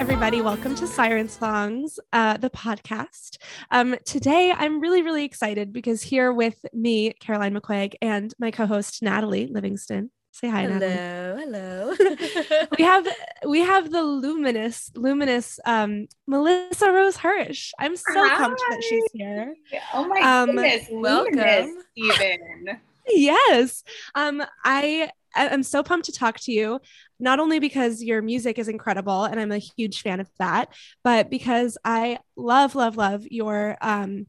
everybody, 0.00 0.42
welcome 0.42 0.74
to 0.74 0.86
Siren 0.86 1.28
Songs, 1.28 1.98
uh, 2.12 2.36
the 2.36 2.50
podcast. 2.50 3.38
Um, 3.70 3.96
today, 4.04 4.52
I'm 4.56 4.80
really, 4.80 5.02
really 5.02 5.24
excited 5.24 5.72
because 5.72 6.02
here 6.02 6.32
with 6.32 6.64
me, 6.72 7.12
Caroline 7.20 7.54
McQuaig, 7.54 7.94
and 8.00 8.32
my 8.38 8.50
co 8.50 8.66
host, 8.66 9.02
Natalie 9.02 9.46
Livingston. 9.46 10.10
Say 10.30 10.48
hi, 10.48 10.66
Natalie. 10.66 10.92
Hello, 10.92 11.94
hello. 11.96 12.66
We 12.78 12.84
have 12.84 13.08
we 13.46 13.60
have 13.60 13.90
the 13.90 14.02
luminous, 14.02 14.90
luminous 14.94 15.58
um, 15.66 16.06
Melissa 16.26 16.92
Rose 16.92 17.16
Hirsch. 17.16 17.72
I'm 17.78 17.96
so 17.96 18.28
pumped 18.36 18.62
that 18.70 18.82
she's 18.88 19.04
here. 19.12 19.54
Oh 19.92 20.06
my 20.06 20.20
Um, 20.20 20.54
goodness, 20.54 20.86
welcome. 20.90 21.34
luminous, 21.34 21.84
Even. 21.96 22.78
Yes. 23.12 23.82
Um, 24.14 24.42
I 24.64 25.10
am 25.36 25.62
so 25.62 25.82
pumped 25.82 26.06
to 26.06 26.12
talk 26.12 26.38
to 26.40 26.52
you, 26.52 26.80
not 27.18 27.40
only 27.40 27.58
because 27.58 28.02
your 28.02 28.22
music 28.22 28.58
is 28.58 28.68
incredible 28.68 29.24
and 29.24 29.38
I'm 29.38 29.52
a 29.52 29.58
huge 29.58 30.02
fan 30.02 30.20
of 30.20 30.28
that, 30.38 30.72
but 31.04 31.30
because 31.30 31.78
I 31.84 32.18
love, 32.36 32.74
love, 32.74 32.96
love 32.96 33.26
your 33.30 33.76
um, 33.80 34.26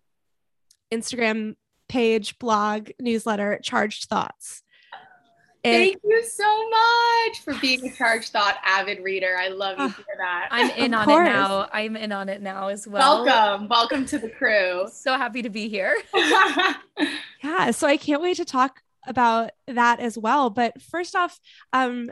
Instagram 0.91 1.55
page, 1.89 2.37
blog, 2.39 2.89
newsletter, 2.99 3.59
Charged 3.63 4.05
Thoughts. 4.05 4.63
It- 5.63 5.71
Thank 5.71 5.97
you 6.03 6.23
so 6.23 6.69
much 6.69 7.41
for 7.43 7.53
being 7.61 7.87
a 7.87 7.91
charged 7.95 8.29
thought 8.31 8.57
avid 8.65 9.03
reader. 9.03 9.35
I 9.37 9.49
love 9.49 9.77
you 9.79 9.89
for 9.89 10.05
that. 10.17 10.47
I'm 10.49 10.69
in 10.77 10.93
Of 10.93 11.01
on 11.01 11.05
course. 11.05 11.27
it 11.27 11.31
now. 11.31 11.69
I'm 11.71 11.95
in 11.95 12.11
on 12.11 12.29
it 12.29 12.41
now 12.41 12.69
as 12.69 12.87
well. 12.87 13.23
welcome, 13.25 13.67
welcome 13.67 14.05
to 14.07 14.17
the 14.17 14.29
crew. 14.29 14.87
So 14.91 15.13
happy 15.15 15.41
to 15.43 15.49
be 15.49 15.69
here. 15.69 15.95
yeah, 17.43 17.71
so 17.71 17.87
I 17.87 17.97
can't 17.97 18.21
wait 18.21 18.37
to 18.37 18.45
talk 18.45 18.81
about 19.07 19.51
that 19.67 19.99
as 19.99 20.17
well. 20.17 20.49
But 20.49 20.81
first 20.81 21.15
off, 21.15 21.39
um, 21.73 22.11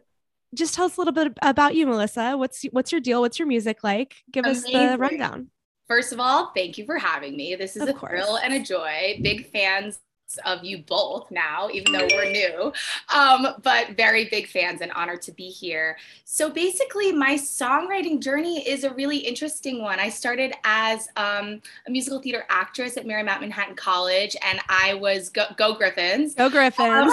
just 0.55 0.73
tell 0.73 0.85
us 0.85 0.97
a 0.97 1.01
little 1.01 1.13
bit 1.13 1.33
about 1.41 1.75
you, 1.75 1.85
Melissa. 1.87 2.35
What's 2.37 2.63
what's 2.71 2.91
your 2.91 3.01
deal? 3.01 3.21
What's 3.21 3.37
your 3.37 3.47
music 3.47 3.83
like? 3.83 4.15
Give 4.31 4.45
us 4.45 4.63
the 4.63 4.95
rundown. 4.97 5.47
First 5.87 6.11
of 6.13 6.19
all, 6.19 6.51
thank 6.55 6.77
you 6.77 6.85
for 6.85 6.97
having 6.97 7.35
me. 7.35 7.55
This 7.55 7.75
is 7.75 7.83
Of 7.83 7.89
a 7.89 7.93
course. 7.93 8.11
thrill 8.11 8.37
and 8.37 8.53
a 8.53 8.59
joy. 8.59 9.19
Big 9.23 9.51
fans 9.51 9.99
of 10.45 10.63
you 10.63 10.79
both 10.79 11.29
now, 11.31 11.69
even 11.71 11.91
though 11.93 12.07
we're 12.13 12.31
new, 12.31 12.73
um, 13.13 13.47
but 13.63 13.91
very 13.97 14.25
big 14.25 14.47
fans 14.47 14.81
and 14.81 14.91
honored 14.91 15.21
to 15.23 15.31
be 15.31 15.49
here. 15.49 15.97
So 16.25 16.49
basically, 16.49 17.11
my 17.11 17.35
songwriting 17.35 18.19
journey 18.19 18.67
is 18.67 18.83
a 18.83 18.93
really 18.93 19.17
interesting 19.17 19.81
one. 19.81 19.99
I 19.99 20.09
started 20.09 20.53
as 20.63 21.09
um, 21.17 21.61
a 21.87 21.91
musical 21.91 22.21
theater 22.21 22.45
actress 22.49 22.97
at 22.97 23.05
Marymount 23.05 23.41
Manhattan 23.41 23.75
College, 23.75 24.35
and 24.43 24.59
I 24.69 24.93
was 24.95 25.29
Go, 25.29 25.45
Go 25.57 25.73
Griffins. 25.73 26.35
Go 26.35 26.49
Griffins. 26.49 26.89
Um, 26.89 27.09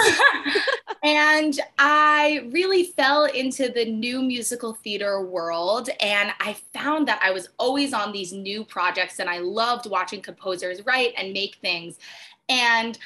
and 1.03 1.61
I 1.79 2.47
really 2.51 2.85
fell 2.85 3.25
into 3.27 3.69
the 3.69 3.85
new 3.85 4.23
musical 4.23 4.75
theater 4.75 5.23
world. 5.23 5.89
And 6.01 6.33
I 6.41 6.57
found 6.75 7.07
that 7.09 7.21
I 7.23 7.31
was 7.31 7.49
always 7.59 7.93
on 7.93 8.13
these 8.13 8.33
new 8.33 8.65
projects, 8.65 9.19
and 9.19 9.31
I 9.31 9.39
loved 9.39 9.89
watching 9.89 10.21
composers 10.21 10.85
write 10.85 11.15
and 11.17 11.33
make 11.33 11.57
things. 11.57 11.99
And 12.49 12.99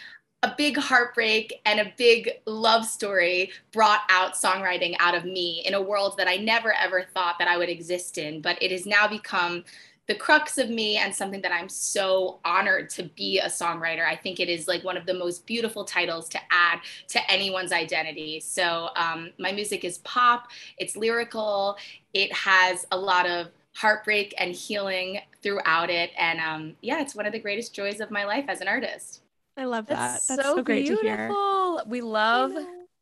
a 0.42 0.54
big 0.56 0.76
heartbreak 0.76 1.60
and 1.66 1.80
a 1.80 1.92
big 1.98 2.30
love 2.46 2.86
story 2.86 3.50
brought 3.72 4.00
out 4.08 4.34
songwriting 4.34 4.96
out 4.98 5.14
of 5.14 5.24
me 5.24 5.62
in 5.66 5.74
a 5.74 5.82
world 5.82 6.14
that 6.16 6.28
I 6.28 6.36
never 6.36 6.72
ever 6.72 7.04
thought 7.12 7.38
that 7.38 7.48
I 7.48 7.58
would 7.58 7.68
exist 7.68 8.16
in. 8.16 8.40
But 8.40 8.62
it 8.62 8.70
has 8.70 8.86
now 8.86 9.06
become 9.06 9.64
the 10.10 10.14
crux 10.16 10.58
of 10.58 10.68
me 10.68 10.96
and 10.96 11.14
something 11.14 11.40
that 11.40 11.52
I'm 11.52 11.68
so 11.68 12.40
honored 12.44 12.90
to 12.90 13.04
be 13.04 13.38
a 13.38 13.46
songwriter. 13.46 14.04
I 14.04 14.16
think 14.16 14.40
it 14.40 14.48
is 14.48 14.66
like 14.66 14.82
one 14.82 14.96
of 14.96 15.06
the 15.06 15.14
most 15.14 15.46
beautiful 15.46 15.84
titles 15.84 16.28
to 16.30 16.40
add 16.50 16.80
to 17.08 17.30
anyone's 17.30 17.70
identity. 17.70 18.40
So 18.40 18.88
um, 18.96 19.30
my 19.38 19.52
music 19.52 19.84
is 19.84 19.98
pop, 19.98 20.48
it's 20.78 20.96
lyrical, 20.96 21.76
it 22.12 22.32
has 22.32 22.86
a 22.90 22.96
lot 22.96 23.24
of 23.24 23.50
heartbreak 23.76 24.34
and 24.36 24.52
healing 24.52 25.20
throughout 25.44 25.90
it. 25.90 26.10
And 26.18 26.40
um, 26.40 26.76
yeah, 26.80 27.00
it's 27.00 27.14
one 27.14 27.26
of 27.26 27.32
the 27.32 27.38
greatest 27.38 27.72
joys 27.72 28.00
of 28.00 28.10
my 28.10 28.24
life 28.24 28.46
as 28.48 28.60
an 28.60 28.66
artist. 28.66 29.22
I 29.60 29.64
love 29.64 29.86
that. 29.86 29.96
That's, 29.96 30.26
That's 30.26 30.42
so, 30.42 30.56
so, 30.56 30.62
great 30.62 30.86
to 30.86 30.96
hear. 30.96 31.16
beautiful. 31.16 31.82
We 31.86 32.00
love, 32.00 32.52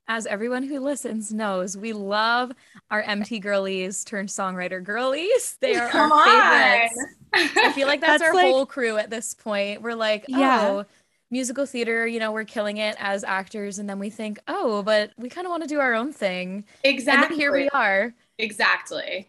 as 0.09 0.27
everyone 0.27 0.63
who 0.63 0.81
listens 0.81 1.33
knows, 1.33 1.77
we 1.77 1.93
love 1.93 2.53
our 2.91 3.03
MT 3.03 3.39
girlies 3.41 4.05
turned 4.05 4.29
songwriter 4.29 4.83
girlies. 4.83 5.57
They 5.61 5.77
are 5.77 5.89
Come 5.89 6.13
our 6.13 6.19
on. 6.19 6.25
favorites. 6.25 7.57
I 7.57 7.73
feel 7.73 7.87
like 7.87 8.01
that's, 8.03 8.21
That's 8.21 8.31
our 8.31 8.35
like- 8.35 8.47
whole 8.47 8.67
crew 8.67 8.97
at 8.97 9.11
this 9.11 9.35
point. 9.35 9.83
We're 9.83 9.95
like, 9.95 10.25
Yeah. 10.29 10.67
oh, 10.69 10.85
musical 11.31 11.67
theater, 11.67 12.07
you 12.07 12.19
know, 12.21 12.33
we're 12.33 12.45
killing 12.45 12.79
it 12.79 12.97
as 12.99 13.23
actors. 13.23 13.79
And 13.79 13.89
then 13.89 13.99
we 13.99 14.09
think, 14.11 14.39
oh, 14.49 14.83
but 14.83 15.13
we 15.19 15.29
kind 15.29 15.47
of 15.47 15.51
want 15.51 15.63
to 15.63 15.69
do 15.69 15.79
our 15.79 15.93
own 15.95 16.13
thing. 16.13 16.65
exactly. 16.83 17.23
And 17.25 17.33
then 17.33 17.39
here 17.39 17.53
we 17.53 17.69
are. 17.69 18.15
Exactly. 18.39 19.29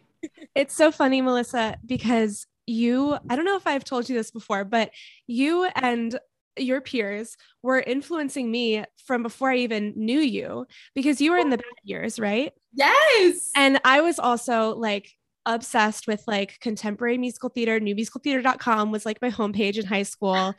It's 0.54 0.74
so 0.74 0.90
funny, 0.90 1.20
Melissa, 1.20 1.76
because 1.84 2.46
you, 2.66 3.18
I 3.28 3.36
don't 3.36 3.44
know 3.44 3.56
if 3.56 3.66
I've 3.66 3.84
told 3.84 4.08
you 4.08 4.16
this 4.16 4.30
before, 4.30 4.64
but 4.64 4.90
you 5.26 5.64
and 5.74 6.18
your 6.56 6.80
peers 6.80 7.36
were 7.62 7.80
influencing 7.80 8.50
me 8.50 8.84
from 9.04 9.22
before 9.22 9.50
I 9.50 9.58
even 9.58 9.92
knew 9.96 10.18
you 10.18 10.66
because 10.94 11.20
you 11.20 11.32
were 11.32 11.38
in 11.38 11.50
the 11.50 11.58
bad 11.58 11.64
years, 11.84 12.18
right? 12.18 12.52
Yes. 12.72 13.50
And 13.56 13.80
I 13.84 14.00
was 14.00 14.18
also 14.18 14.74
like 14.76 15.10
obsessed 15.46 16.06
with 16.06 16.22
like 16.26 16.58
contemporary 16.60 17.18
musical 17.18 17.48
theater, 17.48 17.80
newmusicaltheater.com 17.80 18.90
was 18.90 19.06
like 19.06 19.20
my 19.22 19.30
homepage 19.30 19.78
in 19.78 19.86
high 19.86 20.02
school. 20.02 20.54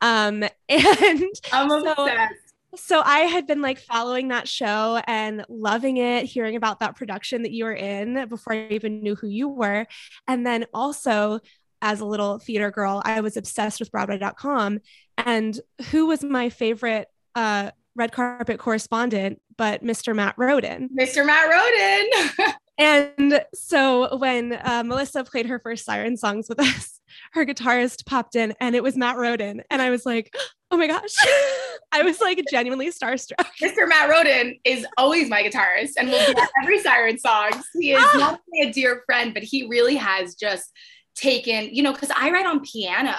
Um, 0.00 0.42
and 0.68 1.22
I'm 1.52 1.68
so- 1.68 1.92
obsessed. 1.92 2.54
so 2.76 3.02
I 3.04 3.20
had 3.20 3.46
been 3.46 3.62
like 3.62 3.78
following 3.78 4.28
that 4.28 4.48
show 4.48 5.00
and 5.06 5.44
loving 5.48 5.98
it, 5.98 6.24
hearing 6.24 6.56
about 6.56 6.80
that 6.80 6.96
production 6.96 7.42
that 7.42 7.52
you 7.52 7.64
were 7.64 7.74
in 7.74 8.28
before 8.28 8.54
I 8.54 8.68
even 8.70 9.02
knew 9.02 9.14
who 9.14 9.28
you 9.28 9.48
were. 9.48 9.86
And 10.26 10.46
then 10.46 10.66
also, 10.72 11.40
as 11.82 12.00
a 12.00 12.06
little 12.06 12.38
theater 12.38 12.70
girl, 12.70 13.02
I 13.04 13.20
was 13.20 13.36
obsessed 13.36 13.80
with 13.80 13.92
Broadway.com. 13.92 14.78
And 15.18 15.60
who 15.90 16.06
was 16.06 16.24
my 16.24 16.48
favorite 16.48 17.08
uh, 17.34 17.72
red 17.94 18.12
carpet 18.12 18.58
correspondent 18.58 19.40
but 19.58 19.84
Mr. 19.84 20.16
Matt 20.16 20.34
Roden? 20.38 20.88
Mr. 20.98 21.26
Matt 21.26 21.50
Roden. 21.50 22.54
And 22.78 23.44
so 23.54 24.16
when 24.16 24.54
uh, 24.54 24.82
Melissa 24.84 25.24
played 25.24 25.46
her 25.46 25.60
first 25.60 25.84
siren 25.84 26.16
songs 26.16 26.48
with 26.48 26.58
us, 26.58 27.00
her 27.32 27.44
guitarist 27.44 28.06
popped 28.06 28.34
in 28.34 28.54
and 28.60 28.74
it 28.74 28.82
was 28.82 28.96
Matt 28.96 29.16
Roden. 29.16 29.62
And 29.70 29.82
I 29.82 29.90
was 29.90 30.06
like, 30.06 30.34
oh 30.70 30.76
my 30.76 30.86
gosh. 30.86 31.14
I 31.92 32.02
was 32.02 32.20
like 32.20 32.42
genuinely 32.50 32.88
starstruck. 32.90 33.46
Mr. 33.62 33.86
Matt 33.86 34.08
Roden 34.08 34.58
is 34.64 34.86
always 34.96 35.28
my 35.28 35.42
guitarist 35.42 35.92
and 35.98 36.08
will 36.08 36.26
be 36.34 36.40
at 36.40 36.48
every 36.62 36.80
Siren 36.80 37.18
Songs. 37.18 37.62
He 37.78 37.92
is 37.92 38.02
not 38.14 38.40
only 38.52 38.68
a 38.68 38.72
dear 38.72 39.02
friend, 39.04 39.34
but 39.34 39.42
he 39.42 39.68
really 39.68 39.96
has 39.96 40.34
just 40.34 40.72
taken, 41.14 41.74
you 41.74 41.82
know, 41.82 41.92
because 41.92 42.10
I 42.16 42.30
write 42.30 42.46
on 42.46 42.60
piano 42.60 43.14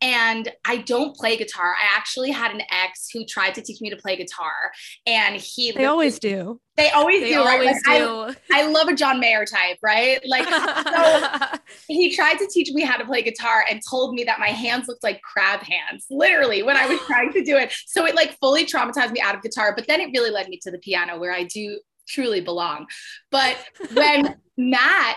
and 0.00 0.50
I 0.66 0.78
don't 0.78 1.14
play 1.16 1.36
guitar. 1.36 1.74
I 1.80 1.96
actually 1.96 2.30
had 2.30 2.52
an 2.52 2.62
ex 2.70 3.08
who 3.12 3.24
tried 3.24 3.54
to 3.54 3.62
teach 3.62 3.80
me 3.80 3.90
to 3.90 3.96
play 3.96 4.16
guitar 4.16 4.72
and 5.06 5.36
he 5.36 5.72
They 5.72 5.84
always 5.84 6.18
do. 6.18 6.60
they 6.76 6.90
always 6.90 7.20
They 7.22 7.30
do, 7.34 7.44
right? 7.44 7.52
always 7.60 7.76
Like, 7.86 7.88
I- 7.88 7.98
do. 7.98 8.34
I, 8.52 8.66
love 8.66 8.88
a 8.88 8.94
John 8.94 9.20
Mayer 9.20 9.44
type, 9.44 9.78
right? 9.82 10.20
Like 10.26 10.48
so 10.48 11.58
he 11.88 12.14
tried 12.14 12.38
to 12.38 12.46
teach 12.48 12.70
me 12.72 12.82
how 12.82 12.96
to 12.96 13.04
play 13.04 13.22
guitar 13.22 13.64
and 13.70 13.80
told 13.88 14.14
me 14.14 14.24
that 14.24 14.38
my 14.40 14.48
hands 14.48 14.88
looked 14.88 15.04
like 15.04 15.20
crab 15.22 15.60
hands, 15.62 16.06
literally, 16.10 16.62
when 16.62 16.76
I 16.76 16.86
was 16.86 17.00
trying 17.06 17.32
to 17.32 17.44
do 17.44 17.56
it. 17.56 17.72
So 17.86 18.06
it 18.06 18.14
like 18.14 18.36
fully 18.40 18.64
traumatized 18.66 19.12
me 19.12 19.20
out 19.20 19.34
of 19.34 19.42
guitar, 19.42 19.72
but 19.76 19.86
then 19.86 20.00
it 20.00 20.10
really 20.14 20.30
led 20.30 20.48
me 20.48 20.58
to 20.62 20.70
the 20.70 20.78
piano 20.78 21.18
where 21.18 21.32
I 21.32 21.44
do 21.44 21.78
truly 22.08 22.40
belong. 22.40 22.86
But 23.30 23.56
when 23.94 24.34
Matt, 24.56 25.16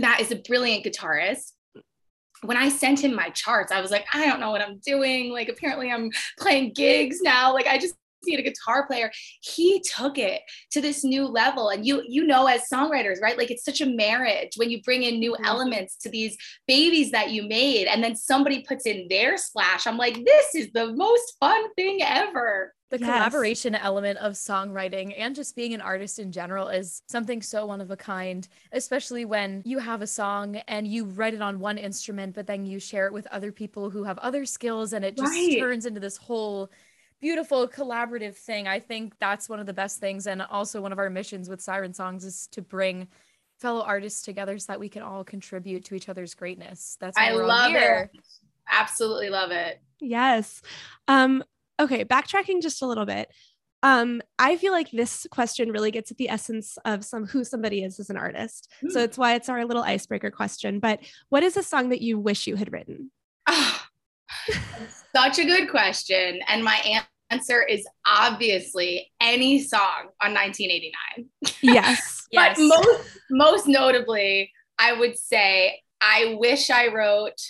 Matt 0.00 0.20
is 0.20 0.30
a 0.30 0.36
brilliant 0.36 0.84
guitarist. 0.84 1.52
When 2.42 2.56
I 2.56 2.68
sent 2.68 3.02
him 3.02 3.14
my 3.14 3.30
charts, 3.30 3.72
I 3.72 3.80
was 3.80 3.90
like, 3.90 4.06
I 4.14 4.26
don't 4.26 4.40
know 4.40 4.50
what 4.50 4.60
I'm 4.60 4.78
doing. 4.78 5.32
Like, 5.32 5.48
apparently, 5.48 5.90
I'm 5.90 6.10
playing 6.38 6.72
gigs 6.72 7.20
now. 7.20 7.52
Like, 7.52 7.66
I 7.66 7.78
just 7.78 7.94
need 8.24 8.38
a 8.38 8.42
guitar 8.42 8.86
player. 8.86 9.10
He 9.40 9.80
took 9.80 10.18
it 10.18 10.42
to 10.72 10.80
this 10.80 11.04
new 11.04 11.26
level. 11.26 11.68
And 11.70 11.86
you, 11.86 12.02
you 12.06 12.24
know, 12.24 12.46
as 12.46 12.68
songwriters, 12.72 13.20
right? 13.20 13.38
Like, 13.38 13.50
it's 13.50 13.64
such 13.64 13.80
a 13.80 13.86
marriage 13.86 14.52
when 14.56 14.70
you 14.70 14.82
bring 14.82 15.02
in 15.02 15.18
new 15.18 15.32
Mhm. 15.32 15.46
elements 15.46 15.96
to 15.98 16.08
these 16.10 16.36
babies 16.66 17.10
that 17.10 17.30
you 17.30 17.42
made, 17.44 17.86
and 17.86 18.02
then 18.02 18.16
somebody 18.16 18.62
puts 18.62 18.86
in 18.86 19.08
their 19.08 19.36
splash. 19.36 19.86
I'm 19.86 19.96
like, 19.96 20.24
this 20.24 20.54
is 20.54 20.70
the 20.72 20.92
most 20.94 21.36
fun 21.40 21.72
thing 21.74 22.02
ever. 22.02 22.74
The 22.90 22.98
Yes. 22.98 23.06
collaboration 23.06 23.74
element 23.74 24.18
of 24.18 24.32
songwriting 24.32 25.14
and 25.18 25.34
just 25.34 25.54
being 25.54 25.74
an 25.74 25.80
artist 25.80 26.18
in 26.18 26.32
general 26.32 26.68
is 26.68 27.02
something 27.08 27.42
so 27.42 27.66
one 27.66 27.80
of 27.82 27.90
a 27.90 27.96
kind, 27.96 28.48
especially 28.72 29.24
when 29.26 29.62
you 29.66 29.78
have 29.78 30.00
a 30.00 30.06
song 30.06 30.56
and 30.68 30.86
you 30.88 31.04
write 31.04 31.34
it 31.34 31.42
on 31.42 31.60
one 31.60 31.76
instrument, 31.76 32.34
but 32.34 32.46
then 32.46 32.64
you 32.64 32.78
share 32.78 33.06
it 33.06 33.12
with 33.12 33.26
other 33.26 33.52
people 33.52 33.90
who 33.90 34.04
have 34.04 34.16
other 34.18 34.46
skills 34.46 34.92
and 34.94 35.04
it 35.04 35.16
just 35.16 35.32
Right. 35.32 35.58
turns 35.60 35.84
into 35.84 36.00
this 36.00 36.16
whole 36.16 36.70
beautiful 37.20 37.68
collaborative 37.68 38.36
thing. 38.36 38.66
I 38.68 38.80
think 38.80 39.18
that's 39.18 39.48
one 39.48 39.60
of 39.60 39.66
the 39.66 39.72
best 39.74 39.98
things. 40.00 40.26
And 40.26 40.40
also, 40.40 40.80
one 40.80 40.92
of 40.92 40.98
our 40.98 41.10
missions 41.10 41.48
with 41.50 41.60
Siren 41.60 41.92
Songs 41.92 42.24
is 42.24 42.46
to 42.52 42.62
bring 42.62 43.08
fellow 43.58 43.82
artists 43.82 44.22
together 44.22 44.56
so 44.58 44.72
that 44.72 44.80
we 44.80 44.88
can 44.88 45.02
all 45.02 45.24
contribute 45.24 45.84
to 45.86 45.94
each 45.96 46.08
other's 46.08 46.34
greatness. 46.34 46.96
That's 47.00 47.18
why 47.18 47.30
I 47.30 47.34
we're 47.34 47.42
all 47.42 47.48
love 47.48 47.72
here. 47.72 48.08
it. 48.14 48.20
Absolutely 48.70 49.30
love 49.30 49.50
it. 49.50 49.80
Yes. 49.98 50.62
Um, 51.08 51.42
okay, 51.80 52.04
backtracking 52.04 52.60
just 52.62 52.82
a 52.82 52.86
little 52.86 53.06
bit. 53.06 53.28
Um, 53.82 54.20
I 54.38 54.56
feel 54.56 54.72
like 54.72 54.90
this 54.90 55.26
question 55.30 55.70
really 55.70 55.92
gets 55.92 56.10
at 56.10 56.16
the 56.16 56.28
essence 56.28 56.78
of 56.84 57.04
some 57.04 57.26
who 57.26 57.44
somebody 57.44 57.84
is 57.84 58.00
as 58.00 58.10
an 58.10 58.16
artist. 58.16 58.68
So 58.88 58.98
Hmm. 59.00 59.04
it's 59.04 59.16
why 59.18 59.34
it's 59.34 59.48
our 59.48 59.64
little 59.64 59.84
icebreaker 59.84 60.30
question. 60.32 60.80
But 60.80 61.00
what 61.28 61.42
is 61.44 61.56
a 61.56 61.62
song 61.62 61.90
that 61.90 62.02
you 62.02 62.18
wish 62.18 62.46
you 62.48 62.56
had 62.56 62.72
written? 62.72 63.12
Ah, 63.46 63.88
such 65.14 65.38
a 65.38 65.44
good 65.44 65.70
question. 65.70 66.40
And 66.48 66.64
my 66.64 66.76
an- 66.84 67.02
answer 67.30 67.62
is 67.62 67.86
obviously 68.06 69.12
any 69.20 69.60
song 69.62 70.08
on 70.20 70.34
1989. 70.34 71.28
Yes. 71.62 72.14
Yes. 72.32 72.58
But 72.58 72.62
most, 72.62 73.08
most 73.30 73.66
notably, 73.68 74.52
I 74.78 74.92
would 74.92 75.16
say 75.18 75.80
I 76.00 76.36
wish 76.38 76.68
I 76.68 76.88
wrote. 76.88 77.40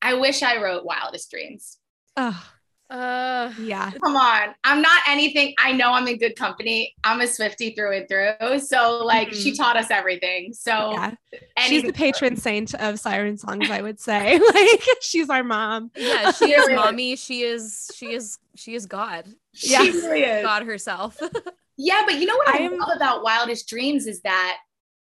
I 0.00 0.14
wish 0.14 0.42
I 0.42 0.62
wrote 0.62 0.86
Wildest 0.86 1.30
Dreams. 1.30 1.76
Oh, 2.20 2.44
uh, 2.90 3.52
yeah. 3.60 3.90
Come 4.02 4.16
on, 4.16 4.54
I'm 4.64 4.80
not 4.80 5.02
anything. 5.06 5.54
I 5.58 5.72
know 5.72 5.92
I'm 5.92 6.08
in 6.08 6.16
good 6.16 6.36
company. 6.36 6.94
I'm 7.04 7.20
a 7.20 7.26
Swifty 7.26 7.74
through 7.74 7.96
and 7.98 8.08
through. 8.08 8.58
So 8.60 9.04
like 9.04 9.32
she 9.34 9.52
Mhm. 9.52 9.56
taught 9.58 9.76
us 9.76 9.90
everything. 9.90 10.52
So 10.54 10.92
Yeah. 10.92 11.14
She's 11.66 11.82
the 11.82 11.92
patron 12.04 12.36
saint 12.36 12.74
of 12.74 12.98
siren 12.98 13.36
songs, 13.36 13.70
I 13.70 13.82
would 13.82 14.00
say. 14.00 14.38
like 14.54 14.80
she's 15.02 15.28
our 15.28 15.44
mom. 15.44 15.90
yeah, 15.96 16.32
she 16.32 16.52
is 16.52 16.66
mommy. 16.74 17.16
She 17.16 17.42
is 17.42 17.90
she 17.94 18.14
is 18.14 18.38
she 18.56 18.74
is 18.74 18.86
God. 18.86 19.26
She 19.54 19.72
Yeah. 19.72 19.80
really 19.82 20.22
is. 20.22 20.42
God 20.42 20.64
herself. 20.64 21.18
Yeah, 21.80 22.02
but 22.06 22.16
you 22.16 22.26
know 22.26 22.36
what 22.36 22.48
I, 22.48 22.58
I 22.58 22.60
am- 22.62 22.76
love 22.76 22.90
about 22.96 23.22
Wildest 23.22 23.68
Dreams 23.68 24.08
is 24.08 24.20
that, 24.22 24.56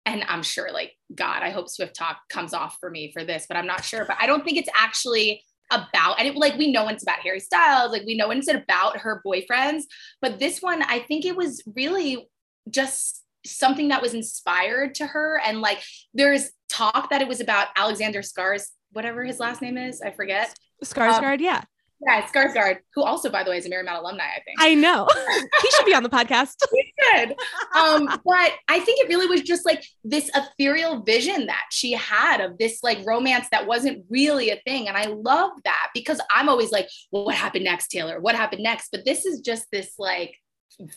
and 0.07 0.25
I'm 0.27 0.43
sure, 0.43 0.73
like, 0.73 0.93
God, 1.15 1.43
I 1.43 1.51
hope 1.51 1.69
Swift 1.69 1.95
Talk 1.95 2.17
comes 2.31 2.55
off 2.55 2.79
for 2.81 2.89
me 2.89 3.13
for 3.13 3.25
this, 3.25 3.45
but 3.47 3.59
I'm 3.59 3.67
not 3.67 3.85
sure. 3.85 4.07
But 4.07 4.17
I 4.19 4.27
don't 4.27 4.43
think 4.43 4.57
it's 4.57 4.71
actually 4.75 5.45
about, 5.73 6.19
and 6.19 6.29
it, 6.29 6.37
like, 6.37 6.57
we 6.57 6.71
know 6.71 6.89
it's 6.89 7.03
about 7.03 7.21
Harry 7.21 7.41
Styles, 7.41 7.93
like, 7.93 8.05
we 8.07 8.17
know 8.17 8.31
it's 8.31 8.49
about 8.49 8.99
her 8.99 9.23
boyfriends. 9.27 9.83
But 10.21 10.39
this 10.39 10.61
one, 10.61 10.83
I 10.83 11.01
think 11.01 11.25
it 11.25 11.37
was 11.37 11.63
really 11.75 12.29
just 12.71 13.25
something 13.45 13.89
that 13.89 14.03
was 14.03 14.15
inspired 14.15 14.95
to 14.97 15.07
her. 15.07 15.41
And 15.45 15.61
like, 15.61 15.83
there's 16.15 16.51
talk 16.69 17.11
that 17.11 17.23
it 17.23 17.29
was 17.29 17.41
about 17.41 17.69
Alexander 17.77 18.23
Scars, 18.23 18.71
whatever 18.93 19.25
his 19.25 19.41
last 19.41 19.61
name 19.61 19.77
is, 19.77 20.01
I 20.01 20.11
forget. 20.13 20.55
Skarsgård, 20.85 21.35
um, 21.35 21.41
yeah. 21.41 21.63
Yeah, 22.05 22.27
Skarsgård, 22.27 22.79
who 22.95 23.03
also, 23.03 23.31
by 23.31 23.45
the 23.45 23.51
way, 23.51 23.59
is 23.59 23.67
a 23.67 23.71
Marymount 23.71 24.01
alumni, 24.01 24.25
I 24.25 24.41
think. 24.45 24.59
I 24.59 24.75
know. 24.75 25.07
he 25.63 25.71
should 25.71 25.87
be 25.87 25.95
on 25.95 26.03
the 26.03 26.09
podcast. 26.09 26.57
good. 27.13 27.35
Um, 27.77 28.07
but 28.07 28.53
I 28.69 28.81
think 28.81 29.01
it 29.01 29.09
really 29.09 29.27
was 29.27 29.43
just 29.43 29.65
like 29.65 29.85
this 30.03 30.29
ethereal 30.35 31.03
vision 31.03 31.47
that 31.47 31.67
she 31.71 31.93
had 31.93 32.41
of 32.41 32.59
this 32.59 32.83
like 32.83 32.99
romance 33.07 33.47
that 33.53 33.67
wasn't 33.67 34.05
really 34.11 34.51
a 34.51 34.61
thing. 34.67 34.89
And 34.89 34.97
I 34.97 35.07
love 35.07 35.53
that 35.65 35.91
because 35.95 36.21
I'm 36.31 36.49
always 36.49 36.73
like, 36.73 36.89
well, 37.13 37.25
what 37.25 37.37
happened 37.37 37.65
next, 37.65 37.89
Taylor? 37.89 38.21
What 38.21 38.35
happened 38.35 38.63
next? 38.63 38.89
But 38.91 39.05
this 39.05 39.25
is 39.25 39.41
just 39.41 39.67
this 39.71 39.95
like 39.99 40.37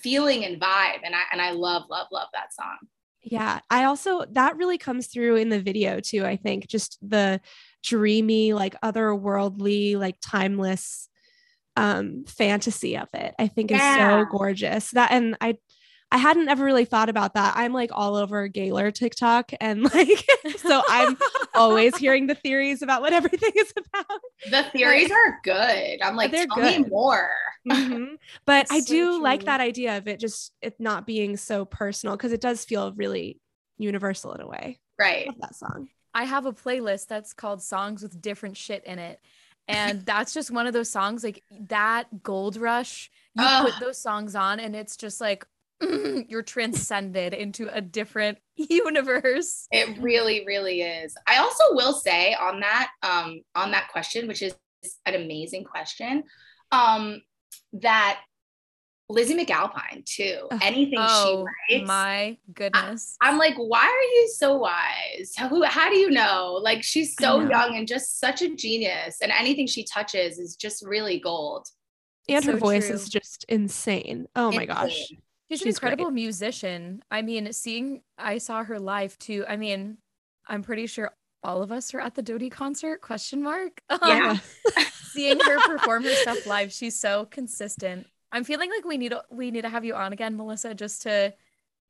feeling 0.01 0.43
and 0.43 0.59
vibe. 0.59 1.01
And 1.03 1.15
I 1.15 1.21
and 1.31 1.41
I 1.41 1.51
love, 1.51 1.83
love, 1.89 2.07
love 2.11 2.29
that 2.33 2.53
song. 2.53 2.77
Yeah. 3.21 3.59
I 3.71 3.85
also, 3.85 4.23
that 4.31 4.55
really 4.55 4.77
comes 4.77 5.07
through 5.07 5.37
in 5.37 5.49
the 5.49 5.59
video 5.59 5.99
too. 5.99 6.23
I 6.25 6.35
think 6.35 6.67
just 6.67 6.97
the 7.01 7.41
dreamy, 7.85 8.53
like 8.53 8.79
otherworldly, 8.81 9.95
like 9.97 10.17
timeless 10.21 11.07
um 11.77 12.23
fantasy 12.25 12.97
of 12.97 13.09
it, 13.13 13.35
I 13.37 13.47
think 13.47 13.71
is 13.71 13.81
so 13.81 14.25
gorgeous. 14.31 14.91
That, 14.91 15.11
and 15.11 15.35
I, 15.41 15.57
I 16.11 16.17
hadn't 16.17 16.47
ever 16.47 16.63
really 16.63 16.85
thought 16.85 17.09
about 17.09 17.33
that. 17.33 17.53
I'm 17.57 17.73
like 17.73 17.89
all 17.93 18.15
over 18.15 18.47
Gaylor 18.47 18.91
TikTok 18.91 19.51
and 19.59 19.83
like, 19.93 20.25
so 20.57 20.81
I'm 20.87 21.17
always 21.55 21.97
hearing 21.97 22.27
the 22.27 22.35
theories 22.35 22.81
about 22.81 23.01
what 23.01 23.13
everything 23.13 23.51
is 23.55 23.73
about. 23.77 24.21
The 24.49 24.63
theories 24.71 25.11
are 25.11 25.39
good. 25.43 26.01
I'm 26.01 26.15
like, 26.15 26.31
tell 26.31 26.57
me 26.57 26.77
good. 26.77 26.89
more. 26.89 27.29
Mhm. 27.67 28.15
But 28.45 28.67
I 28.71 28.79
so 28.79 28.93
do 28.93 29.21
like 29.21 29.45
that 29.45 29.59
idea 29.59 29.97
of 29.97 30.07
it 30.07 30.19
just 30.19 30.53
it 30.61 30.75
not 30.79 31.05
being 31.05 31.35
so 31.35 31.65
personal 31.65 32.15
because 32.15 32.31
it 32.31 32.41
does 32.41 32.63
feel 32.63 32.93
really 32.93 33.39
universal 33.77 34.33
in 34.33 34.41
a 34.41 34.47
way. 34.47 34.79
Right. 34.97 35.27
that 35.39 35.55
song. 35.55 35.89
I 36.15 36.23
have 36.23 36.45
a 36.45 36.53
playlist 36.53 37.07
that's 37.07 37.33
called 37.33 37.61
songs 37.61 38.01
with 38.01 38.21
different 38.21 38.55
shit 38.55 38.85
in 38.85 38.99
it. 38.99 39.19
And 39.67 40.05
that's 40.05 40.33
just 40.33 40.49
one 40.49 40.65
of 40.65 40.73
those 40.73 40.89
songs 40.89 41.23
like 41.23 41.43
that 41.67 42.23
gold 42.23 42.55
rush. 42.55 43.11
You 43.35 43.43
Ugh. 43.45 43.69
put 43.69 43.79
those 43.81 43.97
songs 44.01 44.33
on 44.33 44.61
and 44.61 44.75
it's 44.75 44.95
just 44.95 45.19
like 45.19 45.45
you're 45.81 46.41
transcended 46.41 47.33
into 47.33 47.67
a 47.75 47.81
different 47.81 48.37
universe. 48.55 49.67
It 49.71 50.01
really, 50.01 50.45
really 50.47 50.81
is. 50.81 51.15
I 51.27 51.37
also 51.37 51.63
will 51.71 51.93
say 51.93 52.33
on 52.33 52.61
that, 52.61 52.91
um, 53.03 53.41
on 53.53 53.71
that 53.71 53.89
question, 53.91 54.27
which 54.27 54.41
is 54.41 54.55
an 55.05 55.15
amazing 55.15 55.65
question, 55.65 56.23
um, 56.71 57.21
that 57.73 58.21
Lizzy 59.07 59.35
McAlpine 59.35 60.03
too. 60.05 60.47
Ugh. 60.51 60.59
Anything 60.63 60.97
Oh 60.99 61.45
she 61.69 61.75
writes, 61.77 61.83
Oh 61.83 61.87
my 61.87 62.37
goodness. 62.53 63.15
I'm 63.21 63.37
like, 63.37 63.55
why 63.55 63.85
are 63.85 64.15
you 64.19 64.29
so 64.35 64.55
wise? 64.57 65.33
Who? 65.49 65.63
How 65.63 65.89
do 65.89 65.95
you 65.95 66.09
know? 66.09 66.59
Like, 66.61 66.83
she's 66.83 67.15
so 67.19 67.39
young 67.41 67.75
and 67.77 67.87
just 67.87 68.19
such 68.19 68.41
a 68.41 68.55
genius, 68.55 69.17
and 69.21 69.31
anything 69.31 69.67
she 69.67 69.83
touches 69.83 70.39
is 70.39 70.55
just 70.55 70.83
really 70.85 71.19
gold. 71.19 71.67
And 72.27 72.43
her 72.45 72.57
voice 72.57 72.87
true. 72.87 72.95
is 72.95 73.07
just 73.07 73.45
insane. 73.47 74.27
Oh 74.35 74.51
my 74.51 74.65
gosh. 74.65 74.99
Insane. 75.11 75.21
She's 75.51 75.61
an 75.61 75.65
She's 75.67 75.79
great. 75.79 75.91
incredible 75.93 76.11
musician. 76.11 77.03
I 77.11 77.21
mean, 77.21 77.53
seeing 77.53 78.01
I 78.17 78.39
saw 78.39 78.63
her 78.63 78.79
live 78.79 79.15
too. 79.19 79.45
I 79.47 79.57
mean, 79.57 79.97
I'm 80.47 80.63
pretty 80.63 80.87
sure 80.87 81.11
all 81.43 81.61
of 81.61 81.71
us 81.71 81.93
are 81.93 81.99
at 81.99 82.15
the 82.15 82.23
Dodie 82.23 82.49
concert 82.49 83.01
question 83.01 83.43
mark. 83.43 83.79
Um, 83.89 83.99
Yeah. 84.07 84.37
seeing 85.11 85.39
her 85.39 85.59
perform 85.61 86.03
her 86.05 86.15
stuff 86.15 86.47
live, 86.47 86.73
she's 86.73 86.99
so 86.99 87.25
consistent. 87.25 88.07
I'm 88.35 88.43
feeling 88.43 88.69
like 88.69 88.83
we 88.83 88.97
need 88.97 89.13
we 89.31 89.49
need 89.49 89.61
to 89.61 89.69
have 89.69 89.85
you 89.85 89.95
on 89.95 90.11
again, 90.11 90.35
Melissa, 90.35 90.75
just 90.75 91.03
to 91.03 91.33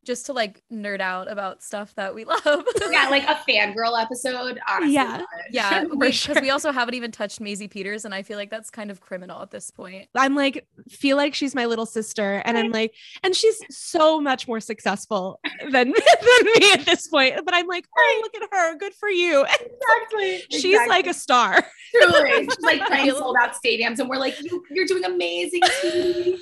just 0.05 0.27
to 0.27 0.33
like 0.33 0.61
nerd 0.71 1.01
out 1.01 1.29
about 1.31 1.63
stuff 1.63 1.93
that 1.95 2.13
we 2.15 2.23
love. 2.25 2.43
Yeah, 2.91 3.09
like 3.09 3.23
a 3.23 3.35
fangirl 3.49 4.01
episode. 4.01 4.59
Honestly, 4.69 4.93
Yeah. 4.93 5.17
would. 5.17 5.25
yeah, 5.51 5.81
For 5.89 5.95
because 5.97 6.15
sure. 6.15 6.41
we 6.41 6.49
also 6.51 6.71
haven't 6.71 6.93
even 6.93 7.11
touched 7.11 7.41
Maisie 7.41 7.67
Peters, 7.67 8.05
and 8.05 8.13
I 8.13 8.21
feel 8.23 8.37
like 8.37 8.49
that's 8.49 8.69
kind 8.69 8.91
of 8.91 9.01
criminal 9.01 9.41
at 9.41 9.51
this 9.51 9.71
point. 9.71 10.07
I'm 10.15 10.35
like, 10.35 10.65
feel 10.89 11.17
like 11.17 11.33
she's 11.35 11.55
my 11.55 11.65
little 11.65 11.85
sister. 11.85 12.41
And 12.45 12.57
I'm 12.57 12.71
like, 12.71 12.93
and 13.23 13.35
she's 13.35 13.59
so 13.69 14.21
much 14.21 14.47
more 14.47 14.59
successful 14.59 15.39
than, 15.71 15.71
than 15.71 15.91
me 15.91 16.71
at 16.73 16.85
this 16.85 17.07
point. 17.07 17.35
But 17.43 17.53
I'm 17.53 17.67
like, 17.67 17.85
oh, 17.97 18.19
look 18.21 18.41
at 18.41 18.49
her. 18.51 18.77
Good 18.77 18.93
for 18.93 19.09
you. 19.09 19.43
exactly. 19.45 20.43
She's 20.51 20.79
like 20.87 21.07
a 21.07 21.13
star. 21.13 21.65
truly. 21.91 22.45
She's 22.45 22.59
like 22.61 22.85
playing 22.85 23.11
sold 23.11 23.35
out 23.39 23.53
stadiums, 23.55 23.99
and 23.99 24.07
we're 24.09 24.17
like, 24.17 24.35
you, 24.41 24.63
you're 24.69 24.85
doing 24.85 25.03
amazing. 25.05 25.61
sweetie." 25.81 26.41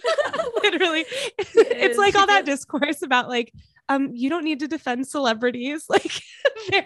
literally 0.63 1.05
it's 1.37 1.55
is. 1.93 1.97
like 1.97 2.15
all 2.15 2.25
that 2.27 2.45
discourse 2.45 3.01
about 3.01 3.29
like 3.29 3.52
um 3.89 4.09
you 4.13 4.29
don't 4.29 4.43
need 4.43 4.59
to 4.59 4.67
defend 4.67 5.07
celebrities 5.07 5.85
like 5.89 6.21
they're 6.69 6.85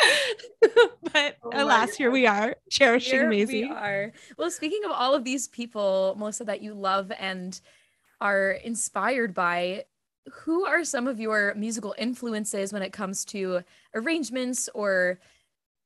but 1.12 1.36
Oh 1.42 1.50
my 1.52 1.60
alas 1.60 1.94
here 1.94 2.10
we 2.10 2.26
are 2.26 2.54
cherishing 2.70 3.18
Here 3.18 3.28
Maisie 3.28 3.64
we 3.64 3.70
are. 3.70 4.12
Well, 4.36 4.50
speaking 4.50 4.84
of 4.84 4.92
all 4.92 5.14
of 5.14 5.24
these 5.24 5.48
people, 5.48 6.14
Melissa, 6.16 6.44
that 6.44 6.62
you 6.62 6.74
love 6.74 7.10
and 7.18 7.60
are 8.20 8.52
inspired 8.52 9.34
by, 9.34 9.84
who 10.32 10.66
are 10.66 10.84
some 10.84 11.08
of 11.08 11.18
your 11.18 11.54
musical 11.54 11.94
influences 11.98 12.72
when 12.72 12.82
it 12.82 12.92
comes 12.92 13.24
to 13.26 13.62
arrangements 13.94 14.68
or 14.74 15.20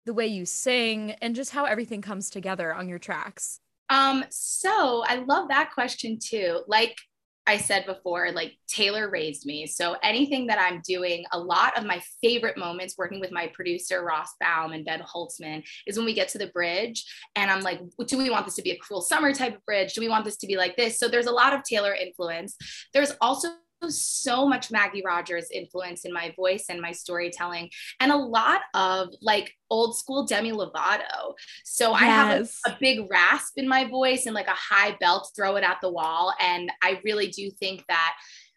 the 0.05 0.15
way 0.15 0.27
you 0.27 0.45
sing 0.45 1.13
and 1.23 1.35
just 1.35 1.53
how 1.53 1.65
everything 1.65 2.03
comes 2.03 2.29
together 2.29 2.75
on 2.75 2.89
your 2.89 2.99
tracks? 2.99 3.61
Um, 3.89 4.25
so 4.31 5.05
I 5.07 5.17
love 5.27 5.49
that 5.49 5.73
question 5.73 6.19
too. 6.21 6.63
Like 6.67 6.97
I 7.47 7.57
said 7.57 7.87
before, 7.87 8.31
like 8.33 8.53
Taylor 8.69 9.11
raised 9.11 9.47
me. 9.47 9.67
So 9.67 9.97
anything 10.03 10.47
that 10.47 10.61
I'm 10.61 10.81
doing, 10.87 11.25
a 11.33 11.39
lot 11.39 11.77
of 11.77 11.85
my 11.85 12.01
favorite 12.21 12.57
moments 12.57 12.97
working 12.97 13.21
with 13.21 13.33
my 13.33 13.49
producer, 13.49 14.05
Ross 14.05 14.29
Baum 14.41 14.73
and 14.73 14.85
Ben 14.85 15.01
Holtzman, 15.01 15.65
is 15.87 15.97
when 15.97 16.07
we 16.07 16.15
get 16.15 16.29
to 16.29 16.39
the 16.39 16.47
bridge 16.49 17.05
and 17.35 17.51
I'm 17.51 17.63
like, 17.63 17.81
do 18.07 18.19
we 18.19 18.31
want 18.31 18.45
this 18.45 18.55
to 18.57 18.63
be 18.63 18.71
a 18.71 18.79
cruel 18.79 19.01
summer 19.01 19.33
type 19.35 19.57
of 19.57 19.65
bridge? 19.65 19.95
Do 19.95 20.01
we 20.01 20.09
want 20.09 20.25
this 20.25 20.37
to 20.39 20.47
be 20.47 20.57
like 20.57 20.77
this? 20.77 20.99
So 20.99 21.09
there's 21.09 21.27
a 21.27 21.33
lot 21.33 21.53
of 21.53 21.65
Taylor 21.65 21.95
influence. 21.95 22.57
There's 22.93 23.13
also 23.21 23.49
so 23.91 24.47
much 24.47 24.71
Maggie 24.71 25.03
Rogers 25.05 25.49
influence 25.53 26.05
in 26.05 26.13
my 26.13 26.33
voice 26.37 26.67
and 26.69 26.81
my 26.81 26.93
storytelling, 26.93 27.71
and 28.01 28.13
a 28.13 28.17
lot 28.17 28.61
of 28.75 29.09
like 29.21 29.53
old 29.71 29.97
school 29.97 30.27
Demi 30.27 30.53
Lovato. 30.53 31.35
So 31.65 31.93
I 31.93 32.05
have 32.05 32.51
a, 32.67 32.71
a 32.71 32.77
big 32.81 33.11
rasp 33.11 33.55
in 33.57 33.69
my 33.69 33.89
voice 33.89 34.27
and 34.27 34.35
like 34.35 34.49
a 34.49 34.53
high 34.53 34.97
belt, 35.01 35.31
throw 35.35 35.57
it 35.57 35.65
at 35.65 35.79
the 35.81 35.91
wall. 35.91 36.35
And 36.41 36.71
I 36.83 37.01
really 37.05 37.29
do 37.29 37.51
think 37.51 37.85
that 37.89 38.15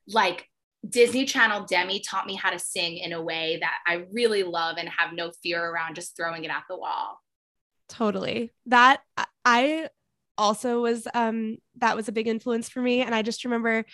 like 0.08 0.48
Disney 0.88 1.26
Channel 1.26 1.66
Demi 1.66 2.00
taught 2.02 2.28
me 2.28 2.36
how 2.36 2.52
to 2.52 2.60
sing 2.60 2.98
in 2.98 3.14
a 3.14 3.22
way 3.22 3.58
that 3.62 3.78
I 3.88 4.06
really 4.12 4.44
love 4.44 4.78
and 4.78 4.88
have 4.90 5.14
no 5.14 5.32
fear 5.42 5.64
around 5.64 5.96
just 5.96 6.16
throwing 6.16 6.44
it 6.44 6.52
at 6.52 6.64
the 6.70 6.78
wall. 6.78 7.20
totally 7.88 8.52
that 8.66 9.02
i 9.44 9.88
also 10.38 10.82
was 10.82 11.08
um 11.14 11.58
that 11.78 11.96
was 11.96 12.08
a 12.08 12.12
big 12.12 12.28
influence 12.28 12.68
for 12.70 12.82
me 12.82 13.02
and 13.02 13.14
i 13.16 13.22
just 13.22 13.46
remember 13.46 13.86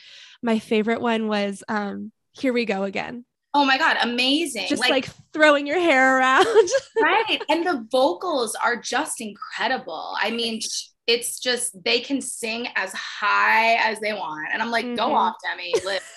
my 0.41 0.59
favorite 0.59 1.01
one 1.01 1.27
was 1.27 1.63
um 1.67 2.11
here 2.31 2.53
we 2.53 2.65
go 2.65 2.83
again 2.83 3.25
Oh 3.53 3.65
my 3.65 3.77
God, 3.77 3.97
amazing. 4.01 4.67
just 4.69 4.89
like, 4.89 5.09
throwing 5.33 5.67
your 5.67 5.77
hair 5.77 6.17
around 6.19 6.45
right. 7.01 7.41
And 7.49 7.67
the 7.67 7.85
vocals 7.91 8.55
are 8.55 8.77
just 8.77 9.19
incredible. 9.19 10.15
I 10.21 10.31
mean, 10.31 10.61
it's 11.05 11.37
just 11.37 11.75
they 11.83 11.99
can 11.99 12.21
sing 12.21 12.69
as 12.77 12.93
high 12.93 13.73
as 13.75 13.99
they 13.99 14.13
want. 14.13 14.47
And 14.53 14.61
I'm 14.61 14.71
like, 14.71 14.95
go 14.95 15.09
Mhm. 15.09 15.15
off, 15.15 15.35
Demi. 15.43 15.73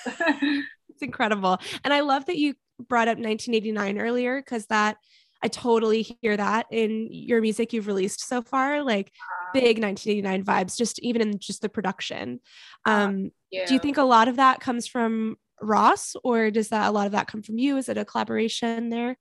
It's 0.90 1.02
incredible. 1.02 1.58
And 1.82 1.92
I 1.92 2.02
love 2.02 2.26
that 2.26 2.38
you 2.38 2.54
brought 2.88 3.08
up 3.08 3.18
1989 3.18 3.98
earlier 3.98 4.40
because 4.40 4.66
that 4.66 4.96
I 5.44 5.48
totally 5.48 6.00
hear 6.22 6.36
that 6.38 6.66
in 6.70 7.08
your 7.10 7.42
music 7.42 7.74
you've 7.74 7.86
released 7.86 8.26
so 8.26 8.40
far. 8.40 8.82
Like 8.82 9.12
big 9.52 9.78
1989 9.78 10.42
vibes, 10.42 10.76
just 10.76 10.98
even 11.00 11.20
in 11.20 11.38
just 11.38 11.60
the 11.60 11.68
production. 11.68 12.40
Um, 12.86 13.30
Yeah. 13.50 13.66
do 13.66 13.74
you 13.74 13.78
think 13.78 13.98
a 13.98 14.02
lot 14.02 14.26
of 14.26 14.36
that 14.36 14.60
comes 14.60 14.86
from 14.86 15.36
Ross 15.60 16.16
or 16.24 16.50
does 16.50 16.70
that 16.70 16.88
a 16.88 16.90
lot 16.90 17.06
of 17.06 17.12
that 17.12 17.28
come 17.28 17.42
from 17.42 17.58
you? 17.58 17.76
Is 17.76 17.90
it 17.90 17.98
a 17.98 18.06
collaboration 18.06 18.88
there? 18.88 19.18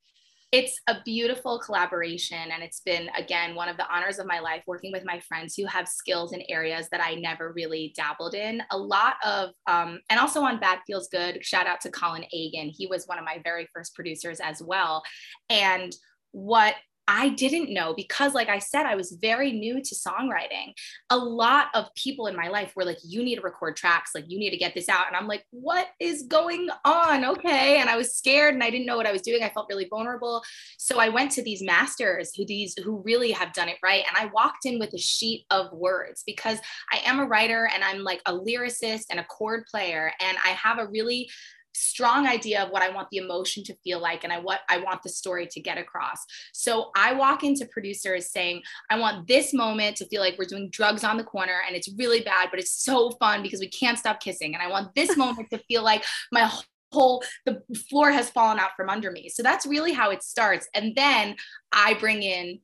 it's 0.54 0.80
a 0.88 0.98
beautiful 1.04 1.58
collaboration 1.58 2.52
and 2.52 2.62
it's 2.62 2.82
been 2.82 3.10
again 3.18 3.56
one 3.56 3.68
of 3.68 3.76
the 3.76 3.92
honors 3.92 4.20
of 4.20 4.28
my 4.28 4.40
life 4.40 4.62
working 4.68 4.92
with 4.92 5.04
my 5.04 5.20
friends 5.22 5.56
who 5.56 5.66
have 5.66 5.88
skills 5.88 6.32
in 6.32 6.44
areas 6.48 6.88
that 6.92 7.02
i 7.02 7.16
never 7.16 7.52
really 7.54 7.92
dabbled 7.96 8.36
in 8.36 8.62
a 8.70 8.78
lot 8.78 9.16
of 9.26 9.50
um, 9.66 10.00
and 10.12 10.20
also 10.20 10.42
on 10.42 10.60
bad 10.60 10.78
feels 10.86 11.08
good 11.08 11.44
shout 11.44 11.66
out 11.66 11.82
to 11.82 11.90
colin 11.90 12.24
Agan. 12.32 12.70
he 12.70 12.86
was 12.86 13.08
one 13.08 13.18
of 13.18 13.26
my 13.26 13.42
very 13.44 13.68
first 13.74 13.96
producers 13.96 14.40
as 14.40 14.62
well 14.62 15.02
and 15.50 15.96
what 16.34 16.76
I 17.08 17.30
didn't 17.30 17.74
know 17.74 17.94
because, 17.94 18.34
like 18.34 18.48
I 18.48 18.60
said, 18.60 18.86
I 18.86 18.96
was 18.96 19.18
very 19.20 19.52
new 19.52 19.82
to 19.82 19.96
songwriting. 19.96 20.74
A 21.10 21.18
lot 21.18 21.68
of 21.74 21.94
people 21.96 22.28
in 22.28 22.36
my 22.36 22.48
life 22.48 22.74
were 22.76 22.86
like, 22.86 23.00
you 23.04 23.24
need 23.24 23.36
to 23.36 23.42
record 23.42 23.76
tracks, 23.76 24.12
like, 24.16 24.26
you 24.30 24.40
need 24.40 24.52
to 24.52 24.58
get 24.58 24.74
this 24.74 24.88
out. 24.88 25.08
And 25.08 25.16
I'm 25.16 25.28
like, 25.28 25.46
what 25.52 25.88
is 26.00 26.24
going 26.24 26.70
on? 26.86 27.26
Okay. 27.26 27.78
And 27.78 27.90
I 27.90 27.98
was 27.98 28.16
scared 28.16 28.54
and 28.54 28.64
I 28.64 28.70
didn't 28.70 28.86
know 28.86 28.96
what 28.96 29.06
I 29.06 29.12
was 29.12 29.22
doing. 29.22 29.44
I 29.44 29.50
felt 29.50 29.68
really 29.70 29.88
vulnerable. 29.90 30.44
So 30.78 31.00
I 31.00 31.10
went 31.10 31.32
to 31.32 31.44
these 31.44 31.62
masters 31.62 32.34
who 32.36 32.46
these 32.46 32.74
who 32.78 33.02
really 33.04 33.32
have 33.32 33.52
done 33.54 33.68
it 33.68 33.78
right. 33.84 34.04
And 34.08 34.16
I 34.16 34.32
walked 34.34 34.66
in 34.66 34.80
with 34.80 34.94
a 34.94 34.98
sheet 34.98 35.46
of 35.50 35.74
words 35.74 36.24
because 36.26 36.60
I 36.92 37.02
am 37.06 37.20
a 37.20 37.26
writer 37.26 37.70
and 37.74 37.84
I'm 37.84 38.04
like 38.04 38.22
a 38.26 38.34
lyricist 38.34 39.06
and 39.10 39.20
a 39.20 39.26
chord 39.26 39.66
player. 39.70 40.14
And 40.22 40.38
I 40.46 40.50
have 40.50 40.80
a 40.80 40.88
really 40.88 41.30
strong 41.74 42.28
idea 42.28 42.64
of 42.64 42.70
what 42.70 42.82
I 42.82 42.90
want 42.90 43.10
the 43.10 43.18
emotion 43.18 43.64
to 43.66 43.76
feel 43.84 44.00
like 44.00 44.24
and 44.24 44.32
I 44.32 44.40
what 44.40 44.62
I 44.70 44.78
want 44.80 45.04
the 45.04 45.10
story 45.10 45.48
to 45.48 45.60
get 45.60 45.78
across. 45.78 46.26
So 46.54 46.92
I 46.96 47.14
walk 47.14 47.44
into 47.44 47.66
producers 47.66 48.32
saying, 48.32 48.62
I 48.90 49.00
want 49.00 49.28
this 49.28 49.54
moment 49.54 49.98
to 49.98 50.06
feel 50.06 50.22
like 50.22 50.38
we're 50.38 50.46
doing 50.46 50.70
drugs 50.70 51.04
on 51.04 51.18
the 51.18 51.24
corner 51.24 51.60
and 51.68 51.76
it's 51.76 51.90
really 51.98 52.22
bad, 52.22 52.50
but 52.52 52.60
it's 52.60 52.84
so 52.84 53.12
fun 53.12 53.44
because 53.44 53.60
we 53.60 53.70
can't 53.70 53.98
stop 53.98 54.20
kissing. 54.20 54.54
And 54.54 54.64
I 54.64 54.70
want 54.70 54.94
this 54.96 55.18
moment 55.24 55.50
to 55.52 55.58
feel 55.60 55.84
like 55.84 56.04
my 56.32 56.50
whole 56.92 57.24
the 57.46 57.62
floor 57.90 58.12
has 58.12 58.30
fallen 58.30 58.60
out 58.60 58.76
from 58.78 58.90
under 58.90 59.12
me. 59.12 59.30
So 59.30 59.44
that's 59.44 59.66
really 59.66 59.94
how 59.94 60.12
it 60.12 60.24
starts. 60.24 60.68
And 60.74 60.96
then 60.96 61.36
I 61.72 61.96
bring 61.96 62.22
in, 62.22 62.60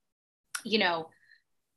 you 0.63 0.79
know, 0.79 1.09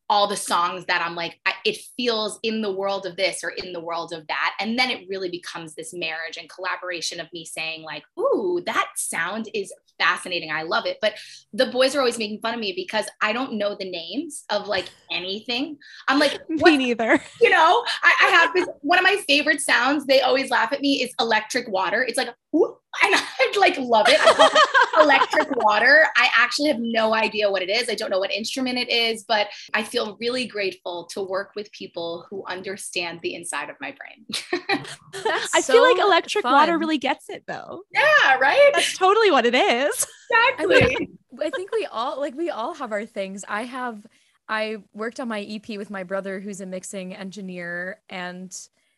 all 0.08 0.26
the 0.26 0.36
songs 0.36 0.84
that 0.86 1.00
I'm 1.00 1.14
like, 1.14 1.40
I, 1.46 1.52
it 1.64 1.78
feels 1.96 2.38
in 2.42 2.60
the 2.60 2.72
world 2.72 3.06
of 3.06 3.16
this 3.16 3.42
or 3.42 3.50
in 3.50 3.72
the 3.72 3.80
world 3.80 4.12
of 4.12 4.26
that. 4.26 4.54
And 4.60 4.78
then 4.78 4.90
it 4.90 5.06
really 5.08 5.30
becomes 5.30 5.74
this 5.74 5.94
marriage 5.94 6.36
and 6.36 6.50
collaboration 6.50 7.18
of 7.20 7.28
me 7.32 7.44
saying, 7.44 7.82
like, 7.82 8.04
ooh, 8.18 8.62
that 8.66 8.88
sound 8.96 9.48
is 9.54 9.72
fascinating. 9.98 10.50
I 10.50 10.62
love 10.62 10.86
it. 10.86 10.98
But 11.00 11.14
the 11.52 11.66
boys 11.66 11.94
are 11.94 12.00
always 12.00 12.18
making 12.18 12.40
fun 12.40 12.54
of 12.54 12.60
me 12.60 12.72
because 12.74 13.06
I 13.20 13.32
don't 13.32 13.54
know 13.54 13.76
the 13.78 13.90
names 13.90 14.44
of 14.50 14.66
like 14.66 14.86
anything. 15.10 15.78
I'm 16.08 16.18
like, 16.18 16.38
Me 16.48 16.76
neither. 16.76 17.22
you 17.40 17.50
know, 17.50 17.84
I, 18.02 18.14
I 18.22 18.30
have 18.30 18.54
this 18.54 18.68
one 18.80 18.98
of 18.98 19.04
my 19.04 19.16
favorite 19.26 19.60
sounds. 19.60 20.06
They 20.06 20.20
always 20.20 20.50
laugh 20.50 20.72
at 20.72 20.80
me 20.80 21.02
is 21.02 21.14
electric 21.20 21.68
water. 21.68 22.02
It's 22.02 22.18
like, 22.18 22.34
ooh, 22.54 22.76
and 23.04 23.14
I 23.14 23.52
like 23.58 23.78
love 23.78 24.06
it. 24.08 24.20
Love 24.38 24.52
electric 25.00 25.56
water. 25.56 26.06
I 26.16 26.28
actually 26.36 26.68
have 26.68 26.80
no 26.80 27.14
idea 27.14 27.50
what 27.50 27.62
it 27.62 27.70
is. 27.70 27.88
I 27.88 27.94
don't 27.94 28.10
know 28.10 28.18
what 28.18 28.32
instrument 28.32 28.78
it 28.78 28.90
is, 28.90 29.24
but 29.24 29.48
I 29.72 29.82
feel 29.92 30.16
really 30.18 30.46
grateful 30.46 31.04
to 31.04 31.22
work 31.22 31.52
with 31.54 31.70
people 31.72 32.26
who 32.30 32.42
understand 32.48 33.20
the 33.22 33.34
inside 33.34 33.68
of 33.68 33.76
my 33.80 33.94
brain. 33.94 34.26
That's 35.12 35.54
I 35.54 35.60
feel 35.60 35.82
like 35.82 35.98
so 35.98 36.06
electric 36.06 36.44
water 36.44 36.78
really 36.78 36.98
gets 36.98 37.28
it 37.28 37.44
though. 37.46 37.82
yeah, 37.92 38.38
right? 38.38 38.70
That's 38.72 38.96
totally 38.96 39.30
what 39.30 39.46
it 39.46 39.54
is. 39.54 40.06
Exactly. 40.32 41.08
I 41.42 41.50
think 41.50 41.72
we 41.72 41.86
all 41.92 42.18
like 42.18 42.34
we 42.34 42.48
all 42.48 42.72
have 42.72 42.90
our 42.90 43.04
things. 43.04 43.44
I 43.46 43.64
have 43.64 44.06
I 44.48 44.78
worked 44.94 45.20
on 45.20 45.28
my 45.28 45.42
EP 45.42 45.76
with 45.76 45.90
my 45.90 46.04
brother 46.04 46.40
who's 46.40 46.62
a 46.62 46.66
mixing 46.66 47.14
engineer 47.14 48.00
and 48.08 48.50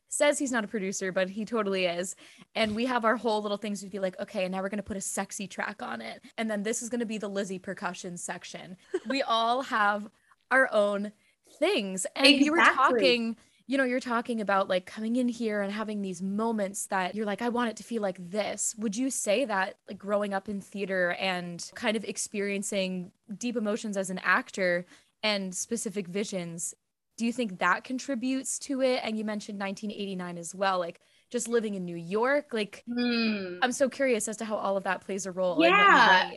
says 0.08 0.38
he's 0.38 0.52
not 0.52 0.62
a 0.62 0.68
producer, 0.68 1.10
but 1.10 1.28
he 1.28 1.44
totally 1.44 1.86
is. 1.86 2.14
And 2.54 2.76
we 2.76 2.86
have 2.86 3.04
our 3.04 3.16
whole 3.16 3.42
little 3.42 3.56
things 3.56 3.80
to 3.80 3.88
be 3.88 3.98
like, 3.98 4.18
okay, 4.20 4.44
and 4.44 4.52
now 4.52 4.62
we're 4.62 4.68
gonna 4.68 4.82
put 4.82 4.96
a 4.96 5.00
sexy 5.00 5.48
track 5.48 5.82
on 5.82 6.00
it. 6.00 6.22
And 6.38 6.48
then 6.48 6.62
this 6.62 6.82
is 6.82 6.88
gonna 6.88 7.04
be 7.04 7.18
the 7.18 7.28
Lizzie 7.28 7.58
percussion 7.58 8.16
section. 8.16 8.76
we 9.08 9.22
all 9.22 9.62
have 9.62 10.08
our 10.50 10.68
own 10.72 11.12
things. 11.58 12.06
And 12.16 12.26
you 12.28 12.52
were 12.52 12.58
talking 12.58 13.36
you 13.66 13.78
know, 13.78 13.84
you're 13.84 13.98
talking 13.98 14.42
about 14.42 14.68
like 14.68 14.84
coming 14.84 15.16
in 15.16 15.26
here 15.26 15.62
and 15.62 15.72
having 15.72 16.02
these 16.02 16.20
moments 16.20 16.84
that 16.88 17.14
you're 17.14 17.24
like, 17.24 17.40
I 17.40 17.48
want 17.48 17.70
it 17.70 17.76
to 17.78 17.82
feel 17.82 18.02
like 18.02 18.18
this. 18.30 18.74
Would 18.76 18.94
you 18.94 19.08
say 19.08 19.46
that 19.46 19.76
like 19.88 19.96
growing 19.96 20.34
up 20.34 20.50
in 20.50 20.60
theater 20.60 21.12
and 21.18 21.66
kind 21.74 21.96
of 21.96 22.04
experiencing 22.04 23.10
deep 23.38 23.56
emotions 23.56 23.96
as 23.96 24.10
an 24.10 24.20
actor 24.22 24.84
and 25.22 25.54
specific 25.54 26.06
visions, 26.08 26.74
do 27.16 27.24
you 27.24 27.32
think 27.32 27.58
that 27.60 27.84
contributes 27.84 28.58
to 28.58 28.82
it? 28.82 29.00
And 29.02 29.16
you 29.16 29.24
mentioned 29.24 29.58
1989 29.58 30.36
as 30.36 30.54
well, 30.54 30.78
like 30.78 31.00
just 31.30 31.48
living 31.48 31.74
in 31.74 31.86
New 31.86 31.96
York. 31.96 32.52
Like, 32.52 32.84
Hmm. 32.86 33.60
I'm 33.62 33.72
so 33.72 33.88
curious 33.88 34.28
as 34.28 34.36
to 34.38 34.44
how 34.44 34.56
all 34.56 34.76
of 34.76 34.84
that 34.84 35.00
plays 35.00 35.24
a 35.24 35.32
role. 35.32 35.54
in 35.54 35.70
what 35.70 35.78
you 35.78 35.84
Yeah. 35.86 36.30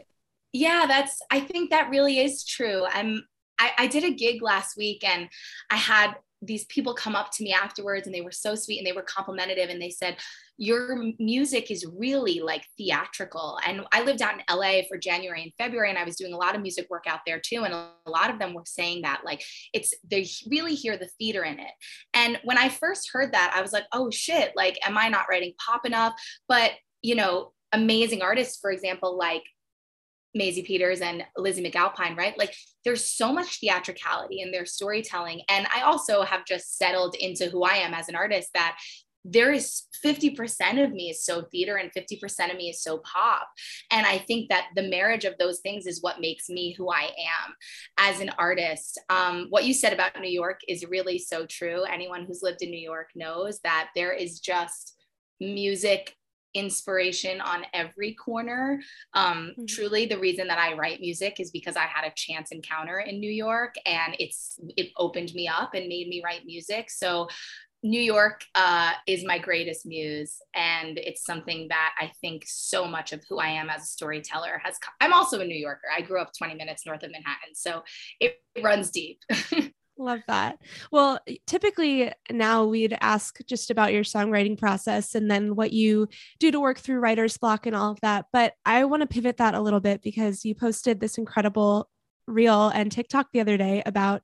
yeah 0.53 0.85
that's 0.87 1.19
i 1.29 1.41
think 1.41 1.71
that 1.71 1.89
really 1.89 2.19
is 2.19 2.45
true 2.45 2.85
i'm 2.93 3.21
I, 3.59 3.71
I 3.77 3.87
did 3.87 4.03
a 4.03 4.11
gig 4.11 4.41
last 4.41 4.77
week 4.77 5.03
and 5.03 5.29
i 5.69 5.75
had 5.75 6.15
these 6.41 6.65
people 6.65 6.93
come 6.93 7.15
up 7.15 7.31
to 7.31 7.43
me 7.43 7.51
afterwards 7.51 8.05
and 8.05 8.13
they 8.13 8.21
were 8.21 8.31
so 8.31 8.53
sweet 8.53 8.77
and 8.77 8.85
they 8.85 8.91
were 8.91 9.01
complimentary 9.01 9.61
and 9.61 9.81
they 9.81 9.89
said 9.89 10.17
your 10.59 11.03
music 11.19 11.69
is 11.69 11.85
really 11.85 12.39
like 12.39 12.65
theatrical. 12.77 13.59
And 13.65 13.81
i 13.91 14.01
lived 14.03 14.21
out 14.21 14.35
in 14.35 14.55
la 14.55 14.81
for 14.87 14.97
january 14.97 15.43
and 15.43 15.51
february 15.57 15.89
and 15.89 15.97
i 15.97 16.03
was 16.03 16.15
doing 16.15 16.33
a 16.33 16.37
lot 16.37 16.55
of 16.55 16.61
music 16.61 16.87
work 16.89 17.05
out 17.07 17.21
there 17.25 17.39
too 17.39 17.63
and 17.63 17.73
a 17.73 17.91
lot 18.05 18.29
of 18.29 18.39
them 18.39 18.53
were 18.53 18.63
saying 18.65 19.01
that 19.01 19.21
like 19.25 19.43
it's 19.73 19.93
they 20.09 20.27
really 20.49 20.75
hear 20.75 20.97
the 20.97 21.09
theater 21.19 21.43
in 21.43 21.59
it. 21.59 21.71
And 22.13 22.39
when 22.43 22.57
i 22.57 22.69
first 22.69 23.09
heard 23.11 23.33
that 23.33 23.53
i 23.55 23.61
was 23.61 23.73
like 23.73 23.85
oh 23.91 24.11
shit 24.11 24.53
like 24.55 24.77
am 24.85 24.97
i 24.97 25.09
not 25.09 25.25
writing 25.29 25.53
pop 25.63 25.85
enough? 25.85 26.13
But 26.47 26.71
you 27.01 27.15
know 27.15 27.53
amazing 27.73 28.21
artists 28.21 28.59
for 28.59 28.71
example 28.71 29.17
like 29.17 29.43
Maisie 30.37 30.63
Peters 30.63 31.01
and 31.01 31.23
Lizzy 31.37 31.63
McAlpine, 31.63 32.15
right? 32.15 32.37
Like 32.37 32.55
there's 32.85 33.05
so 33.05 33.33
much 33.33 33.59
theatricality 33.59 34.41
in 34.41 34.51
their 34.51 34.65
storytelling. 34.65 35.41
And 35.49 35.67
I 35.73 35.81
also 35.81 36.21
have 36.21 36.45
just 36.45 36.77
settled 36.77 37.15
into 37.15 37.47
who 37.47 37.63
I 37.63 37.75
am 37.75 37.93
as 37.93 38.09
an 38.09 38.15
artist 38.15 38.49
that 38.53 38.77
there 39.29 39.51
is 39.51 39.83
50% 40.05 40.83
of 40.83 40.91
me 40.91 41.09
is 41.09 41.23
so 41.23 41.41
theater 41.51 41.75
and 41.75 41.91
50% 41.91 42.51
of 42.51 42.55
me 42.55 42.69
is 42.69 42.81
so 42.81 42.99
pop. 42.99 43.47
And 43.91 44.05
I 44.05 44.19
think 44.19 44.49
that 44.49 44.67
the 44.75 44.87
marriage 44.87 45.25
of 45.25 45.37
those 45.37 45.59
things 45.59 45.85
is 45.85 46.01
what 46.01 46.21
makes 46.21 46.49
me 46.49 46.73
who 46.73 46.89
I 46.89 47.03
am 47.03 47.55
as 47.97 48.21
an 48.21 48.31
artist. 48.37 48.99
Um, 49.09 49.47
what 49.49 49.65
you 49.65 49.73
said 49.73 49.91
about 49.91 50.19
New 50.19 50.29
York 50.29 50.61
is 50.67 50.85
really 50.85 51.19
so 51.19 51.45
true. 51.45 51.83
Anyone 51.83 52.25
who's 52.25 52.41
lived 52.41 52.61
in 52.61 52.71
New 52.71 52.79
York 52.79 53.09
knows 53.15 53.59
that 53.63 53.89
there 53.95 54.13
is 54.13 54.39
just 54.39 54.93
music 55.39 56.15
inspiration 56.53 57.41
on 57.41 57.65
every 57.73 58.13
corner. 58.13 58.81
Um, 59.13 59.53
Mhm. 59.57 59.67
Truly, 59.67 60.05
the 60.05 60.17
reason 60.19 60.47
that 60.47 60.59
I 60.59 60.73
write 60.73 60.99
music 60.99 61.39
is 61.39 61.51
because 61.51 61.75
I 61.75 61.85
had 61.85 62.05
a 62.05 62.13
chance 62.15 62.51
encounter 62.51 62.99
in 62.99 63.19
New 63.19 63.31
York, 63.31 63.75
and 63.85 64.15
it's 64.19 64.59
it 64.75 64.91
opened 64.97 65.33
me 65.33 65.47
up 65.47 65.73
and 65.73 65.87
made 65.87 66.07
me 66.07 66.21
write 66.23 66.45
music. 66.45 66.89
So. 66.89 67.27
New 67.83 68.01
York 68.01 68.43
uh, 68.55 68.93
is 69.05 69.23
my 69.23 69.37
greatest 69.37 69.85
muse, 69.85 70.41
and 70.55 70.97
it's 70.97 71.23
something 71.23 71.67
that 71.69 71.93
I 72.01 72.11
think 72.21 72.43
so 72.47 72.87
much 72.87 73.13
of 73.13 73.23
who 73.29 73.37
I 73.37 73.49
am 73.49 73.69
as 73.69 73.83
a 73.83 73.85
storyteller 73.85 74.59
has. 74.63 74.79
co- 74.79 74.91
I'm 74.99 75.13
also 75.13 75.39
a 75.41 75.45
New 75.45 75.55
Yorker. 75.55 75.87
I 75.95 76.01
grew 76.01 76.19
up 76.19 76.31
20 76.35 76.55
minutes 76.55 76.87
north 76.87 77.03
of 77.03 77.11
Manhattan, 77.11 77.53
so 77.53 77.83
it 78.19 78.41
runs 78.63 78.89
deep. 78.89 79.21
Love 79.99 80.19
that. 80.27 80.59
Well, 80.91 81.19
typically 81.47 82.11
now 82.31 82.65
we'd 82.65 82.95
ask 83.01 83.39
just 83.47 83.71
about 83.71 83.93
your 83.93 84.03
songwriting 84.03 84.57
process 84.57 85.15
and 85.15 85.29
then 85.29 85.55
what 85.55 85.73
you 85.73 86.07
do 86.39 86.51
to 86.51 86.59
work 86.59 86.77
through 86.77 86.99
writer's 86.99 87.37
block 87.37 87.65
and 87.65 87.75
all 87.75 87.91
of 87.91 88.01
that. 88.01 88.25
But 88.31 88.53
I 88.65 88.85
want 88.85 89.01
to 89.01 89.07
pivot 89.07 89.37
that 89.37 89.55
a 89.55 89.61
little 89.61 89.79
bit 89.79 90.03
because 90.03 90.45
you 90.45 90.53
posted 90.53 90.99
this 90.99 91.17
incredible 91.17 91.89
reel 92.27 92.69
and 92.69 92.91
TikTok 92.91 93.27
the 93.33 93.39
other 93.39 93.57
day 93.57 93.81
about 93.85 94.21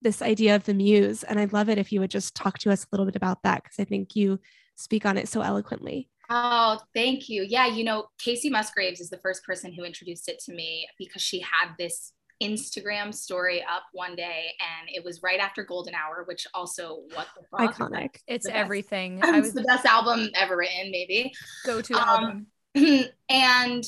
this 0.00 0.22
idea 0.22 0.56
of 0.56 0.64
the 0.64 0.74
muse. 0.74 1.22
And 1.22 1.38
I'd 1.38 1.52
love 1.52 1.68
it 1.68 1.78
if 1.78 1.92
you 1.92 2.00
would 2.00 2.10
just 2.10 2.34
talk 2.34 2.58
to 2.58 2.72
us 2.72 2.84
a 2.84 2.88
little 2.90 3.06
bit 3.06 3.16
about 3.16 3.44
that 3.44 3.62
because 3.62 3.78
I 3.78 3.84
think 3.84 4.16
you 4.16 4.40
speak 4.76 5.06
on 5.06 5.16
it 5.16 5.28
so 5.28 5.42
eloquently. 5.42 6.08
Oh, 6.30 6.78
thank 6.94 7.28
you. 7.28 7.44
Yeah, 7.46 7.66
you 7.66 7.84
know, 7.84 8.06
Kacey 8.18 8.50
Musgraves 8.50 9.00
is 9.00 9.10
the 9.10 9.18
first 9.18 9.44
person 9.44 9.72
who 9.72 9.84
introduced 9.84 10.28
it 10.28 10.38
to 10.46 10.52
me 10.52 10.88
because 10.98 11.22
she 11.22 11.40
had 11.40 11.74
this 11.78 12.12
Instagram 12.42 13.14
story 13.14 13.62
up 13.62 13.84
one 13.92 14.16
day 14.16 14.52
and 14.60 14.88
it 14.92 15.04
was 15.04 15.22
right 15.22 15.40
after 15.40 15.64
Golden 15.64 15.94
Hour, 15.94 16.24
which 16.26 16.46
also 16.54 17.02
what 17.14 17.28
the 17.36 17.44
fuck? 17.50 17.74
Iconic. 17.76 18.16
It's 18.26 18.46
The 18.46 18.52
best. 18.52 18.60
everything. 18.60 19.20
I 19.24 19.38
It's 19.38 19.46
was 19.46 19.54
the 19.54 19.62
best 19.62 19.86
album 19.86 20.28
ever 20.34 20.56
written, 20.56 20.90
maybe. 20.90 21.32
go 21.64 21.80
to 21.80 21.94
Um, 21.94 22.46
album. 22.74 23.08
and 23.28 23.84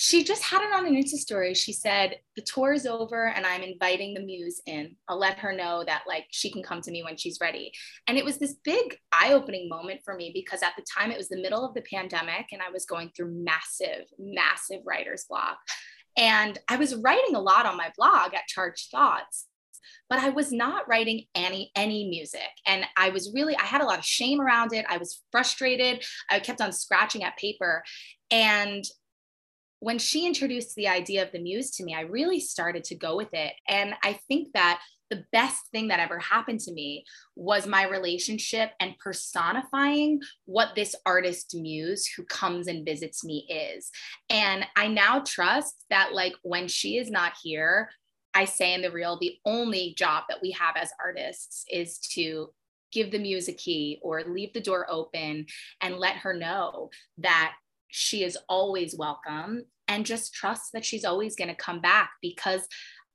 she 0.00 0.22
just 0.22 0.44
had 0.44 0.62
it 0.62 0.72
on 0.72 0.86
an 0.86 0.94
Insta 0.94 1.16
story. 1.16 1.54
She 1.54 1.72
said, 1.72 2.20
The 2.36 2.42
tour 2.42 2.72
is 2.72 2.86
over 2.86 3.26
and 3.30 3.44
I'm 3.44 3.62
inviting 3.62 4.14
the 4.14 4.20
muse 4.20 4.62
in. 4.64 4.94
I'll 5.08 5.18
let 5.18 5.40
her 5.40 5.52
know 5.52 5.82
that 5.84 6.02
like 6.06 6.26
she 6.30 6.52
can 6.52 6.62
come 6.62 6.80
to 6.82 6.90
me 6.92 7.02
when 7.02 7.16
she's 7.16 7.38
ready. 7.40 7.72
And 8.06 8.16
it 8.16 8.24
was 8.24 8.38
this 8.38 8.54
big 8.62 8.96
eye 9.10 9.32
opening 9.32 9.68
moment 9.68 10.02
for 10.04 10.14
me 10.14 10.30
because 10.32 10.62
at 10.62 10.74
the 10.76 10.84
time 10.96 11.10
it 11.10 11.18
was 11.18 11.28
the 11.28 11.42
middle 11.42 11.64
of 11.64 11.74
the 11.74 11.82
pandemic 11.82 12.46
and 12.52 12.62
I 12.62 12.70
was 12.70 12.84
going 12.86 13.10
through 13.16 13.42
massive, 13.44 14.04
massive 14.20 14.82
writer's 14.86 15.24
block. 15.28 15.58
And 16.16 16.58
I 16.68 16.76
was 16.76 16.96
writing 16.96 17.34
a 17.34 17.40
lot 17.40 17.66
on 17.66 17.76
my 17.76 17.92
blog 17.96 18.34
at 18.34 18.46
Charged 18.46 18.90
Thoughts 18.90 19.46
but 20.10 20.18
I 20.18 20.30
was 20.30 20.52
not 20.52 20.88
writing 20.88 21.24
any 21.34 21.70
any 21.74 22.08
music 22.08 22.48
and 22.66 22.84
I 22.96 23.10
was 23.10 23.30
really 23.34 23.54
I 23.56 23.64
had 23.64 23.82
a 23.82 23.84
lot 23.84 23.98
of 23.98 24.04
shame 24.04 24.40
around 24.40 24.72
it. 24.72 24.86
I 24.88 24.96
was 24.96 25.22
frustrated. 25.30 26.04
I 26.30 26.40
kept 26.40 26.60
on 26.60 26.72
scratching 26.72 27.24
at 27.24 27.36
paper 27.36 27.82
and 28.30 28.84
when 29.80 29.98
she 29.98 30.26
introduced 30.26 30.74
the 30.74 30.88
idea 30.88 31.22
of 31.22 31.30
the 31.32 31.38
muse 31.38 31.70
to 31.76 31.84
me, 31.84 31.94
I 31.94 32.00
really 32.00 32.40
started 32.40 32.84
to 32.84 32.96
go 32.96 33.16
with 33.16 33.32
it. 33.32 33.52
And 33.68 33.94
I 34.02 34.14
think 34.26 34.52
that 34.54 34.80
the 35.10 35.24
best 35.32 35.66
thing 35.72 35.88
that 35.88 36.00
ever 36.00 36.18
happened 36.18 36.60
to 36.60 36.72
me 36.72 37.04
was 37.34 37.66
my 37.66 37.86
relationship 37.86 38.72
and 38.80 38.98
personifying 38.98 40.20
what 40.44 40.74
this 40.74 40.94
artist 41.06 41.54
muse 41.54 42.06
who 42.06 42.24
comes 42.24 42.66
and 42.66 42.84
visits 42.84 43.24
me 43.24 43.46
is. 43.48 43.90
And 44.28 44.66
I 44.76 44.88
now 44.88 45.20
trust 45.20 45.84
that, 45.90 46.12
like, 46.12 46.34
when 46.42 46.68
she 46.68 46.98
is 46.98 47.10
not 47.10 47.32
here, 47.42 47.88
I 48.34 48.44
say 48.44 48.74
in 48.74 48.82
the 48.82 48.90
reel, 48.90 49.18
the 49.18 49.36
only 49.44 49.94
job 49.96 50.24
that 50.28 50.42
we 50.42 50.52
have 50.52 50.76
as 50.76 50.90
artists 51.02 51.64
is 51.70 51.98
to 52.14 52.50
give 52.92 53.10
the 53.10 53.18
muse 53.18 53.48
a 53.48 53.52
key 53.52 53.98
or 54.02 54.22
leave 54.24 54.52
the 54.52 54.60
door 54.60 54.86
open 54.88 55.46
and 55.80 55.98
let 55.98 56.16
her 56.16 56.34
know 56.34 56.90
that 57.18 57.54
she 57.88 58.22
is 58.22 58.38
always 58.48 58.96
welcome 58.96 59.64
and 59.88 60.04
just 60.06 60.34
trust 60.34 60.72
that 60.72 60.84
she's 60.84 61.04
always 61.04 61.34
going 61.34 61.48
to 61.48 61.54
come 61.54 61.80
back 61.80 62.10
because 62.20 62.66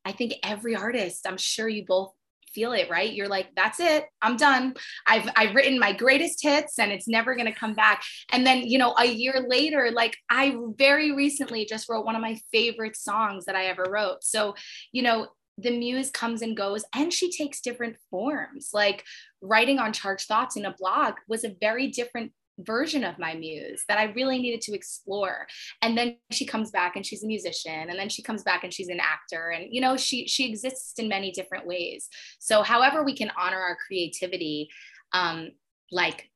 I 0.05 0.11
think 0.11 0.33
every 0.43 0.75
artist, 0.75 1.25
I'm 1.27 1.37
sure 1.37 1.67
you 1.67 1.85
both 1.85 2.13
feel 2.53 2.73
it, 2.73 2.89
right? 2.89 3.11
You're 3.11 3.27
like, 3.27 3.49
that's 3.55 3.79
it. 3.79 4.05
I'm 4.21 4.37
done. 4.37 4.75
I've 5.07 5.27
I've 5.35 5.55
written 5.55 5.79
my 5.79 5.91
greatest 5.91 6.41
hits 6.41 6.79
and 6.79 6.91
it's 6.91 7.07
never 7.07 7.35
going 7.35 7.51
to 7.51 7.59
come 7.59 7.73
back. 7.73 8.03
And 8.31 8.45
then, 8.45 8.63
you 8.63 8.77
know, 8.77 8.93
a 8.97 9.05
year 9.05 9.45
later, 9.47 9.89
like 9.91 10.15
I 10.29 10.55
very 10.77 11.11
recently 11.11 11.65
just 11.65 11.89
wrote 11.89 12.05
one 12.05 12.15
of 12.15 12.21
my 12.21 12.39
favorite 12.51 12.95
songs 12.95 13.45
that 13.45 13.55
I 13.55 13.65
ever 13.65 13.85
wrote. 13.89 14.23
So, 14.23 14.55
you 14.91 15.03
know, 15.03 15.27
the 15.57 15.77
muse 15.77 16.09
comes 16.09 16.41
and 16.41 16.57
goes 16.57 16.83
and 16.95 17.13
she 17.13 17.31
takes 17.31 17.61
different 17.61 17.95
forms. 18.09 18.69
Like 18.73 19.03
writing 19.41 19.79
on 19.79 19.93
charged 19.93 20.27
thoughts 20.27 20.55
in 20.55 20.65
a 20.65 20.75
blog 20.77 21.15
was 21.27 21.43
a 21.43 21.55
very 21.59 21.87
different 21.87 22.31
version 22.59 23.03
of 23.03 23.17
my 23.17 23.33
muse 23.33 23.83
that 23.87 23.97
I 23.97 24.05
really 24.13 24.39
needed 24.39 24.61
to 24.61 24.73
explore. 24.73 25.47
And 25.81 25.97
then 25.97 26.17
she 26.31 26.45
comes 26.45 26.71
back 26.71 26.95
and 26.95 27.05
she's 27.05 27.23
a 27.23 27.27
musician 27.27 27.89
and 27.89 27.97
then 27.97 28.09
she 28.09 28.21
comes 28.21 28.43
back 28.43 28.63
and 28.63 28.73
she's 28.73 28.89
an 28.89 28.99
actor 28.99 29.49
and 29.49 29.67
you 29.71 29.81
know 29.81 29.97
she 29.97 30.27
she 30.27 30.47
exists 30.49 30.99
in 30.99 31.07
many 31.07 31.31
different 31.31 31.65
ways. 31.65 32.09
So 32.39 32.61
however 32.61 33.03
we 33.03 33.15
can 33.15 33.31
honor 33.37 33.59
our 33.59 33.77
creativity 33.87 34.69
um 35.13 35.51
like 35.91 36.29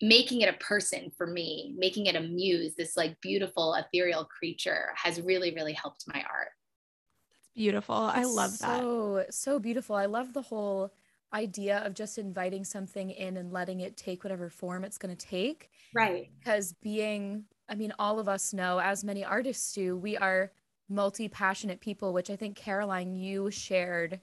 making 0.00 0.40
it 0.40 0.52
a 0.52 0.58
person 0.58 1.12
for 1.16 1.28
me, 1.28 1.74
making 1.78 2.06
it 2.06 2.16
a 2.16 2.20
muse, 2.20 2.74
this 2.74 2.96
like 2.96 3.20
beautiful 3.20 3.74
ethereal 3.74 4.24
creature 4.24 4.88
has 4.96 5.20
really 5.20 5.54
really 5.54 5.74
helped 5.74 6.04
my 6.08 6.24
art. 6.28 6.50
That's 7.30 7.50
beautiful. 7.54 7.94
I 7.94 8.24
love 8.24 8.58
that. 8.58 8.80
So 8.80 9.24
so 9.30 9.58
beautiful. 9.60 9.94
I 9.94 10.06
love 10.06 10.32
the 10.32 10.42
whole 10.42 10.92
idea 11.32 11.78
of 11.78 11.94
just 11.94 12.18
inviting 12.18 12.64
something 12.64 13.10
in 13.10 13.36
and 13.36 13.52
letting 13.52 13.80
it 13.80 13.96
take 13.96 14.24
whatever 14.24 14.48
form 14.48 14.84
it's 14.84 14.98
going 14.98 15.14
to 15.14 15.26
take. 15.26 15.70
Right. 15.94 16.30
Because 16.38 16.72
being, 16.82 17.44
I 17.68 17.74
mean, 17.74 17.92
all 17.98 18.18
of 18.18 18.28
us 18.28 18.52
know, 18.52 18.78
as 18.78 19.04
many 19.04 19.24
artists 19.24 19.72
do, 19.72 19.96
we 19.96 20.16
are 20.16 20.52
multi 20.88 21.28
passionate 21.28 21.80
people, 21.80 22.12
which 22.12 22.30
I 22.30 22.36
think, 22.36 22.56
Caroline, 22.56 23.14
you 23.14 23.50
shared 23.50 24.20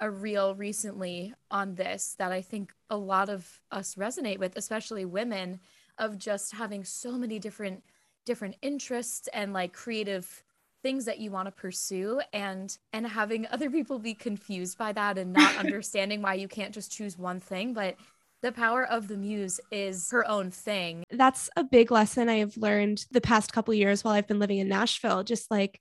a 0.00 0.10
reel 0.10 0.54
recently 0.54 1.34
on 1.50 1.74
this 1.74 2.14
that 2.18 2.32
I 2.32 2.40
think 2.40 2.72
a 2.88 2.96
lot 2.96 3.28
of 3.28 3.60
us 3.70 3.94
resonate 3.94 4.38
with, 4.38 4.56
especially 4.56 5.04
women, 5.04 5.60
of 5.98 6.18
just 6.18 6.54
having 6.54 6.84
so 6.84 7.18
many 7.18 7.38
different 7.38 7.82
different 8.26 8.56
interests 8.62 9.28
and 9.32 9.52
like 9.52 9.72
creative 9.72 10.42
things 10.82 11.04
that 11.04 11.18
you 11.18 11.30
want 11.30 11.46
to 11.46 11.52
pursue 11.52 12.20
and 12.32 12.78
and 12.92 13.06
having 13.06 13.46
other 13.48 13.70
people 13.70 13.98
be 13.98 14.14
confused 14.14 14.78
by 14.78 14.92
that 14.92 15.18
and 15.18 15.32
not 15.32 15.56
understanding 15.58 16.22
why 16.22 16.34
you 16.34 16.48
can't 16.48 16.74
just 16.74 16.90
choose 16.92 17.18
one 17.18 17.40
thing 17.40 17.72
but 17.72 17.96
the 18.42 18.52
power 18.52 18.84
of 18.86 19.08
the 19.08 19.16
muse 19.16 19.60
is 19.70 20.10
her 20.10 20.26
own 20.26 20.50
thing 20.50 21.04
That's 21.10 21.50
a 21.56 21.64
big 21.64 21.90
lesson 21.90 22.28
I 22.28 22.36
have 22.36 22.56
learned 22.56 23.04
the 23.10 23.20
past 23.20 23.52
couple 23.52 23.74
years 23.74 24.02
while 24.02 24.14
I've 24.14 24.26
been 24.26 24.38
living 24.38 24.58
in 24.58 24.68
Nashville. 24.68 25.22
Just 25.24 25.50
like 25.50 25.80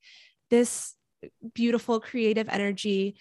this 0.50 0.96
beautiful 1.54 2.00
creative 2.00 2.50
energy 2.50 3.16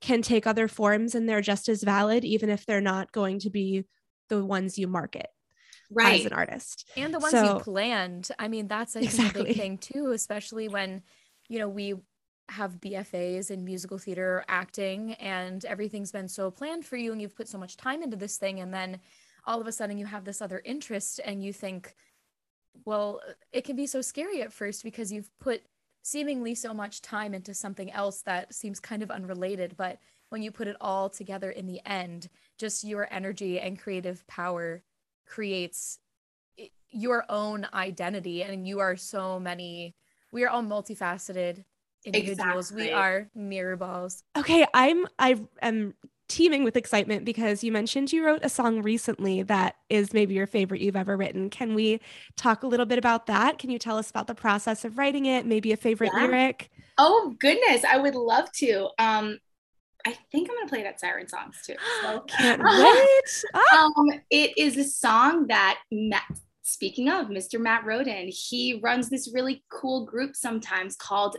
can 0.00 0.22
take 0.22 0.46
other 0.46 0.68
forms 0.68 1.14
and 1.14 1.28
they're 1.28 1.40
just 1.40 1.68
as 1.68 1.82
valid, 1.82 2.24
even 2.24 2.50
if 2.50 2.66
they're 2.66 2.80
not 2.80 3.12
going 3.12 3.38
to 3.40 3.50
be 3.50 3.84
the 4.28 4.44
ones 4.44 4.78
you 4.78 4.86
market 4.86 5.28
Right. 5.94 6.20
as 6.20 6.26
an 6.26 6.32
artist. 6.32 6.88
and 6.96 7.12
the 7.14 7.18
ones 7.18 7.32
So- 7.32 7.54
you 7.58 7.60
planned 7.60 8.28
i 8.38 8.48
mean 8.48 8.68
that's 8.68 8.96
i 8.96 9.00
think 9.00 9.12
a 9.12 9.14
Exactly. 9.16 9.44
big 9.44 9.56
thing 9.56 9.78
too 9.78 10.10
especially 10.12 10.68
when 10.68 11.02
you 11.48 11.58
know 11.58 11.68
we 11.68 11.94
have 12.50 12.72
bfas 12.80 13.50
in 13.50 13.64
musical 13.64 13.96
theater 13.98 14.44
acting 14.48 15.14
and 15.14 15.64
everything's 15.64 16.12
been 16.12 16.28
so 16.28 16.50
planned 16.50 16.84
for 16.84 16.96
you 16.96 17.10
and 17.12 17.20
you've 17.22 17.34
put 17.36 17.48
so 17.48 17.56
much 17.58 17.76
time 17.76 18.02
into 18.02 18.16
this 18.16 18.36
thing 18.36 18.60
and 18.60 18.72
then 18.74 19.00
all 19.46 19.60
of 19.60 19.66
a 19.66 19.72
sudden 19.72 19.96
you 19.98 20.04
have 20.06 20.24
this 20.24 20.42
other 20.42 20.60
interest 20.64 21.20
and 21.24 21.42
you 21.42 21.52
think 21.52 21.94
well 22.84 23.20
it 23.52 23.64
can 23.64 23.76
be 23.76 23.86
so 23.86 24.00
scary 24.00 24.42
at 24.42 24.52
first 24.52 24.82
because 24.84 25.12
you've 25.12 25.30
put 25.38 25.62
seemingly 26.02 26.54
so 26.54 26.74
much 26.74 27.00
time 27.00 27.32
into 27.32 27.54
something 27.54 27.90
else 27.92 28.20
that 28.22 28.52
seems 28.52 28.78
kind 28.80 29.02
of 29.02 29.10
unrelated 29.10 29.74
but 29.76 29.98
when 30.28 30.42
you 30.42 30.50
put 30.50 30.68
it 30.68 30.76
all 30.80 31.08
together 31.08 31.50
in 31.50 31.66
the 31.66 31.80
end 31.86 32.28
just 32.58 32.84
your 32.84 33.08
energy 33.10 33.58
and 33.58 33.78
creative 33.78 34.26
power 34.26 34.82
creates 35.26 35.98
your 36.90 37.24
own 37.28 37.66
identity 37.74 38.42
and 38.42 38.66
you 38.68 38.78
are 38.80 38.96
so 38.96 39.40
many 39.40 39.94
we 40.32 40.44
are 40.44 40.48
all 40.48 40.62
multifaceted 40.62 41.64
individuals 42.04 42.70
we 42.70 42.90
are 42.90 43.28
mirror 43.34 43.76
balls 43.76 44.22
Okay, 44.36 44.66
I'm 44.74 45.06
I 45.18 45.40
am 45.62 45.94
teeming 46.28 46.64
with 46.64 46.76
excitement 46.76 47.24
because 47.24 47.62
you 47.62 47.70
mentioned 47.70 48.12
you 48.12 48.24
wrote 48.24 48.40
a 48.42 48.48
song 48.48 48.82
recently 48.82 49.42
that 49.42 49.76
is 49.90 50.12
maybe 50.12 50.34
your 50.34 50.46
favorite 50.46 50.80
you've 50.80 50.96
ever 50.96 51.16
written. 51.16 51.50
Can 51.50 51.74
we 51.74 52.00
talk 52.36 52.62
a 52.62 52.66
little 52.66 52.86
bit 52.86 52.98
about 52.98 53.26
that? 53.26 53.58
Can 53.58 53.70
you 53.70 53.78
tell 53.78 53.96
us 53.98 54.10
about 54.10 54.26
the 54.26 54.34
process 54.34 54.84
of 54.84 54.98
writing 54.98 55.26
it, 55.26 55.46
maybe 55.46 55.70
a 55.72 55.76
favorite 55.76 56.12
Yeah. 56.14 56.26
lyric? 56.26 56.70
Oh 56.98 57.34
goodness, 57.38 57.84
I 57.84 57.98
would 57.98 58.14
love 58.14 58.50
to. 58.52 58.88
Um, 58.98 59.38
I 60.06 60.16
think 60.30 60.48
I'm 60.50 60.56
gonna 60.56 60.68
play 60.68 60.82
that 60.82 61.00
Siren 61.00 61.28
Songs 61.28 61.60
too. 61.66 61.76
So, 62.02 62.20
Can't 62.28 62.62
wait. 62.62 63.44
Ah, 63.54 63.90
um, 63.96 64.20
it 64.30 64.52
is 64.56 64.76
a 64.76 64.84
song 64.84 65.46
that 65.48 65.78
Matt. 65.90 66.24
Speaking 66.66 67.10
of 67.10 67.26
Mr. 67.26 67.60
Matt 67.60 67.84
Roden, 67.84 68.26
he 68.28 68.80
runs 68.82 69.10
this 69.10 69.30
really 69.34 69.62
cool 69.70 70.06
group 70.06 70.34
sometimes 70.34 70.96
called 70.96 71.36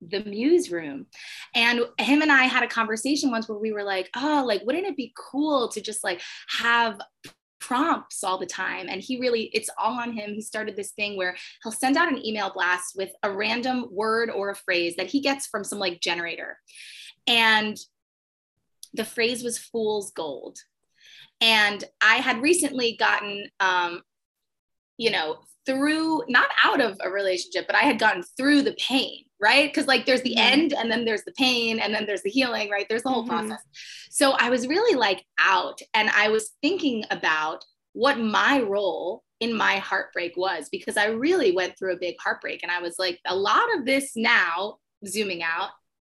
the 0.00 0.24
Muse 0.24 0.70
Room, 0.70 1.06
and 1.54 1.80
him 1.98 2.22
and 2.22 2.32
I 2.32 2.44
had 2.44 2.62
a 2.62 2.68
conversation 2.68 3.30
once 3.30 3.48
where 3.48 3.58
we 3.58 3.72
were 3.72 3.84
like, 3.84 4.08
"Oh, 4.16 4.44
like 4.46 4.62
wouldn't 4.64 4.86
it 4.86 4.96
be 4.96 5.12
cool 5.16 5.68
to 5.68 5.80
just 5.80 6.02
like 6.02 6.20
have 6.48 6.98
prompts 7.60 8.22
all 8.22 8.36
the 8.36 8.44
time 8.44 8.88
and 8.90 9.00
he 9.00 9.18
really 9.18 9.44
it's 9.54 9.70
all 9.78 9.98
on 9.98 10.12
him 10.12 10.34
he 10.34 10.42
started 10.42 10.76
this 10.76 10.90
thing 10.90 11.16
where 11.16 11.34
he'll 11.62 11.72
send 11.72 11.96
out 11.96 12.12
an 12.12 12.22
email 12.22 12.52
blast 12.52 12.94
with 12.94 13.10
a 13.22 13.32
random 13.32 13.86
word 13.90 14.28
or 14.28 14.50
a 14.50 14.54
phrase 14.54 14.94
that 14.96 15.06
he 15.06 15.18
gets 15.18 15.46
from 15.46 15.64
some 15.64 15.78
like 15.78 15.98
generator 16.02 16.58
and 17.26 17.78
the 18.94 19.04
phrase 19.04 19.42
was 19.44 19.58
fool's 19.58 20.10
gold. 20.12 20.58
And 21.40 21.82
i 22.00 22.16
had 22.16 22.40
recently 22.42 22.96
gotten 22.96 23.48
um 23.60 24.02
you 24.96 25.10
know 25.10 25.38
through 25.66 26.22
not 26.28 26.48
out 26.62 26.80
of 26.80 26.96
a 27.02 27.10
relationship 27.10 27.66
but 27.66 27.74
i 27.76 27.80
had 27.80 27.98
gotten 27.98 28.22
through 28.36 28.62
the 28.62 28.76
pain 28.78 29.24
right? 29.40 29.68
Because 29.68 29.86
like 29.86 30.06
there's 30.06 30.22
the 30.22 30.36
Mhm. 30.36 30.52
end 30.52 30.72
and 30.72 30.90
then 30.90 31.04
there's 31.04 31.24
the 31.24 31.32
pain 31.32 31.78
and 31.78 31.92
then 31.94 32.06
there's 32.06 32.22
the 32.22 32.30
healing 32.30 32.70
right? 32.70 32.86
There's 32.88 33.02
the 33.02 33.10
whole 33.10 33.24
Mhm. 33.24 33.28
process. 33.28 33.62
So 34.10 34.30
i 34.32 34.48
was 34.48 34.66
really 34.68 34.96
like 34.96 35.22
out 35.38 35.80
and 35.92 36.08
i 36.10 36.28
was 36.28 36.52
thinking 36.62 37.04
about 37.10 37.64
what 37.92 38.18
my 38.18 38.60
role 38.60 39.22
in 39.40 39.52
my 39.52 39.76
heartbreak 39.78 40.34
was 40.36 40.68
because 40.70 40.96
i 40.96 41.06
really 41.06 41.50
went 41.52 41.76
through 41.76 41.92
a 41.94 41.98
big 42.06 42.16
heartbreak 42.24 42.62
and 42.62 42.72
i 42.72 42.80
was 42.80 42.94
like 42.98 43.20
a 43.26 43.36
lot 43.36 43.66
of 43.76 43.84
this 43.84 44.12
now 44.16 44.78
zooming 45.06 45.42
out 45.42 45.70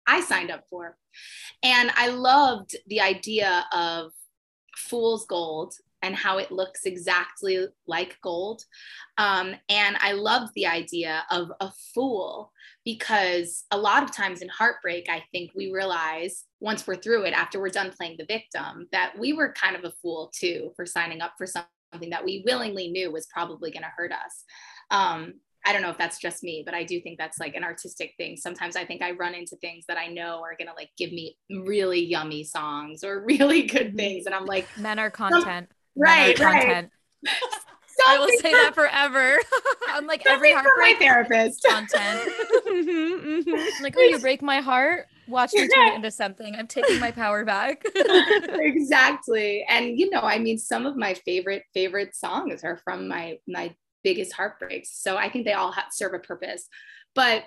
i 0.06 0.20
signed 0.20 0.50
up 0.50 0.62
for 0.70 0.96
and 1.62 1.90
i 1.96 2.08
loved 2.08 2.76
the 2.86 3.00
idea 3.00 3.64
of 3.72 4.12
fool's 4.76 5.26
gold 5.26 5.74
and 6.02 6.14
how 6.14 6.38
it 6.38 6.52
looks 6.52 6.84
exactly 6.84 7.66
like 7.86 8.18
gold. 8.22 8.62
Um, 9.16 9.54
and 9.68 9.96
I 10.00 10.12
loved 10.12 10.52
the 10.54 10.66
idea 10.66 11.24
of 11.30 11.50
a 11.60 11.72
fool 11.94 12.52
because 12.84 13.64
a 13.70 13.78
lot 13.78 14.02
of 14.02 14.12
times 14.12 14.40
in 14.40 14.48
heartbreak, 14.48 15.08
I 15.10 15.24
think 15.32 15.50
we 15.54 15.72
realize 15.72 16.44
once 16.60 16.86
we're 16.86 16.96
through 16.96 17.24
it, 17.24 17.32
after 17.32 17.60
we're 17.60 17.68
done 17.68 17.90
playing 17.90 18.16
the 18.18 18.26
victim, 18.26 18.88
that 18.92 19.18
we 19.18 19.32
were 19.32 19.52
kind 19.52 19.76
of 19.76 19.84
a 19.84 19.92
fool 20.02 20.32
too 20.34 20.72
for 20.76 20.86
signing 20.86 21.20
up 21.20 21.32
for 21.36 21.46
something 21.46 22.10
that 22.10 22.24
we 22.24 22.44
willingly 22.46 22.88
knew 22.88 23.10
was 23.10 23.26
probably 23.26 23.70
going 23.70 23.82
to 23.82 23.92
hurt 23.96 24.12
us. 24.12 24.44
Um, 24.90 25.34
I 25.66 25.72
don't 25.72 25.82
know 25.82 25.90
if 25.90 25.98
that's 25.98 26.18
just 26.18 26.42
me, 26.42 26.62
but 26.64 26.74
I 26.74 26.84
do 26.84 27.00
think 27.00 27.18
that's 27.18 27.40
like 27.40 27.54
an 27.54 27.64
artistic 27.64 28.14
thing. 28.16 28.36
Sometimes 28.36 28.76
I 28.76 28.84
think 28.86 29.02
I 29.02 29.12
run 29.12 29.34
into 29.34 29.56
things 29.56 29.84
that 29.88 29.98
I 29.98 30.06
know 30.06 30.40
are 30.42 30.56
gonna 30.58 30.74
like 30.76 30.90
give 30.96 31.12
me 31.12 31.36
really 31.50 32.04
yummy 32.04 32.44
songs 32.44 33.04
or 33.04 33.24
really 33.26 33.64
good 33.64 33.94
Mhm. 33.94 33.96
things, 33.96 34.26
and 34.26 34.34
I'm 34.34 34.46
like, 34.46 34.70
Men 34.76 34.98
are 34.98 35.10
content. 35.10 35.70
Men 35.96 36.20
are 36.20 36.32
right, 36.32 36.38
right. 36.40 36.78
content. 36.78 36.92
I 38.06 38.18
will 38.18 38.32
say 38.32 38.54
that 38.54 38.74
forever. 38.74 39.38
I'm 39.86 40.06
like 40.06 40.22
every 40.26 40.52
something 40.54 40.72
my 40.76 40.94
heartbreak 40.94 40.98
therapist. 40.98 41.66
content. 41.66 42.24
Mhm, 42.68 43.44
mhm. 43.44 43.48
I'm 43.78 43.82
like, 43.82 43.96
oh, 43.98 44.02
you 44.02 44.18
break 44.18 44.42
my 44.42 44.60
heart. 44.60 45.06
Watch 45.26 45.58
me 45.58 45.68
turn 45.68 45.88
it 45.88 45.94
into 45.94 46.10
something. 46.10 46.54
I'm 46.56 46.66
taking 46.66 46.98
my 46.98 47.10
power 47.12 47.44
back. 47.44 47.84
exactly 48.60 49.64
and 49.68 49.98
you 49.98 50.08
know 50.10 50.20
i 50.20 50.38
mean 50.38 50.58
some 50.58 50.86
of 50.86 50.96
my 50.96 51.14
favorite 51.14 51.62
favorite 51.74 52.14
songs 52.14 52.64
are 52.64 52.76
from 52.84 53.08
my 53.08 53.36
my 53.46 53.74
biggest 54.04 54.32
heartbreaks. 54.32 54.90
So 55.02 55.16
i 55.16 55.28
think 55.28 55.44
they 55.44 55.52
all 55.52 55.72
have, 55.72 55.86
serve 55.90 56.14
a 56.14 56.18
purpose. 56.18 56.68
But 57.14 57.44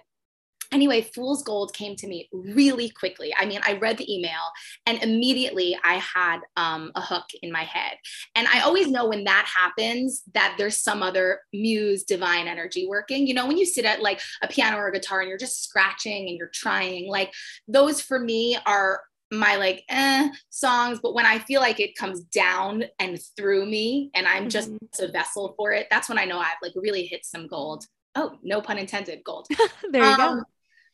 anyway 0.74 1.02
fool's 1.02 1.44
gold 1.44 1.74
came 1.74 1.98
to 1.98 2.08
me 2.08 2.30
really 2.32 2.90
quickly. 2.90 3.34
I 3.38 3.46
mean 3.46 3.60
i 3.66 3.74
read 3.78 3.98
the 3.98 4.14
email 4.14 4.42
and 4.86 5.02
immediately 5.04 5.78
i 5.84 5.96
had 5.96 6.40
um, 6.56 6.92
a 6.96 7.02
hook 7.02 7.26
in 7.42 7.52
my 7.52 7.64
head. 7.64 7.98
And 8.36 8.48
i 8.48 8.62
always 8.62 8.88
know 8.88 9.08
when 9.08 9.26
that 9.26 9.52
happens 9.54 10.24
that 10.34 10.56
there's 10.58 10.80
some 10.80 11.04
other 11.04 11.42
muse 11.54 12.04
divine 12.04 12.48
energy 12.48 12.88
working. 12.88 13.28
You 13.28 13.34
know 13.34 13.48
when 13.48 13.58
you 13.58 13.66
sit 13.66 13.86
at 13.86 14.02
like 14.02 14.22
a 14.42 14.48
piano 14.48 14.78
or 14.78 14.88
a 14.88 14.94
guitar 14.94 15.22
and 15.22 15.30
you're 15.30 15.38
just 15.38 15.64
scratching 15.64 16.30
and 16.30 16.38
you're 16.38 16.52
trying 16.54 17.10
like 17.10 17.34
those 17.68 18.02
for 18.02 18.20
me 18.20 18.58
are 18.66 19.02
my 19.32 19.56
like 19.56 19.84
eh 19.89 20.30
songs 20.50 21.00
but 21.02 21.13
when 21.13 21.26
i 21.26 21.39
feel 21.39 21.62
like 21.62 21.80
it 21.80 21.96
comes 21.96 22.22
down 22.26 22.84
and 23.00 23.17
through 23.38 23.65
me 23.65 24.12
and 24.13 24.28
i'm 24.28 24.50
just 24.50 24.72
Mhm. 24.72 24.78
a 25.00 25.08
vessel 25.12 25.54
for 25.58 25.72
it 25.72 25.88
that's 25.89 26.10
when 26.10 26.17
i 26.20 26.26
know 26.26 26.38
i've 26.39 26.58
like 26.62 26.74
really 26.76 27.06
hit 27.06 27.26
some 27.26 27.48
gold 27.48 27.86
oh 28.15 28.38
no 28.44 28.60
pun 28.62 28.78
intended 28.78 29.24
gold 29.24 29.48
there 29.91 30.10
you 30.10 30.17
go. 30.17 30.24
um, 30.24 30.44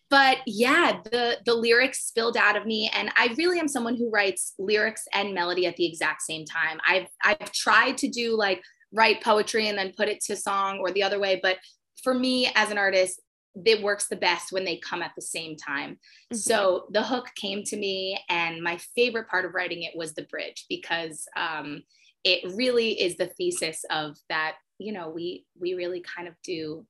but 0.10 0.38
yeah 0.45 1.00
the 1.12 1.38
the 1.45 1.54
lyrics 1.54 2.06
spilled 2.06 2.38
out 2.38 2.56
of 2.56 2.65
me 2.67 2.91
and 2.95 3.10
i 3.17 3.34
really 3.38 3.60
am 3.60 3.67
someone 3.67 3.95
who 3.95 4.10
writes 4.10 4.54
lyrics 4.60 5.06
and 5.13 5.34
melody 5.34 5.65
at 5.65 5.76
the 5.76 5.86
exact 5.86 6.21
same 6.21 6.45
time 6.45 6.80
i've 6.88 7.08
i've 7.23 7.52
tried 7.52 7.97
to 7.97 8.08
do 8.08 8.38
like 8.38 8.62
write 8.93 9.21
poetry 9.23 9.67
and 9.67 9.78
then 9.78 9.91
put 9.97 10.08
it 10.08 10.21
to 10.21 10.36
song 10.36 10.78
or 10.80 10.91
the 10.91 11.04
other 11.04 11.19
way 11.19 11.39
but 11.41 11.58
for 12.04 12.13
me 12.13 12.50
as 12.56 12.69
an 12.71 12.78
artist 12.78 13.19
it 13.65 13.82
works 13.82 14.08
the 14.08 14.15
best 14.15 14.52
when 14.52 14.65
they 14.65 14.78
come 14.78 15.02
at 15.02 15.13
the 15.15 15.22
same 15.22 15.56
time 15.56 15.98
Mhm. 16.32 16.38
so 16.38 16.88
the 16.91 17.04
hook 17.04 17.30
came 17.36 17.63
to 17.63 17.78
me 17.78 18.20
and 18.30 18.62
my 18.62 18.78
favorite 18.96 19.28
part 19.28 19.46
of 19.46 19.54
writing 19.54 19.84
it 19.84 19.96
was 19.96 20.13
the 20.13 20.24
bridge 20.24 20.65
because 20.70 21.28
um, 21.36 21.84
it 22.24 22.54
really 22.56 23.00
is 23.02 23.15
the 23.17 23.28
thesis 23.28 23.84
of 23.89 24.17
that 24.30 24.58
you 24.78 24.91
know 24.91 25.10
we 25.10 25.46
we 25.60 25.74
really 25.74 26.02
kind 26.02 26.28
of 26.28 26.36
do 26.43 26.86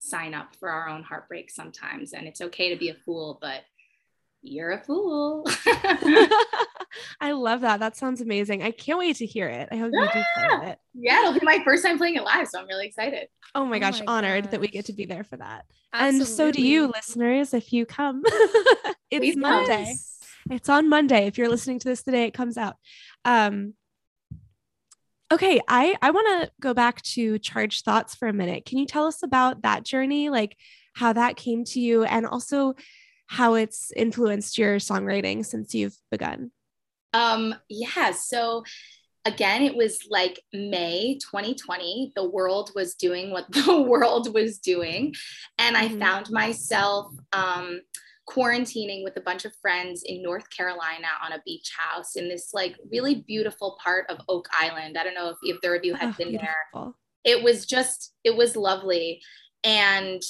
sign 0.00 0.34
up 0.34 0.56
for 0.56 0.68
our 0.68 0.88
own 0.88 1.02
heartbreak 1.02 1.50
sometimes 1.50 2.12
and 2.12 2.26
it's 2.26 2.40
okay 2.40 2.68
to 2.70 2.76
be 2.76 2.88
a 2.88 2.94
fool 2.94 3.38
but 3.40 3.62
you're 4.42 4.72
a 4.72 4.78
fool 4.84 5.44
I 7.20 7.32
love 7.32 7.62
that. 7.62 7.80
That 7.80 7.96
sounds 7.96 8.20
amazing. 8.20 8.62
I 8.62 8.70
can't 8.70 8.98
wait 8.98 9.16
to 9.16 9.26
hear 9.26 9.48
it. 9.48 9.68
I 9.72 9.76
hope 9.76 9.92
you 9.92 10.02
do 10.12 10.22
play 10.34 10.70
it. 10.70 10.78
yeah 10.94 11.20
it'll 11.20 11.38
be 11.38 11.44
my 11.46 11.60
first 11.64 11.84
time 11.84 11.96
playing 11.96 12.16
it 12.16 12.22
live 12.22 12.46
so 12.48 12.58
i'm 12.60 12.66
really 12.66 12.86
excited 12.86 13.28
Oh 13.54 13.66
my 13.66 13.76
Oh 13.76 13.80
gosh, 13.80 14.00
my 14.00 14.06
honored 14.06 14.50
that 14.50 14.60
we 14.60 14.68
get 14.68 14.86
to 14.86 14.94
be 14.94 15.04
there 15.04 15.24
for 15.24 15.36
that. 15.36 15.66
And 15.92 16.26
so 16.26 16.50
do 16.50 16.62
you, 16.62 16.86
listeners, 16.86 17.52
if 17.52 17.70
you 17.70 17.84
come. 17.84 18.22
it's 18.26 19.18
Please. 19.18 19.36
Monday. 19.36 19.84
Yes. 19.88 20.18
It's 20.50 20.68
on 20.70 20.88
Monday. 20.88 21.26
If 21.26 21.36
you're 21.36 21.50
listening 21.50 21.78
to 21.80 21.88
this 21.88 22.00
the 22.02 22.12
day 22.12 22.24
it 22.24 22.32
comes 22.32 22.56
out. 22.56 22.76
Um, 23.26 23.74
okay, 25.30 25.60
I 25.68 25.96
I 26.00 26.12
want 26.12 26.44
to 26.44 26.50
go 26.62 26.72
back 26.72 27.02
to 27.02 27.38
Charged 27.40 27.84
Thoughts 27.84 28.14
for 28.14 28.26
a 28.26 28.32
minute. 28.32 28.64
Can 28.64 28.78
you 28.78 28.86
tell 28.86 29.06
us 29.06 29.22
about 29.22 29.60
that 29.62 29.84
journey, 29.84 30.30
like 30.30 30.56
how 30.94 31.12
that 31.12 31.36
came 31.36 31.64
to 31.64 31.80
you, 31.80 32.04
and 32.04 32.26
also 32.26 32.74
how 33.32 33.54
it's 33.54 33.92
influenced 33.96 34.58
your 34.58 34.76
songwriting 34.76 35.44
since 35.44 35.74
you've 35.74 35.96
begun? 36.10 36.50
Um, 37.14 37.54
yeah, 37.68 38.12
so 38.12 38.64
again, 39.24 39.62
it 39.62 39.76
was 39.76 40.00
like 40.10 40.40
May 40.52 41.18
2020. 41.30 42.12
The 42.16 42.28
world 42.28 42.70
was 42.74 42.94
doing 42.94 43.30
what 43.30 43.46
the 43.52 43.82
world 43.82 44.32
was 44.34 44.58
doing. 44.58 45.14
And 45.58 45.76
I 45.76 45.88
Mhm. 45.88 45.98
found 46.00 46.30
myself 46.30 47.12
um, 47.32 47.80
quarantining 48.28 49.04
with 49.04 49.16
a 49.16 49.20
bunch 49.20 49.44
of 49.44 49.52
friends 49.60 50.02
in 50.04 50.22
North 50.22 50.48
Carolina 50.50 51.08
on 51.24 51.32
a 51.32 51.42
beach 51.44 51.70
house 51.76 52.16
in 52.16 52.28
this 52.28 52.50
like 52.54 52.76
really 52.90 53.16
beautiful 53.26 53.78
part 53.82 54.08
of 54.10 54.18
Oak 54.28 54.48
Island. 54.52 54.96
I 54.96 55.04
don't 55.04 55.14
know 55.14 55.30
if 55.30 55.36
either 55.44 55.74
of 55.74 55.84
you 55.84 55.94
have 55.94 56.10
Oh, 56.10 56.14
been 56.18 56.32
there 56.32 56.56
it 57.24 57.42
was 57.42 57.66
just 57.66 58.14
it 58.24 58.36
was 58.36 58.56
lovely 58.56 59.20
and 59.64 60.22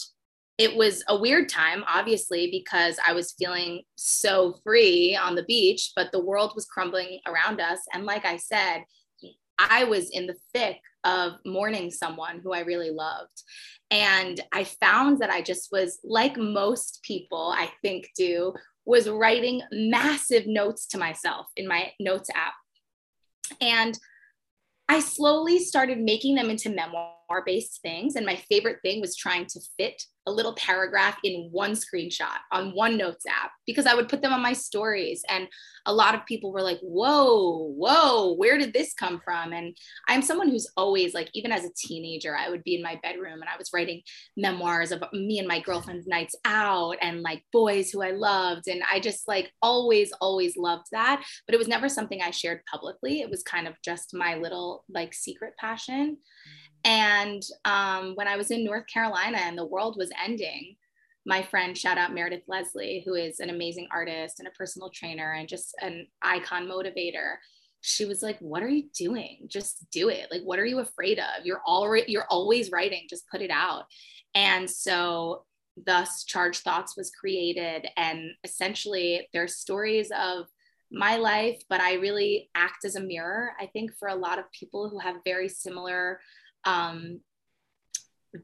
it 0.59 0.77
was 0.77 1.03
a 1.09 1.19
weird 1.19 1.49
time 1.49 1.83
obviously 1.87 2.51
because 2.51 2.97
i 3.07 3.12
was 3.12 3.35
feeling 3.38 3.83
so 3.97 4.55
free 4.65 5.17
on 5.17 5.35
the 5.35 5.45
beach 5.45 5.93
but 5.97 6.12
the 6.12 6.23
world 6.23 6.53
was 6.55 6.67
crumbling 6.67 7.21
around 7.27 7.61
us. 7.61 7.79
And 7.93 8.05
like 8.05 8.25
i 8.25 8.37
said 8.37 8.83
i 9.59 9.85
was 9.85 10.11
in 10.11 10.27
the 10.27 10.37
thick 10.55 10.79
of 11.05 11.33
mourning 11.45 11.91
someone 11.91 12.41
who 12.43 12.53
i 12.53 12.61
really 12.61 12.91
loved. 12.91 13.43
And 13.91 14.41
i 14.53 14.65
found 14.65 15.19
that 15.19 15.31
i 15.31 15.43
just 15.43 15.69
was 15.73 15.99
like 16.05 16.37
most 16.37 17.01
people 17.03 17.53
i 17.57 17.71
think 17.83 18.09
do 18.17 18.53
was 18.85 19.09
writing 19.09 19.62
massive 19.71 20.47
notes 20.47 20.87
to 20.88 20.99
myself 20.99 21.47
in 21.57 21.69
my 21.69 21.93
notes 22.01 22.29
app. 22.35 22.55
And 23.61 23.99
I 24.88 25.01
slowly 25.01 25.59
started 25.61 25.99
making 25.99 26.35
them 26.35 26.51
into 26.51 26.69
based 27.40 27.81
things. 27.81 28.16
And 28.16 28.27
my 28.27 28.37
favorite 28.37 28.81
thing 28.83 29.01
was 29.01 29.16
trying 29.16 29.47
to 29.47 29.61
fit 29.79 30.03
a 30.27 30.33
little 30.33 30.55
paragraph 30.55 31.18
in 31.25 31.49
one 31.51 31.73
screenshot 31.73 32.38
on 32.53 32.75
one 32.77 32.97
notes 32.97 33.25
app 33.27 33.51
because 33.66 33.87
I 33.87 33.95
would 33.95 34.09
put 34.09 34.23
them 34.23 34.33
on 34.33 34.40
my 34.40 34.53
stories. 34.53 35.25
And 35.29 35.49
a 35.85 35.92
lot 35.92 36.14
of 36.14 36.25
people 36.27 36.53
were 36.53 36.62
like, 36.62 36.79
whoa, 36.81 37.73
whoa, 37.77 38.35
where 38.35 38.57
did 38.57 38.73
this 38.73 38.95
come 38.95 39.21
from? 39.25 39.53
And 39.53 39.77
I'm 40.09 40.23
someone 40.23 40.49
who's 40.49 40.71
always 40.77 41.12
like, 41.12 41.29
even 41.35 41.51
as 41.51 41.64
a 41.64 41.73
teenager, 41.77 42.37
I 42.37 42.51
would 42.51 42.62
be 42.62 42.77
in 42.77 42.83
my 42.83 43.01
bedroom 43.03 43.40
and 43.40 43.49
I 43.53 43.57
was 43.59 43.71
writing 43.75 44.03
memoirs 44.37 44.92
of 44.92 45.03
me 45.12 45.40
and 45.40 45.49
my 45.49 45.59
girlfriend's 45.59 46.07
nights 46.07 46.37
out 46.45 46.99
and 47.03 47.23
like 47.23 47.42
boys 47.53 47.90
who 47.90 48.03
I 48.03 48.12
loved. 48.12 48.68
And 48.68 48.83
I 48.90 49.01
just 49.01 49.27
like 49.27 49.51
always, 49.61 50.12
always 50.21 50.57
loved 50.57 50.87
that. 50.92 51.25
But 51.47 51.55
it 51.55 51.59
was 51.59 51.68
never 51.68 51.88
something 51.88 52.23
I 52.23 52.31
shared 52.31 52.61
publicly. 52.71 53.23
It 53.23 53.31
was 53.31 53.42
kind 53.42 53.66
of 53.66 53.75
just 53.85 54.14
my 54.14 54.37
little 54.37 54.85
like 54.88 55.14
secret 55.14 55.55
passion. 55.59 56.18
And 56.85 57.42
um, 57.64 58.14
when 58.14 58.29
I 58.29 58.37
was 58.37 58.51
in 58.51 58.64
North 58.64 58.87
Carolina 58.87 59.38
and 59.38 59.57
the 59.57 59.66
world 59.66 59.97
was 59.97 60.11
ending, 60.23 60.77
my 61.25 61.42
friend, 61.42 61.79
shout 61.79 61.99
out 61.99 62.14
Meredith 62.14 62.42
Leslie, 62.49 63.03
who 63.07 63.14
is 63.14 63.38
an 63.38 63.51
amazing 63.51 63.87
artist 63.92 64.40
and 64.40 64.49
a 64.49 64.53
personal 64.53 64.90
trainer 64.90 65.33
and 65.33 65.49
just 65.49 65.75
an 65.81 66.07
icon 66.23 66.66
motivator. 66.66 67.37
She 67.81 68.05
was 68.05 68.23
like, 68.23 68.38
"What 68.40 68.62
are 68.62 68.68
you 68.68 68.88
doing? 68.97 69.47
Just 69.47 69.88
do 69.90 70.09
it. 70.09 70.29
Like, 70.31 70.42
what 70.42 70.59
are 70.59 70.66
you 70.66 70.81
afraid 70.81 71.18
of? 71.18 71.45
You're 71.45 71.62
already 71.66 72.11
you're 72.11 72.27
always 72.29 72.71
writing. 72.71 73.07
Just 73.09 73.29
put 73.29 73.40
it 73.40 73.51
out." 73.51 73.85
And 74.35 74.68
so, 74.68 75.45
thus, 75.77 76.25
Charged 76.25 76.62
Thoughts 76.62 76.97
was 76.97 77.11
created, 77.11 77.87
and 77.97 78.31
essentially, 78.45 79.29
they're 79.33 79.49
stories 79.49 80.11
of 80.11 80.47
my 80.92 81.16
life, 81.16 81.62
but 81.68 81.81
I 81.81 81.95
really 81.95 82.51
act 82.55 82.85
as 82.85 82.97
a 82.97 83.01
mirror. 83.01 83.53
I 83.59 83.66
think 83.66 83.92
for 83.99 84.09
a 84.09 84.14
lot 84.14 84.38
of 84.38 84.51
people 84.53 84.88
who 84.88 84.99
have 84.99 85.16
very 85.25 85.49
similar 85.49 86.21
um, 86.64 87.20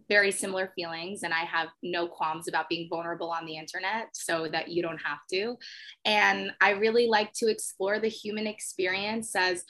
very 0.08 0.30
similar 0.30 0.70
feelings 0.74 1.22
and 1.22 1.32
i 1.32 1.44
have 1.44 1.68
no 1.82 2.06
qualms 2.06 2.48
about 2.48 2.68
being 2.68 2.88
vulnerable 2.90 3.30
on 3.30 3.46
the 3.46 3.56
internet 3.56 4.08
so 4.12 4.46
that 4.46 4.68
you 4.68 4.82
don't 4.82 5.00
have 5.02 5.18
to. 5.30 5.56
And 6.04 6.50
i 6.60 6.70
really 6.70 7.06
like 7.06 7.32
to 7.34 7.48
explore 7.48 7.98
the 7.98 8.08
human 8.08 8.46
experience 8.46 9.34
as 9.34 9.64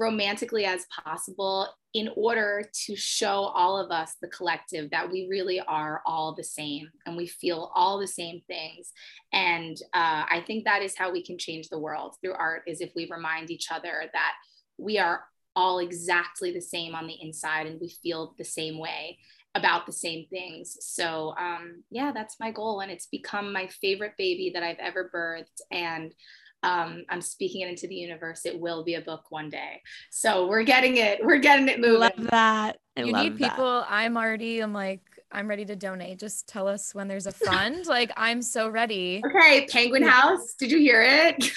romantically 0.00 0.64
as 0.64 0.86
possible 1.04 1.68
in 1.94 2.08
order 2.16 2.64
to 2.86 2.96
show 2.96 3.52
all 3.54 3.78
of 3.78 3.90
us 3.90 4.16
the 4.20 4.28
collective 4.28 4.90
that 4.90 5.08
we 5.08 5.28
really 5.30 5.60
are 5.60 6.02
all 6.06 6.34
the 6.34 6.42
same 6.42 6.88
and 7.06 7.16
we 7.16 7.26
feel 7.26 7.70
all 7.74 8.00
the 8.00 8.06
same 8.06 8.40
things. 8.48 8.92
And 9.32 9.76
uh, 9.94 10.24
i 10.28 10.42
think 10.46 10.64
that 10.64 10.82
is 10.82 10.96
how 10.96 11.12
we 11.12 11.22
can 11.24 11.38
change 11.38 11.68
the 11.68 11.78
world 11.78 12.16
through 12.20 12.34
art 12.34 12.62
is 12.66 12.80
if 12.80 12.90
we 12.96 13.08
remind 13.10 13.50
each 13.50 13.68
other 13.70 14.04
that 14.12 14.32
we 14.78 14.98
are 14.98 15.24
all 15.54 15.78
exactly 15.78 16.52
the 16.52 16.60
same 16.60 16.94
on 16.94 17.06
the 17.06 17.20
inside 17.20 17.66
and 17.66 17.80
we 17.80 17.88
feel 18.02 18.34
the 18.38 18.44
same 18.44 18.78
way 18.78 19.18
about 19.54 19.86
the 19.86 19.92
same 19.92 20.26
things. 20.30 20.76
So 20.80 21.34
um, 21.38 21.82
yeah, 21.90 22.12
that's 22.12 22.40
my 22.40 22.50
goal, 22.50 22.80
and 22.80 22.90
it's 22.90 23.06
become 23.06 23.52
my 23.52 23.66
favorite 23.80 24.14
baby 24.16 24.50
that 24.54 24.62
I've 24.62 24.78
ever 24.78 25.10
birthed. 25.14 25.60
And 25.70 26.14
um, 26.62 27.04
I'm 27.08 27.20
speaking 27.20 27.62
it 27.62 27.68
into 27.68 27.86
the 27.86 27.94
universe. 27.94 28.46
It 28.46 28.58
will 28.58 28.84
be 28.84 28.94
a 28.94 29.00
book 29.00 29.24
one 29.30 29.50
day. 29.50 29.82
So 30.10 30.46
we're 30.46 30.62
getting 30.62 30.96
it. 30.96 31.24
We're 31.24 31.38
getting 31.38 31.68
it 31.68 31.80
moving. 31.80 32.00
Love 32.00 32.30
that. 32.30 32.78
I 32.96 33.02
you 33.02 33.12
love 33.12 33.24
need 33.24 33.38
that. 33.38 33.50
people. 33.50 33.84
I'm 33.88 34.16
already. 34.16 34.60
I'm 34.60 34.72
like. 34.72 35.00
I'm 35.32 35.48
ready 35.48 35.64
to 35.64 35.76
donate. 35.76 36.18
Just 36.18 36.46
tell 36.48 36.68
us 36.68 36.94
when 36.94 37.08
there's 37.08 37.26
a 37.26 37.32
fund. 37.32 37.86
like 37.86 38.12
I'm 38.16 38.42
so 38.42 38.68
ready. 38.68 39.22
Okay, 39.24 39.66
Penguin 39.70 40.02
House. 40.02 40.54
Did 40.54 40.70
you 40.70 40.78
hear 40.78 41.02
it? 41.02 41.50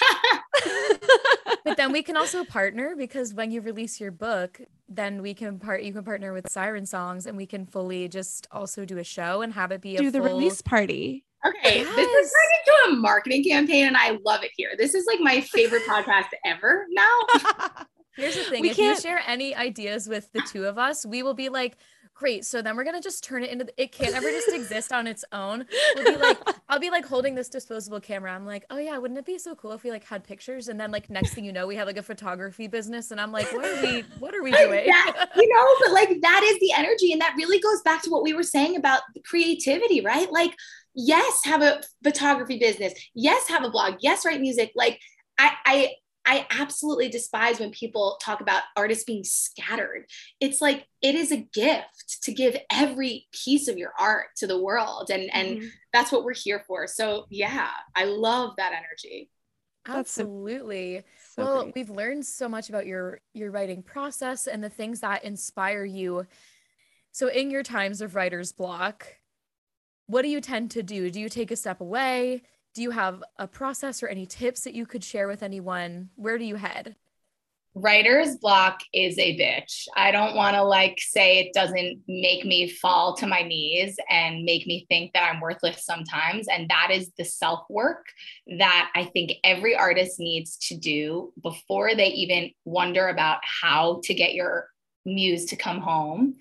but 1.64 1.76
then 1.76 1.92
we 1.92 2.02
can 2.02 2.16
also 2.16 2.44
partner 2.44 2.94
because 2.96 3.34
when 3.34 3.50
you 3.50 3.60
release 3.60 4.00
your 4.00 4.10
book, 4.10 4.60
then 4.88 5.20
we 5.22 5.34
can 5.34 5.58
part 5.58 5.82
you 5.82 5.92
can 5.92 6.04
partner 6.04 6.32
with 6.32 6.50
Siren 6.50 6.86
Songs 6.86 7.26
and 7.26 7.36
we 7.36 7.46
can 7.46 7.66
fully 7.66 8.08
just 8.08 8.46
also 8.50 8.84
do 8.84 8.98
a 8.98 9.04
show 9.04 9.42
and 9.42 9.52
have 9.52 9.70
it 9.72 9.80
be 9.80 9.96
a 9.96 10.00
Do 10.00 10.10
the 10.10 10.18
full- 10.18 10.28
release 10.28 10.62
party. 10.62 11.24
Okay, 11.46 11.84
this 11.84 11.96
Yes. 11.96 12.26
is 12.26 12.32
turning 12.32 12.58
into 12.66 12.96
a 12.96 13.00
marketing 13.00 13.44
campaign, 13.44 13.86
and 13.86 13.96
I 13.96 14.18
love 14.24 14.42
it 14.42 14.50
here. 14.56 14.70
This 14.76 14.94
is 14.94 15.06
like 15.06 15.20
my 15.20 15.40
favorite 15.42 15.82
podcast 15.86 16.26
ever 16.44 16.86
now. 16.90 17.20
Here's 18.16 18.34
the 18.34 18.44
thing: 18.44 18.62
We 18.62 18.70
if 18.70 18.78
you 18.78 18.84
can't- 18.84 19.00
share 19.02 19.20
any 19.26 19.54
ideas 19.54 20.08
with 20.08 20.32
the 20.32 20.40
two 20.40 20.64
of 20.64 20.76
us, 20.78 21.06
we 21.06 21.22
will 21.22 21.34
be 21.34 21.48
like, 21.50 21.76
"Great!" 22.18 22.44
So 22.46 22.62
then 22.62 22.76
we're 22.76 22.84
gonna 22.84 23.00
just 23.00 23.22
turn 23.22 23.44
it 23.44 23.50
into. 23.50 23.66
It 23.76 23.92
can't 23.92 24.14
ever 24.14 24.30
just 24.30 24.48
exist 24.52 24.92
on 24.92 25.06
its 25.06 25.24
own. 25.32 25.66
We'll 25.96 26.04
be 26.04 26.16
like, 26.16 26.38
I'll 26.68 26.80
be 26.80 26.90
like 26.90 27.04
holding 27.04 27.34
this 27.34 27.48
disposable 27.48 28.00
camera. 28.00 28.32
I'm 28.34 28.46
like, 28.46 28.64
"Oh 28.70 28.78
yeah, 28.78 28.96
wouldn't 28.98 29.18
it 29.18 29.26
be 29.26 29.38
so 29.38 29.54
cool 29.54 29.72
if 29.72 29.84
we 29.84 29.90
like 29.90 30.04
had 30.04 30.24
pictures?" 30.24 30.68
And 30.68 30.80
then 30.80 30.90
like 30.90 31.10
next 31.10 31.34
thing 31.34 31.44
you 31.44 31.52
know, 31.52 31.66
we 31.66 31.76
have 31.76 31.86
like 31.86 31.98
a 31.98 32.02
photography 32.02 32.68
business, 32.68 33.10
and 33.10 33.20
I'm 33.20 33.32
like, 33.32 33.52
"What 33.52 33.64
are 33.64 33.82
we? 33.82 34.04
What 34.18 34.34
are 34.34 34.42
we 34.42 34.50
doing?" 34.64 34.86
That- 34.86 35.28
you 35.36 35.48
know, 35.54 35.74
but 35.86 35.92
like 35.92 36.20
that 36.22 36.42
is 36.44 36.58
the 36.60 36.72
energy, 36.76 37.12
and 37.12 37.20
that 37.20 37.34
really 37.36 37.60
goes 37.60 37.82
back 37.82 38.02
to 38.02 38.10
what 38.10 38.22
we 38.22 38.32
were 38.32 38.42
saying 38.42 38.76
about 38.76 39.00
creativity, 39.24 40.00
right? 40.00 40.30
Like, 40.32 40.54
yes, 40.94 41.44
have 41.44 41.62
a 41.62 41.82
photography 42.02 42.58
business. 42.58 42.94
Yes, 43.14 43.48
have 43.48 43.64
a 43.64 43.70
blog. 43.70 43.96
Yes, 44.00 44.24
write 44.24 44.40
music. 44.40 44.72
Like, 44.74 44.98
I, 45.38 45.52
I, 45.66 45.90
I 46.26 46.46
absolutely 46.50 47.08
despise 47.08 47.60
when 47.60 47.70
people 47.70 48.18
talk 48.20 48.40
about 48.40 48.64
artists 48.76 49.04
being 49.04 49.24
scattered. 49.24 50.06
It's 50.40 50.60
like 50.60 50.86
it 51.00 51.14
is 51.14 51.30
a 51.32 51.36
gift 51.54 52.22
to 52.24 52.32
give 52.32 52.56
every 52.70 53.28
piece 53.32 53.68
of 53.68 53.78
your 53.78 53.92
art 53.98 54.28
to 54.38 54.46
the 54.46 54.60
world, 54.60 55.10
and 55.10 55.32
and 55.32 55.58
Mhm. 55.60 55.70
that's 55.92 56.10
what 56.12 56.24
we're 56.24 56.34
here 56.34 56.64
for. 56.66 56.86
So 56.86 57.26
yeah, 57.30 57.70
I 57.94 58.04
love 58.04 58.54
that 58.56 58.72
energy. 58.72 59.30
Absolutely. 59.86 61.04
So 61.34 61.44
well, 61.44 61.62
great. 61.62 61.74
we've 61.76 61.90
learned 61.90 62.26
so 62.26 62.48
much 62.48 62.68
about 62.68 62.86
your 62.86 63.20
your 63.34 63.50
writing 63.52 63.82
process 63.82 64.46
and 64.48 64.62
the 64.62 64.70
things 64.70 65.00
that 65.00 65.24
inspire 65.24 65.84
you. 65.84 66.26
So 67.12 67.28
in 67.28 67.50
your 67.50 67.62
times 67.62 68.00
of 68.00 68.14
writer's 68.14 68.52
block, 68.52 69.06
what 70.06 70.22
do 70.22 70.28
you 70.28 70.40
tend 70.40 70.70
to 70.72 70.82
do? 70.82 71.10
Do 71.10 71.20
you 71.20 71.28
take 71.28 71.50
a 71.50 71.56
step 71.56 71.80
away? 71.80 72.42
Do 72.76 72.82
you 72.82 72.90
have 72.90 73.24
a 73.38 73.48
process 73.48 74.02
or 74.02 74.08
any 74.08 74.26
tips 74.26 74.60
that 74.64 74.74
you 74.74 74.84
could 74.84 75.02
share 75.02 75.28
with 75.28 75.42
anyone? 75.42 76.10
Where 76.14 76.36
do 76.36 76.44
you 76.44 76.56
head? 76.56 76.94
writer's 77.78 78.36
block 78.36 78.80
is 78.94 79.18
a 79.18 79.38
bitch. 79.38 79.86
I 79.94 80.10
don't 80.10 80.34
want 80.34 80.56
to 80.56 80.62
like 80.62 80.98
say 80.98 81.38
it 81.38 81.52
doesn't 81.52 82.02
make 82.08 82.46
me 82.46 82.70
fall 82.70 83.14
to 83.16 83.26
my 83.26 83.42
knees 83.42 83.96
and 84.08 84.44
make 84.44 84.66
me 84.66 84.86
think 84.88 85.12
that 85.12 85.30
I'm 85.30 85.42
worthless 85.42 85.84
sometimes. 85.84 86.48
And 86.48 86.70
that 86.70 86.88
is 86.90 87.10
the 87.18 87.24
self 87.26 87.64
work 87.68 88.06
that 88.58 88.90
I 88.94 89.04
think 89.04 89.32
every 89.44 89.76
artist 89.76 90.18
needs 90.18 90.56
to 90.68 90.76
do 90.76 91.34
before 91.42 91.94
they 91.94 92.08
even 92.08 92.50
wonder 92.64 93.08
about 93.08 93.40
how 93.42 94.00
to 94.04 94.14
get 94.14 94.32
your 94.32 94.70
muse 95.04 95.44
to 95.46 95.56
come 95.56 95.80
home. 95.80 96.36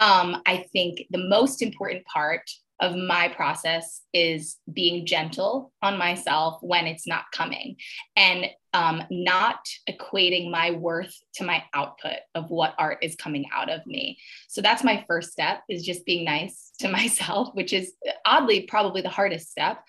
Um, 0.00 0.42
I 0.46 0.66
think 0.72 1.02
the 1.10 1.28
most 1.28 1.62
important 1.62 2.04
part 2.06 2.50
of 2.80 2.96
my 2.96 3.28
process 3.28 4.02
is 4.14 4.56
being 4.72 5.06
gentle 5.06 5.72
on 5.82 5.98
myself 5.98 6.58
when 6.62 6.86
it's 6.86 7.06
not 7.06 7.24
coming 7.32 7.76
and 8.16 8.46
um, 8.72 9.02
not 9.10 9.58
equating 9.88 10.50
my 10.50 10.70
worth 10.70 11.14
to 11.34 11.44
my 11.44 11.62
output 11.74 12.16
of 12.34 12.50
what 12.50 12.74
art 12.78 12.98
is 13.02 13.16
coming 13.16 13.46
out 13.52 13.68
of 13.68 13.84
me. 13.86 14.18
So 14.48 14.62
that's 14.62 14.84
my 14.84 15.04
first 15.06 15.32
step 15.32 15.62
is 15.68 15.84
just 15.84 16.06
being 16.06 16.24
nice 16.24 16.72
to 16.80 16.88
myself, 16.90 17.54
which 17.54 17.72
is 17.72 17.92
oddly 18.24 18.62
probably 18.62 19.02
the 19.02 19.08
hardest 19.08 19.50
step. 19.50 19.82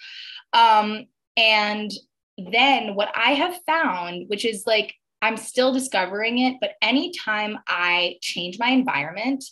Um, 0.54 1.06
and 1.38 1.92
then 2.38 2.96
what 2.96 3.12
I 3.16 3.32
have 3.34 3.60
found, 3.66 4.26
which 4.28 4.46
is 4.46 4.64
like 4.66 4.94
I'm 5.22 5.38
still 5.38 5.72
discovering 5.72 6.40
it, 6.40 6.58
but 6.60 6.72
anytime 6.82 7.60
I 7.68 8.18
change 8.22 8.58
my 8.58 8.70
environment 8.70 9.44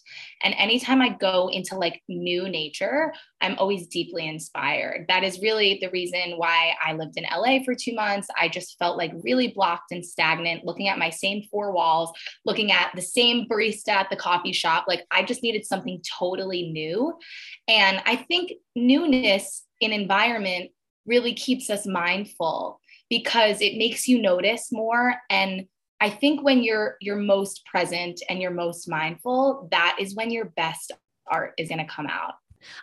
and 0.43 0.55
anytime 0.57 0.99
I 0.99 1.09
go 1.09 1.49
into 1.49 1.75
like 1.75 2.01
new 2.07 2.49
nature, 2.49 3.13
I'm 3.39 3.55
always 3.59 3.87
deeply 3.87 4.27
inspired. 4.27 5.05
That 5.09 5.23
is 5.23 5.41
really 5.41 5.77
the 5.79 5.91
reason 5.91 6.33
why 6.37 6.73
I 6.83 6.93
lived 6.93 7.17
in 7.17 7.25
LA 7.25 7.59
for 7.63 7.75
two 7.75 7.93
months. 7.93 8.27
I 8.39 8.49
just 8.49 8.79
felt 8.79 8.97
like 8.97 9.11
really 9.23 9.49
blocked 9.49 9.91
and 9.91 10.03
stagnant, 10.03 10.65
looking 10.65 10.87
at 10.87 10.97
my 10.97 11.11
same 11.11 11.43
four 11.51 11.71
walls, 11.71 12.11
looking 12.45 12.71
at 12.71 12.91
the 12.95 13.01
same 13.01 13.45
barista 13.47 13.89
at 13.89 14.09
the 14.09 14.15
coffee 14.15 14.53
shop. 14.53 14.85
Like 14.87 15.05
I 15.11 15.21
just 15.21 15.43
needed 15.43 15.65
something 15.65 16.01
totally 16.17 16.71
new. 16.71 17.13
And 17.67 18.01
I 18.05 18.15
think 18.15 18.53
newness 18.75 19.65
in 19.81 19.93
environment 19.93 20.71
really 21.05 21.33
keeps 21.33 21.69
us 21.69 21.85
mindful 21.85 22.79
because 23.09 23.61
it 23.61 23.77
makes 23.77 24.07
you 24.07 24.21
notice 24.21 24.71
more 24.71 25.15
and 25.29 25.65
I 26.01 26.09
think 26.09 26.43
when 26.43 26.63
you're 26.63 26.95
you're 27.01 27.17
most 27.17 27.65
present 27.65 28.21
and 28.29 28.41
you're 28.41 28.51
most 28.51 28.89
mindful, 28.89 29.67
that 29.71 29.97
is 29.99 30.15
when 30.15 30.31
your 30.31 30.45
best 30.45 30.91
art 31.27 31.53
is 31.57 31.67
going 31.67 31.85
to 31.85 31.91
come 31.91 32.07
out. 32.07 32.35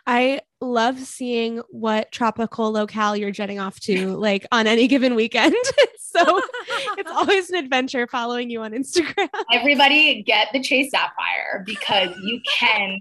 I 0.05 0.41
love 0.61 0.99
seeing 0.99 1.61
what 1.69 2.11
tropical 2.11 2.71
locale 2.71 3.15
you're 3.15 3.31
jetting 3.31 3.59
off 3.59 3.79
to, 3.81 4.15
like 4.17 4.45
on 4.51 4.67
any 4.67 4.87
given 4.87 5.15
weekend. 5.15 5.55
so 5.99 6.41
it's 6.97 7.11
always 7.11 7.49
an 7.49 7.57
adventure 7.57 8.07
following 8.07 8.49
you 8.49 8.61
on 8.61 8.71
Instagram. 8.71 9.29
Everybody 9.51 10.23
get 10.23 10.49
the 10.53 10.61
Chase 10.61 10.91
Sapphire 10.91 11.63
because 11.65 12.15
you 12.23 12.41
can 12.59 12.99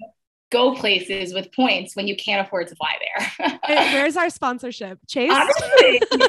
go 0.57 0.75
places 0.75 1.35
with 1.35 1.53
points 1.53 1.95
when 1.97 2.07
you 2.09 2.16
can't 2.16 2.47
afford 2.47 2.69
to 2.69 2.75
fly 2.77 2.95
there. 3.38 3.59
Where's 3.92 4.16
our 4.16 4.31
sponsorship? 4.31 4.99
Chase? 5.07 5.33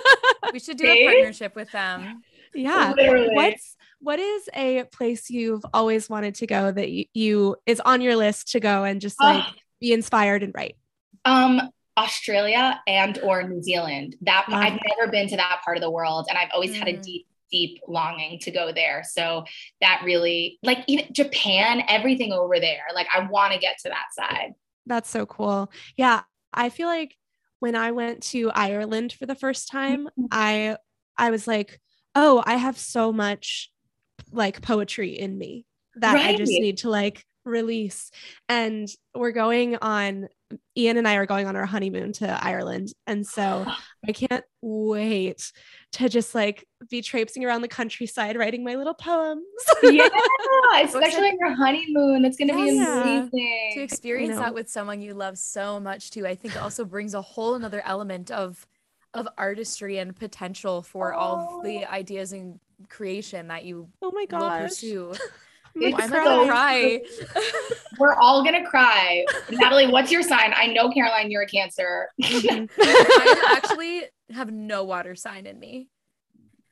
We 0.54 0.60
should 0.60 0.78
do 0.78 0.88
a 0.88 1.06
partnership 1.06 1.56
with 1.56 1.70
them. 1.72 2.24
yeah. 2.56 2.94
literally. 2.96 3.34
What's 3.36 3.76
what 4.00 4.18
is 4.20 4.50
a 4.56 4.86
place 4.94 5.30
you've 5.30 5.66
always 5.74 6.10
wanted 6.10 6.36
to 6.36 6.48
go 6.48 6.72
that 6.72 6.90
you, 6.90 7.06
you 7.13 7.56
is 7.66 7.82
on 7.82 8.00
your 8.02 8.16
list 8.16 8.52
to 8.54 8.60
go 8.62 8.84
and 8.86 9.02
just 9.02 9.20
like 9.22 9.44
Oh, 9.46 9.52
be 9.82 9.92
inspired 9.92 10.44
and 10.44 10.54
write? 10.56 10.78
um 11.26 11.62
Australia 11.98 12.80
and 12.88 13.20
or 13.24 13.44
New 13.44 13.62
Zealand. 13.62 14.16
That 14.22 14.46
Love 14.50 14.62
I've 14.62 14.80
never 14.98 15.12
been 15.12 15.28
to 15.30 15.36
that 15.38 15.62
part 15.66 15.76
of 15.78 15.82
the 15.82 15.92
world 15.92 16.28
and 16.30 16.38
I've 16.38 16.50
always 16.54 16.76
had 16.78 16.88
a 16.88 16.94
Mm. 16.94 17.02
deep 17.04 17.28
deep 17.52 17.80
longing 17.88 18.40
to 18.40 18.52
go 18.52 18.72
there. 18.72 19.04
So 19.04 19.44
that 19.82 20.02
really 20.04 20.60
like 20.64 20.80
even 20.88 21.12
Japan, 21.12 21.84
everything 21.88 22.32
over 22.32 22.60
there. 22.60 22.84
Like 22.94 23.08
I 23.14 23.28
want 23.28 23.54
to 23.54 23.60
get 23.60 23.78
to 23.80 23.90
that 23.90 24.08
side. 24.14 24.54
That's 24.86 25.10
so 25.10 25.26
cool. 25.26 25.72
Yeah, 25.96 26.22
I 26.54 26.70
feel 26.70 26.88
like 26.88 27.16
when 27.60 27.76
I 27.76 27.92
went 27.92 28.24
to 28.24 28.52
Ireland 28.52 29.14
for 29.14 29.26
the 29.26 29.36
first 29.36 29.70
time, 29.70 30.06
mm-hmm. 30.06 30.26
I 30.32 30.78
I 31.18 31.32
was 31.32 31.48
like, 31.48 31.80
"Oh, 32.16 32.44
I 32.46 32.56
have 32.56 32.78
so 32.78 33.12
much 33.12 33.72
like 34.32 34.62
poetry 34.62 35.12
in 35.12 35.38
me 35.38 35.66
that 35.96 36.16
I 36.16 36.36
just 36.36 36.52
need 36.52 36.78
to 36.80 36.90
like 36.90 37.26
release." 37.46 38.12
And 38.48 38.88
we're 39.16 39.32
going 39.32 39.78
on 39.78 40.30
Ian 40.78 40.98
and 40.98 41.08
I 41.08 41.16
are 41.16 41.26
going 41.26 41.48
on 41.48 41.56
our 41.56 41.66
honeymoon 41.66 42.14
to 42.14 42.46
Ireland, 42.46 42.94
and 43.06 43.26
so 43.26 43.66
I 44.08 44.12
can't 44.12 44.44
wait 44.62 45.52
to 45.94 46.08
just 46.10 46.36
like 46.36 46.66
be 46.90 47.02
traipsing 47.02 47.44
around 47.44 47.62
the 47.62 47.68
countryside 47.68 48.38
writing 48.38 48.64
my 48.64 48.76
little 48.76 48.94
poems. 48.94 49.44
yeah, 49.84 50.08
especially 50.82 51.30
on 51.30 51.38
your 51.40 51.56
honeymoon. 51.56 52.22
That's 52.22 52.38
going 52.38 52.50
to 52.50 52.54
be 52.56 52.76
Yeah. 52.78 53.28
to 53.74 53.82
experience 53.82 54.38
that 54.38 54.54
with 54.54 54.70
someone 54.70 55.02
you 55.02 55.14
love 55.14 55.38
so 55.38 55.80
much 55.80 56.10
too 56.12 56.26
i 56.26 56.34
think 56.34 56.56
it 56.56 56.62
also 56.62 56.86
brings 56.86 57.14
a 57.14 57.22
whole 57.22 57.56
another 57.56 57.82
element 57.86 58.32
of 58.32 58.66
of 59.14 59.28
artistry 59.38 59.98
and 59.98 60.16
potential 60.16 60.82
for 60.82 61.14
all 61.14 61.62
the 61.64 61.86
ideas 61.86 62.32
and 62.34 62.60
creation 62.90 63.48
that 63.48 63.66
you 63.66 63.88
oh 64.02 64.12
my 64.12 64.26
will 64.32 64.40
gosh. 64.40 64.62
pursue 64.62 65.14
It's 65.82 66.00
am 66.02 66.10
so 66.10 66.24
gonna 66.24 66.48
cry 66.48 67.02
We're 68.00 68.13
all 68.13 68.44
gonna 68.44 68.66
cry. 68.66 69.26
Natalie, 69.50 69.88
what's 69.88 70.12
your 70.12 70.22
sign? 70.22 70.54
I 70.56 70.68
know 70.68 70.90
Caroline, 70.92 71.32
you're 71.32 71.44
a 71.44 71.48
Cancer. 71.48 72.10
Mhm. 72.22 72.70
i 72.80 73.54
actually 73.58 74.04
have 74.32 74.52
no 74.52 74.84
water 74.84 75.16
sign 75.16 75.46
in 75.46 75.60
me 75.60 75.90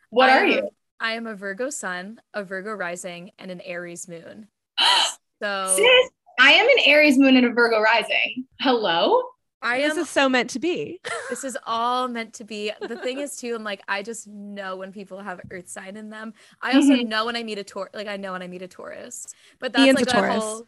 What 0.09 0.29
I 0.29 0.37
are 0.39 0.45
you? 0.45 0.69
i 0.99 1.13
am 1.13 1.25
a 1.27 1.35
virgo 1.35 1.69
sun 1.69 2.19
a 2.33 2.43
virgo 2.43 2.71
rising 2.73 3.31
and 3.39 3.49
an 3.51 3.61
aries 3.61 4.07
moon 4.07 4.47
so 5.41 5.73
Sis, 5.75 6.09
I 6.37 6.51
am 6.51 6.67
an 6.67 6.83
Aries 6.85 7.17
moon 7.17 7.37
and 7.37 7.45
a 7.45 7.49
Virgo 7.53 7.79
rising. 7.79 8.45
Hello? 8.59 9.23
I 9.61 9.79
this 9.79 9.93
am 9.93 9.99
is 9.99 10.09
so 10.09 10.29
meant 10.29 10.49
to 10.49 10.59
be. 10.59 10.99
this 11.29 11.43
is 11.43 11.57
all 11.65 12.07
meant 12.07 12.33
to 12.33 12.43
be 12.43 12.71
the 12.81 12.97
thing 12.97 13.19
is 13.19 13.35
too 13.37 13.55
i'm 13.55 13.63
like 13.63 13.81
i 13.87 14.01
just 14.03 14.27
know 14.27 14.75
when 14.75 14.91
people 14.91 15.19
have 15.19 15.39
earth 15.51 15.67
sign 15.67 15.97
in 15.97 16.09
them 16.09 16.33
i 16.61 16.73
also 16.73 16.89
Mhm. 16.93 17.07
know 17.07 17.25
when 17.25 17.35
i 17.35 17.43
meet 17.43 17.57
a 17.57 17.63
taurus 17.63 17.91
like 17.93 18.07
i 18.07 18.17
know 18.17 18.33
when 18.33 18.41
i 18.41 18.47
meet 18.47 18.61
a 18.61 18.67
taurus 18.67 19.25
but 19.59 19.73
that's 19.73 19.85
Ian's 19.85 19.99
like 19.99 20.07
a 20.07 20.09
a 20.09 20.13
Taurus. 20.13 20.43
whole 20.43 20.67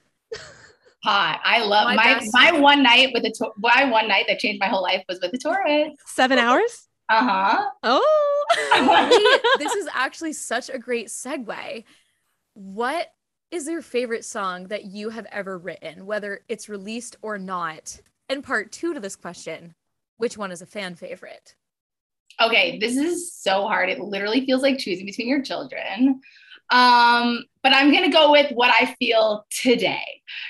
Hot. 1.04 1.40
I 1.44 1.64
love 1.64 1.86
My 1.90 1.96
my 1.96 2.14
best- 2.16 2.34
my 2.34 2.52
one 2.60 2.82
night 2.84 3.12
with 3.14 3.24
a 3.24 3.32
Tau- 3.32 3.54
my 3.58 3.86
one 3.90 4.08
night 4.08 4.26
that 4.28 4.40
changed 4.40 4.60
my 4.60 4.68
whole 4.68 4.82
life 4.82 5.04
was 5.08 5.20
with 5.22 5.32
a 5.34 5.38
Taurus. 5.38 5.94
Seven 6.08 6.38
hours? 6.40 6.88
Uh-huh. 7.08 7.64
Oh. 7.84 9.56
This 9.60 9.74
is 9.76 9.88
actually 9.94 10.34
such 10.34 10.70
a 10.70 10.80
great 10.80 11.08
segue 11.08 11.84
what 12.56 13.08
is 13.52 13.68
your 13.68 13.82
favorite 13.84 14.26
song 14.26 14.68
that 14.70 14.86
you 14.86 15.10
have 15.10 15.28
ever 15.32 15.58
written 15.58 16.06
whether 16.06 16.42
it's 16.50 16.68
released 16.68 17.16
or 17.22 17.38
not 17.38 18.02
and 18.30 18.44
part 18.44 18.72
two 18.72 18.94
to 18.94 19.00
this 19.00 19.16
question 19.16 19.74
which 20.18 20.38
one 20.38 20.52
is 20.52 20.62
a 20.62 20.66
fan 20.66 20.96
favorite 20.96 21.56
Okay, 22.40 22.78
this 22.78 22.96
is 22.96 23.34
so 23.34 23.64
hard. 23.64 23.90
It 23.90 24.00
literally 24.00 24.46
feels 24.46 24.62
like 24.62 24.78
choosing 24.78 25.08
between 25.08 25.28
your 25.28 25.42
children. 25.42 26.22
Um, 26.72 27.44
but 27.64 27.74
I'm 27.74 27.92
gonna 27.92 28.12
go 28.12 28.32
with 28.32 28.52
what 28.52 28.70
I 28.72 28.94
feel 29.00 29.44
today. 29.50 30.04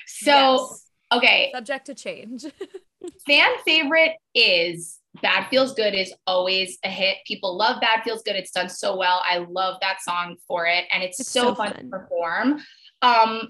So, 0.05 0.31
Yes. 0.69 0.83
okay, 1.13 1.51
subject 1.55 1.85
to 1.85 1.95
change. 1.95 2.43
fan 3.25 3.51
favorite 3.63 4.13
is 4.35 4.99
Bad 5.21 5.47
Feels 5.49 5.75
Good 5.75 5.93
is 5.95 6.13
always 6.25 6.77
a 6.83 6.89
hit. 6.89 7.19
People 7.25 7.55
love 7.57 7.79
Bad 7.79 8.03
Feels 8.03 8.21
Good. 8.23 8.35
It's 8.35 8.51
done 8.51 8.67
so 8.67 8.97
well. 8.97 9.21
I 9.25 9.37
love 9.37 9.77
that 9.79 10.01
song 10.01 10.35
for 10.45 10.65
it. 10.65 10.83
And 10.91 11.03
it's, 11.03 11.21
It's 11.21 11.31
so, 11.31 11.43
so 11.49 11.55
fun, 11.55 11.73
fun. 11.73 11.83
to 11.83 11.89
perform. 11.89 12.59
Um, 13.01 13.49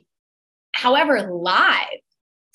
however, 0.74 1.34
live, 1.34 1.88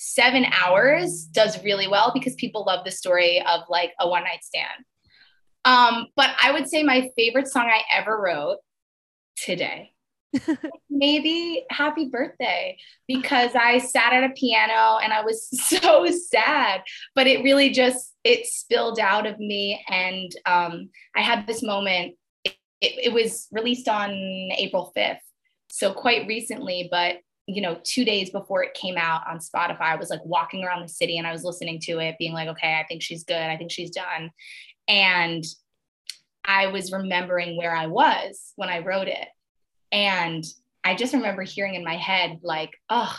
seven 0.05 0.45
hours 0.61 1.25
does 1.27 1.63
really 1.63 1.87
well 1.87 2.11
because 2.13 2.35
people 2.35 2.65
love 2.65 2.85
the 2.85 2.91
story 2.91 3.41
of 3.47 3.61
like 3.69 3.93
a 4.01 4.09
one 4.09 4.25
night 4.25 4.43
stand. 4.43 4.85
Um, 5.65 6.09
but 6.17 6.31
I 6.43 6.51
would 6.51 6.69
say 6.69 6.83
my 6.83 7.11
favorite 7.17 7.47
song 7.47 7.67
I 7.67 7.83
ever 7.97 8.21
wrote 8.21 8.59
today 9.37 9.93
maybe 10.91 11.65
happy 11.71 12.09
birthday 12.09 12.77
because 13.07 13.51
i 13.55 13.79
sat 13.79 14.13
at 14.13 14.25
a 14.25 14.33
piano 14.35 14.99
and 15.03 15.13
i 15.13 15.23
was 15.23 15.49
so 15.69 16.07
sad 16.31 16.83
but 17.15 17.27
it 17.27 17.43
really 17.43 17.71
just 17.71 18.15
it 18.25 18.47
spilled 18.47 18.99
out 18.99 19.27
of 19.27 19.39
me 19.39 19.85
and 19.89 20.33
um, 20.47 20.89
i 21.17 21.21
had 21.21 21.47
this 21.47 21.63
moment 21.63 22.15
it, 22.45 22.55
it, 22.81 23.07
it 23.07 23.13
was 23.13 23.49
released 23.53 23.89
on 23.89 24.11
april 24.11 24.93
5th 24.97 25.19
so 25.71 25.93
quite 25.93 26.27
recently 26.27 26.89
but 26.91 27.17
you 27.47 27.61
know 27.61 27.79
two 27.83 28.05
days 28.05 28.31
before 28.31 28.63
it 28.63 28.75
came 28.75 28.97
out 28.97 29.23
on 29.29 29.39
spotify 29.39 29.81
i 29.83 29.97
was 29.97 30.11
like 30.11 30.25
walking 30.25 30.65
around 30.65 30.83
the 30.83 30.89
city 30.89 31.19
and 31.19 31.27
i 31.27 31.33
was 31.33 31.45
listening 31.45 31.81
to 31.81 31.99
it 31.99 32.17
being 32.19 32.33
like 32.33 32.49
okay 32.49 32.79
i 32.79 32.85
think 32.87 33.03
she's 33.03 33.25
good 33.25 33.37
i 33.37 33.57
think 33.57 33.71
she's 33.71 33.91
done 33.91 34.31
and 34.87 35.45
i 36.45 36.69
was 36.69 36.93
remembering 36.93 37.57
where 37.57 37.75
i 37.75 37.87
was 37.87 38.53
when 38.57 38.69
i 38.69 38.79
wrote 38.79 39.09
it 39.09 39.29
and 39.93 40.45
I 40.85 40.95
just 40.97 41.13
remember 41.13 41.43
hearing 41.43 41.75
in 41.75 41.85
my 41.85 41.97
head, 41.97 42.41
like, 42.43 42.71
oh, 42.89 43.17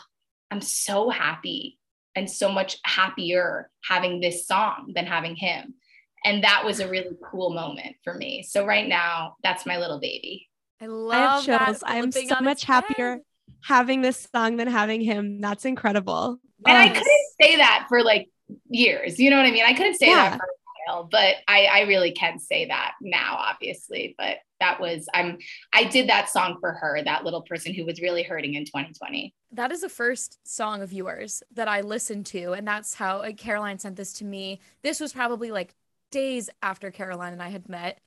I'm 0.52 0.62
so 0.62 1.10
happy 1.10 1.80
and 2.16 2.30
so 2.30 2.52
much 2.52 2.78
happier 2.84 3.70
having 3.88 4.20
this 4.20 4.48
song 4.48 4.92
than 4.94 5.06
having 5.06 5.36
him. 5.36 5.76
And 6.26 6.44
that 6.44 6.64
was 6.66 6.80
a 6.80 6.90
really 6.90 7.16
cool 7.24 7.54
moment 7.54 7.96
for 8.04 8.14
me. 8.14 8.44
So 8.44 8.66
right 8.66 8.88
now, 8.88 9.36
that's 9.44 9.66
my 9.66 9.78
little 9.78 10.00
baby. 10.00 10.50
I 10.82 10.86
I 10.86 10.86
have 10.86 10.94
love 10.94 11.46
that 11.46 11.66
chills. 11.68 11.84
I'm 11.86 12.12
so 12.12 12.40
much 12.42 12.64
happier 12.66 13.12
head. 13.14 13.22
Having 13.62 14.02
this 14.02 14.28
song 14.34 14.58
than 14.58 14.68
having 14.68 15.02
him. 15.02 15.42
That's 15.42 15.66
incredible. 15.66 16.40
And 16.66 16.78
I 16.78 16.86
Oh, 16.86 16.94
couldn't 16.94 17.06
say 17.42 17.56
that 17.58 17.86
for 17.90 18.04
like 18.04 18.30
years. 18.70 19.20
You 19.20 19.30
know 19.30 19.38
what 19.38 19.46
I 19.46 19.52
mean? 19.52 19.66
I 19.66 19.74
couldn't 19.74 19.96
say 19.96 20.08
Yeah. 20.08 20.30
that 20.32 20.40
for 20.40 20.46
a 20.46 20.92
while, 20.94 21.04
but 21.12 21.36
I, 21.48 21.66
I 21.66 21.82
really 21.82 22.12
can 22.12 22.40
say 22.40 22.66
that 22.68 22.94
now, 23.02 23.36
obviously. 23.40 24.16
But 24.18 24.38
that 24.60 24.80
was 24.80 25.08
I'm 25.14 25.38
I 25.74 25.84
did 25.86 26.08
that 26.10 26.30
song 26.30 26.58
for 26.60 26.72
her, 26.74 27.02
that 27.04 27.24
little 27.26 27.42
person 27.42 27.74
who 27.74 27.86
was 27.86 28.02
really 28.02 28.24
hurting 28.24 28.54
in 28.56 28.66
2020. 28.66 29.34
That 29.52 29.72
is 29.72 29.82
the 29.82 29.90
first 29.90 30.40
song 30.48 30.82
of 30.82 30.94
yours 30.94 31.44
that 31.54 31.68
I 31.68 31.82
listened 31.82 32.26
to. 32.28 32.54
And 32.54 32.68
that's 32.68 32.94
how 32.94 33.18
uh, 33.20 33.32
Caroline 33.34 33.80
sent 33.80 33.96
this 33.98 34.14
to 34.14 34.26
me. 34.26 34.62
This 34.82 35.00
was 35.00 35.14
probably 35.14 35.52
like 35.52 35.76
days 36.12 36.50
after 36.62 36.92
Caroline 36.92 37.34
and 37.34 37.42
I 37.44 37.50
had 37.50 37.68
met. 37.70 38.00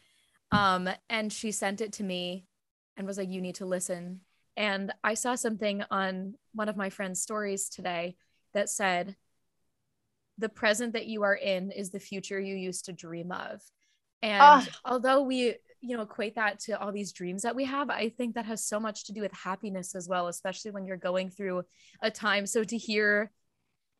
Um, 0.52 0.88
and 1.10 1.32
she 1.32 1.52
sent 1.52 1.80
it 1.80 1.92
to 1.94 2.04
me 2.04 2.46
and 2.96 3.06
was 3.06 3.18
like, 3.18 3.30
You 3.30 3.40
need 3.42 3.56
to 3.56 3.66
listen. 3.66 4.20
And 4.56 4.92
I 5.04 5.14
saw 5.14 5.34
something 5.34 5.82
on 5.90 6.34
one 6.54 6.68
of 6.68 6.76
my 6.76 6.90
friend's 6.90 7.20
stories 7.20 7.68
today 7.68 8.16
that 8.54 8.68
said, 8.70 9.16
The 10.38 10.48
present 10.48 10.92
that 10.94 11.06
you 11.06 11.22
are 11.22 11.34
in 11.34 11.70
is 11.70 11.90
the 11.90 12.00
future 12.00 12.40
you 12.40 12.56
used 12.56 12.86
to 12.86 12.92
dream 12.92 13.32
of. 13.32 13.62
And 14.22 14.40
Ah. 14.42 14.66
although 14.84 15.22
we, 15.22 15.56
you 15.80 15.96
know, 15.96 16.02
equate 16.02 16.34
that 16.36 16.58
to 16.60 16.80
all 16.80 16.90
these 16.92 17.12
dreams 17.12 17.42
that 17.42 17.54
we 17.54 17.64
have, 17.64 17.90
I 17.90 18.08
think 18.08 18.34
that 18.34 18.46
has 18.46 18.64
so 18.64 18.80
much 18.80 19.04
to 19.04 19.12
do 19.12 19.20
with 19.20 19.32
happiness 19.32 19.94
as 19.94 20.08
well, 20.08 20.26
especially 20.28 20.70
when 20.70 20.86
you're 20.86 20.96
going 20.96 21.30
through 21.30 21.64
a 22.00 22.10
time. 22.10 22.46
So 22.46 22.64
to 22.64 22.76
hear 22.76 23.30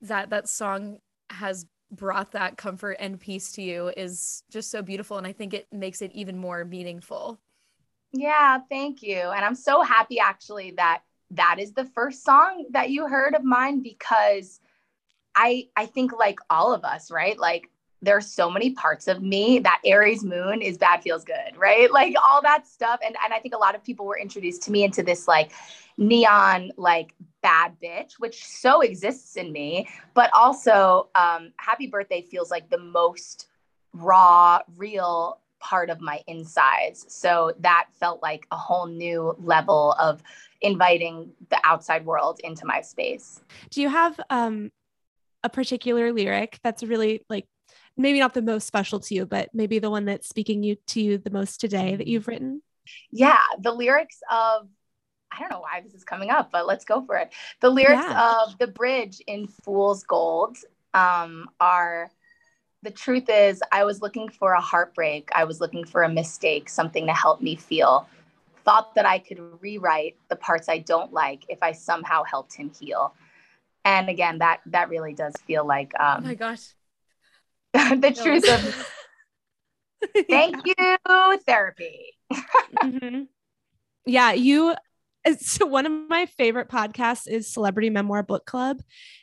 that 0.03 0.31
that 0.31 0.49
song 0.49 0.99
has 1.31 1.67
brought 1.91 2.33
that 2.33 2.57
comfort 2.57 2.97
and 2.99 3.21
peace 3.21 3.53
to 3.53 3.63
you 3.63 3.93
is 3.97 4.43
just 4.51 4.71
so 4.71 4.83
beautiful. 4.83 5.19
And 5.19 5.27
I 5.27 5.33
think 5.33 5.55
it 5.55 5.67
makes 5.71 6.03
it 6.03 6.13
even 6.13 6.37
more 6.39 6.65
meaningful. 6.65 7.41
Yeah, 8.17 8.61
thank 8.71 9.03
you. 9.03 9.17
And 9.17 9.45
I'm 9.45 9.55
so 9.55 9.83
happy 9.83 10.19
actually 10.19 10.73
that 10.73 11.03
that 11.33 11.57
is 11.59 11.73
the 11.73 11.85
first 11.85 12.25
song 12.25 12.67
that 12.71 12.91
you 12.91 13.07
heard 13.07 13.35
of 13.35 13.45
mine 13.45 13.83
because 13.83 14.61
I 15.35 15.69
I 15.77 15.87
think 15.87 16.13
like 16.13 16.39
all 16.49 16.73
of 16.73 16.85
us, 16.85 17.11
right? 17.11 17.39
Like 17.39 17.71
there's 18.03 18.27
so 18.31 18.51
many 18.51 18.71
parts 18.73 19.09
of 19.09 19.23
me 19.23 19.59
that 19.61 19.81
Aries 19.85 20.25
moon 20.25 20.63
is 20.63 20.79
bad 20.79 21.03
feels 21.03 21.25
good, 21.25 21.57
right? 21.57 21.93
Like 21.93 22.15
all 22.27 22.41
that 22.43 22.67
stuff 22.67 23.01
and 23.05 23.17
and 23.23 23.35
I 23.35 23.39
think 23.39 23.55
a 23.55 23.59
lot 23.59 23.75
of 23.75 23.85
people 23.85 24.07
were 24.07 24.19
introduced 24.19 24.63
to 24.63 24.73
me 24.73 24.85
into 24.85 25.03
this 25.03 25.29
like 25.29 25.53
neon 25.99 26.73
like 26.77 27.15
bad 27.43 27.73
bitch 27.83 28.13
which 28.19 28.45
so 28.45 28.81
exists 28.81 29.37
in 29.37 29.53
me, 29.53 29.89
but 30.15 30.31
also 30.33 31.11
um 31.15 31.53
happy 31.59 31.87
birthday 31.87 32.23
feels 32.23 32.51
like 32.51 32.71
the 32.71 32.79
most 32.79 33.49
raw, 33.93 34.61
real 34.77 35.41
part 35.61 35.91
of 35.91 36.01
my 36.01 36.21
insides. 36.27 37.07
So 37.09 37.53
that 37.61 37.87
felt 37.99 38.23
like 38.23 38.47
a 38.51 38.57
whole 38.57 38.87
new 38.87 39.35
level 39.39 39.93
of 39.99 40.23
inviting 40.61 41.33
the 41.51 41.59
outside 41.65 42.05
world 42.05 42.41
into 42.43 42.67
my 42.67 42.81
space. 42.81 43.41
Do 43.71 43.81
you 43.81 43.89
have 43.89 44.19
um 44.31 44.71
a 45.43 45.49
particular 45.49 46.13
lyric 46.13 46.59
that's 46.63 46.83
really 46.83 47.25
like 47.29 47.47
maybe 47.97 48.19
not 48.19 48.35
the 48.35 48.43
most 48.43 48.67
special 48.67 49.01
to 49.01 49.15
you, 49.15 49.27
but 49.27 49.51
maybe 49.55 49.79
the 49.79 49.91
one 49.91 50.05
that's 50.05 50.29
speaking 50.29 50.63
you 50.63 50.77
to 50.89 51.01
you 51.01 51.19
the 51.19 51.31
most 51.31 51.61
today 51.61 51.97
that 51.97 52.07
you've 52.07 52.29
written? 52.29 52.63
Yeah, 53.11 53.39
the 53.61 53.73
lyrics 53.73 54.21
of 54.31 54.69
I 55.33 55.41
don't 55.41 55.51
know 55.51 55.61
why 55.61 55.81
this 55.83 55.93
is 55.95 56.05
coming 56.05 56.31
up, 56.31 56.51
but 56.51 56.67
let's 56.67 56.85
go 56.85 57.05
for 57.05 57.17
it. 57.17 57.33
The 57.61 57.69
lyrics 57.69 58.05
Yeah. 58.09 58.45
of 58.47 58.59
the 58.59 58.69
bridge 58.69 59.21
in 59.27 59.49
Fool's 59.49 60.05
Gold 60.05 60.57
um, 60.95 61.51
are 61.61 62.11
the 62.83 62.91
truth 62.91 63.29
is, 63.29 63.63
I 63.73 63.85
was 63.85 64.03
looking 64.03 64.29
for 64.29 64.53
a 64.53 64.61
heartbreak. 64.61 65.31
I 65.35 65.45
was 65.45 65.61
looking 65.61 65.85
for 65.85 66.03
a 66.03 66.09
mistake, 66.09 66.69
something 66.69 67.07
to 67.07 67.13
help 67.13 67.41
me 67.41 67.57
feel. 67.57 68.09
Thought 68.65 68.95
that 68.95 69.07
I 69.07 69.19
could 69.19 69.39
rewrite 69.61 70.17
the 70.29 70.37
parts 70.37 70.69
I 70.69 70.79
don't 70.79 71.13
like 71.13 71.45
if 71.49 71.63
I 71.63 71.73
somehow 71.73 72.23
helped 72.25 72.55
him 72.55 72.71
heal. 72.79 73.15
And 73.85 74.09
again, 74.09 74.39
that 74.39 74.61
that 74.67 74.89
really 74.89 75.15
does 75.15 75.35
feel 75.47 75.65
like 75.67 75.93
Oh 75.99 76.17
um, 76.17 76.25
my 76.25 76.35
gosh. 76.35 76.75
the 77.73 78.13
truth 78.13 78.49
of 78.49 78.87
thank 80.29 80.57
you 80.65 81.37
therapy. 81.47 82.13
Mhm. 82.83 83.29
Yeah, 84.05 84.33
you. 84.33 84.75
So 85.39 85.67
one 85.67 85.87
of 85.87 85.93
my 86.09 86.27
favorite 86.27 86.69
podcasts 86.69 87.29
is 87.29 87.53
Celebrity 87.53 87.91
Memoir 87.91 88.23
Book 88.23 88.47
Club, 88.47 88.81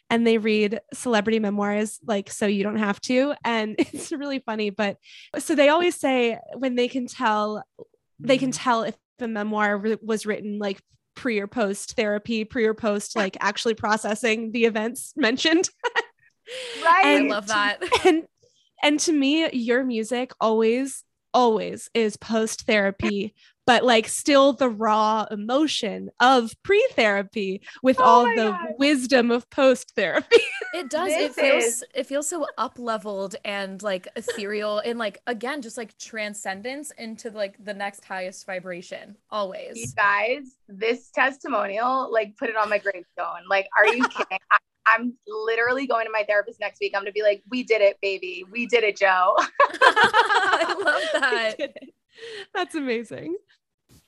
and 0.10 0.28
they 0.28 0.38
read 0.38 0.82
celebrity 0.94 1.40
memoirs 1.40 2.00
like 2.06 2.30
so 2.30 2.46
you 2.46 2.64
don't 2.64 2.78
have 2.78 3.00
to, 3.02 3.34
and 3.44 3.76
it's 3.80 4.12
really 4.12 4.40
funny. 4.40 4.70
But 4.70 4.98
so 5.40 5.56
they 5.56 5.70
always 5.70 5.96
say 5.96 6.38
when 6.58 6.76
they 6.76 6.88
can 6.88 7.08
tell, 7.08 7.64
they 8.20 8.38
can 8.38 8.52
mm-hmm. 8.52 8.64
tell 8.64 8.84
if 8.84 8.96
a 9.20 9.28
memoir 9.28 9.78
re- 9.78 9.98
was 10.02 10.26
written 10.26 10.60
like 10.60 10.82
pre 11.16 11.40
or 11.40 11.48
post 11.48 11.96
therapy, 11.96 12.44
pre 12.44 12.66
or 12.66 12.74
post 12.74 13.16
like 13.16 13.38
actually 13.40 13.74
processing 13.74 14.52
the 14.52 14.66
events 14.66 15.14
mentioned. 15.18 15.70
Right. 16.84 17.06
I 17.06 17.28
love 17.28 17.48
that. 17.48 17.80
and 18.06 18.24
and 18.84 19.00
to 19.02 19.14
me 19.14 19.50
your 19.54 19.84
music 19.84 20.34
always 20.42 21.04
always 21.34 21.90
is 21.94 22.18
post 22.18 22.64
therapy 22.64 23.34
but 23.66 23.84
like 23.84 24.08
still 24.08 24.54
the 24.54 24.70
raw 24.70 25.26
emotion 25.32 26.10
of 26.20 26.54
pre-therapy 26.64 27.62
with 27.82 27.98
Oh 28.00 28.04
all 28.04 28.24
the 28.36 28.52
God. 28.52 28.68
wisdom 28.78 29.32
of 29.32 29.50
post 29.50 29.94
therapy 29.96 30.38
It 30.74 30.90
does. 30.90 31.12
It 31.12 31.36
feels 31.36 31.64
is- 31.64 31.84
it 31.94 32.08
feels 32.08 32.28
so 32.28 32.48
up 32.58 32.80
leveled 32.80 33.36
and 33.46 33.82
like 33.84 34.08
ethereal 34.16 34.80
and 34.80 34.98
like 34.98 35.20
again 35.28 35.62
just 35.62 35.78
like 35.78 35.96
transcendence 36.00 36.92
into 36.98 37.30
like 37.30 37.64
the 37.64 37.74
next 37.76 38.04
highest 38.06 38.46
vibration 38.48 39.10
You 39.10 39.16
always. 39.30 39.94
guys, 39.94 40.56
this 40.68 41.12
testimonial, 41.12 42.12
like, 42.12 42.36
put 42.38 42.50
it 42.50 42.56
on 42.56 42.70
my 42.70 42.80
gravestone. 42.80 43.44
Like, 43.48 43.68
are 43.78 43.86
you 43.88 44.08
kidding? 44.10 44.40
I, 44.52 44.58
I'm 44.88 45.14
literally 45.28 45.86
going 45.86 46.06
to 46.08 46.12
my 46.12 46.24
therapist 46.28 46.60
next 46.60 46.80
week. 46.82 46.94
I'm 46.96 47.02
gonna 47.04 47.12
be 47.12 47.22
like, 47.22 47.44
"We 47.50 47.64
did 47.64 47.82
it, 47.82 47.98
baby. 48.02 48.44
We 48.52 48.66
did 48.66 48.84
it, 48.84 48.98
Joe." 48.98 49.36
I 49.94 50.76
love 50.84 51.22
that. 51.22 51.74
that's 52.54 52.76
amazing 52.76 53.36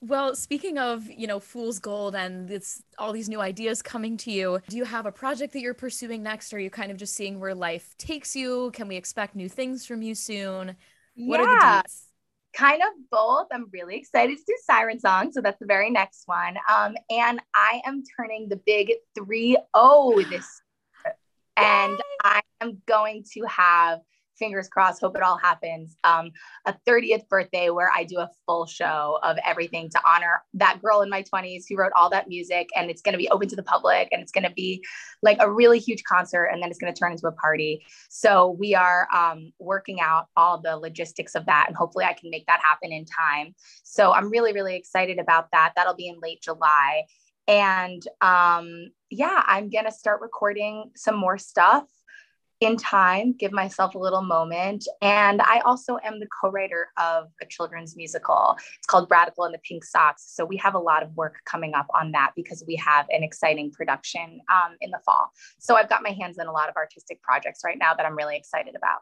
Well, 0.07 0.35
speaking 0.35 0.77
of, 0.77 1.09
you 1.09 1.25
know, 1.25 1.39
fool's 1.39 1.79
gold 1.79 2.15
and 2.15 2.51
it's 2.51 2.83
all 2.99 3.11
these 3.11 3.27
new 3.27 3.41
ideas 3.41 3.81
coming 3.81 4.17
to 4.17 4.31
you, 4.31 4.59
do 4.67 4.77
you 4.77 4.85
have 4.85 5.07
a 5.07 5.11
project 5.11 5.53
that 5.53 5.61
you're 5.61 5.73
pursuing 5.73 6.21
next? 6.21 6.53
Or 6.53 6.57
are 6.57 6.59
you 6.59 6.69
kind 6.69 6.91
of 6.91 6.97
just 6.97 7.15
seeing 7.15 7.39
where 7.39 7.55
life 7.55 7.95
takes 7.97 8.35
you? 8.35 8.69
Can 8.73 8.87
we 8.87 8.97
expect 8.97 9.35
new 9.35 9.49
things 9.49 9.83
from 9.85 10.03
you 10.03 10.13
soon? 10.13 10.75
What 11.23 11.39
are 11.39 11.47
the 11.47 11.57
Yeah, 11.57 11.57
deets? 11.57 12.03
kind 12.55 12.81
of 12.81 12.89
both. 13.11 13.47
I'm 13.51 13.67
really 13.71 13.97
excited 13.97 14.37
to 14.37 14.43
do 14.47 14.57
Siren 14.65 14.99
Song, 14.99 15.31
so 15.31 15.41
that's 15.41 15.59
the 15.59 15.65
very 15.65 15.89
next 15.89 16.23
one. 16.27 16.57
Um, 16.69 16.95
and 17.09 17.41
I 17.53 17.81
am 17.85 18.03
turning 18.17 18.49
the 18.49 18.57
big 18.57 18.93
3 19.15 19.57
0 19.77 20.13
this 20.29 20.61
year. 21.05 21.15
And 21.57 21.99
I 22.23 22.41
am 22.61 22.81
going 22.87 23.23
to 23.33 23.45
have 23.47 23.99
fingers 24.37 24.67
crossed, 24.67 25.01
hope 25.01 25.15
it 25.15 25.23
all 25.23 25.37
happens. 25.37 25.95
Um, 26.03 26.31
a 26.65 26.75
30th 26.87 27.27
birthday 27.27 27.69
where 27.69 27.89
I 27.95 28.03
do 28.03 28.19
a 28.19 28.29
full 28.45 28.65
show 28.65 29.19
of 29.23 29.37
everything 29.45 29.89
to 29.89 29.99
honor 30.07 30.43
that 30.55 30.81
girl 30.81 31.01
in 31.01 31.09
my 31.09 31.23
20s 31.23 31.63
who 31.67 31.77
wrote 31.77 31.91
all 31.95 32.09
that 32.09 32.27
music. 32.27 32.69
And 32.75 32.89
it's 32.89 33.01
going 33.01 33.13
to 33.13 33.17
be 33.17 33.29
open 33.29 33.47
to 33.49 33.55
the 33.55 33.63
public 33.63 34.09
and 34.11 34.21
it's 34.21 34.31
going 34.31 34.43
to 34.43 34.51
be 34.51 34.83
like 35.21 35.37
a 35.39 35.51
really 35.51 35.79
huge 35.79 36.03
concert. 36.03 36.45
And 36.45 36.61
then 36.61 36.69
it's 36.69 36.79
going 36.79 36.93
to 36.93 36.99
turn 36.99 37.11
into 37.11 37.27
a 37.27 37.31
party. 37.31 37.85
So 38.09 38.55
we 38.59 38.75
are 38.75 39.07
um, 39.13 39.51
working 39.59 40.01
out 40.01 40.27
all 40.35 40.59
the 40.59 40.77
logistics 40.77 41.35
of 41.35 41.45
that. 41.45 41.65
And 41.67 41.75
hopefully 41.75 42.05
I 42.05 42.13
can 42.13 42.29
make 42.29 42.45
that 42.47 42.61
happen 42.63 42.91
in 42.91 43.05
time. 43.05 43.55
So 43.83 44.13
I'm 44.13 44.29
really, 44.29 44.53
really 44.53 44.75
excited 44.75 45.19
about 45.19 45.51
that. 45.51 45.73
That'll 45.75 45.95
be 45.95 46.07
in 46.07 46.19
late 46.21 46.41
July. 46.41 47.03
And 47.47 48.01
um, 48.21 48.91
yeah, 49.09 49.43
I'm 49.45 49.69
going 49.69 49.85
to 49.85 49.91
start 49.91 50.21
recording 50.21 50.91
some 50.95 51.15
more 51.15 51.37
stuff 51.37 51.85
in 52.61 52.77
time, 52.77 53.33
give 53.33 53.51
myself 53.51 53.95
a 53.95 53.99
little 53.99 54.21
moment. 54.21 54.87
And 55.01 55.41
I 55.41 55.59
also 55.65 55.97
am 56.03 56.19
the 56.19 56.27
co 56.27 56.49
writer 56.49 56.87
of 56.97 57.27
a 57.41 57.45
children's 57.45 57.95
musical. 57.95 58.55
It's 58.77 58.87
called 58.87 59.07
Radical 59.09 59.43
and 59.43 59.53
the 59.53 59.59
Pink 59.59 59.83
Socks. 59.83 60.23
So 60.27 60.45
we 60.45 60.57
have 60.57 60.73
a 60.73 60.79
lot 60.79 61.03
of 61.03 61.13
work 61.15 61.35
coming 61.45 61.73
up 61.73 61.87
on 61.93 62.11
that 62.13 62.31
because 62.35 62.63
we 62.67 62.75
have 62.77 63.05
an 63.09 63.23
exciting 63.23 63.71
production 63.71 64.39
um, 64.49 64.75
in 64.81 64.91
the 64.91 64.99
fall. 65.05 65.31
So 65.59 65.75
I've 65.75 65.89
got 65.89 66.03
my 66.03 66.11
hands 66.11 66.37
in 66.39 66.47
a 66.47 66.51
lot 66.51 66.69
of 66.69 66.75
artistic 66.75 67.21
projects 67.21 67.61
right 67.65 67.77
now 67.77 67.93
that 67.93 68.05
I'm 68.05 68.15
really 68.15 68.37
excited 68.37 68.75
about. 68.75 68.99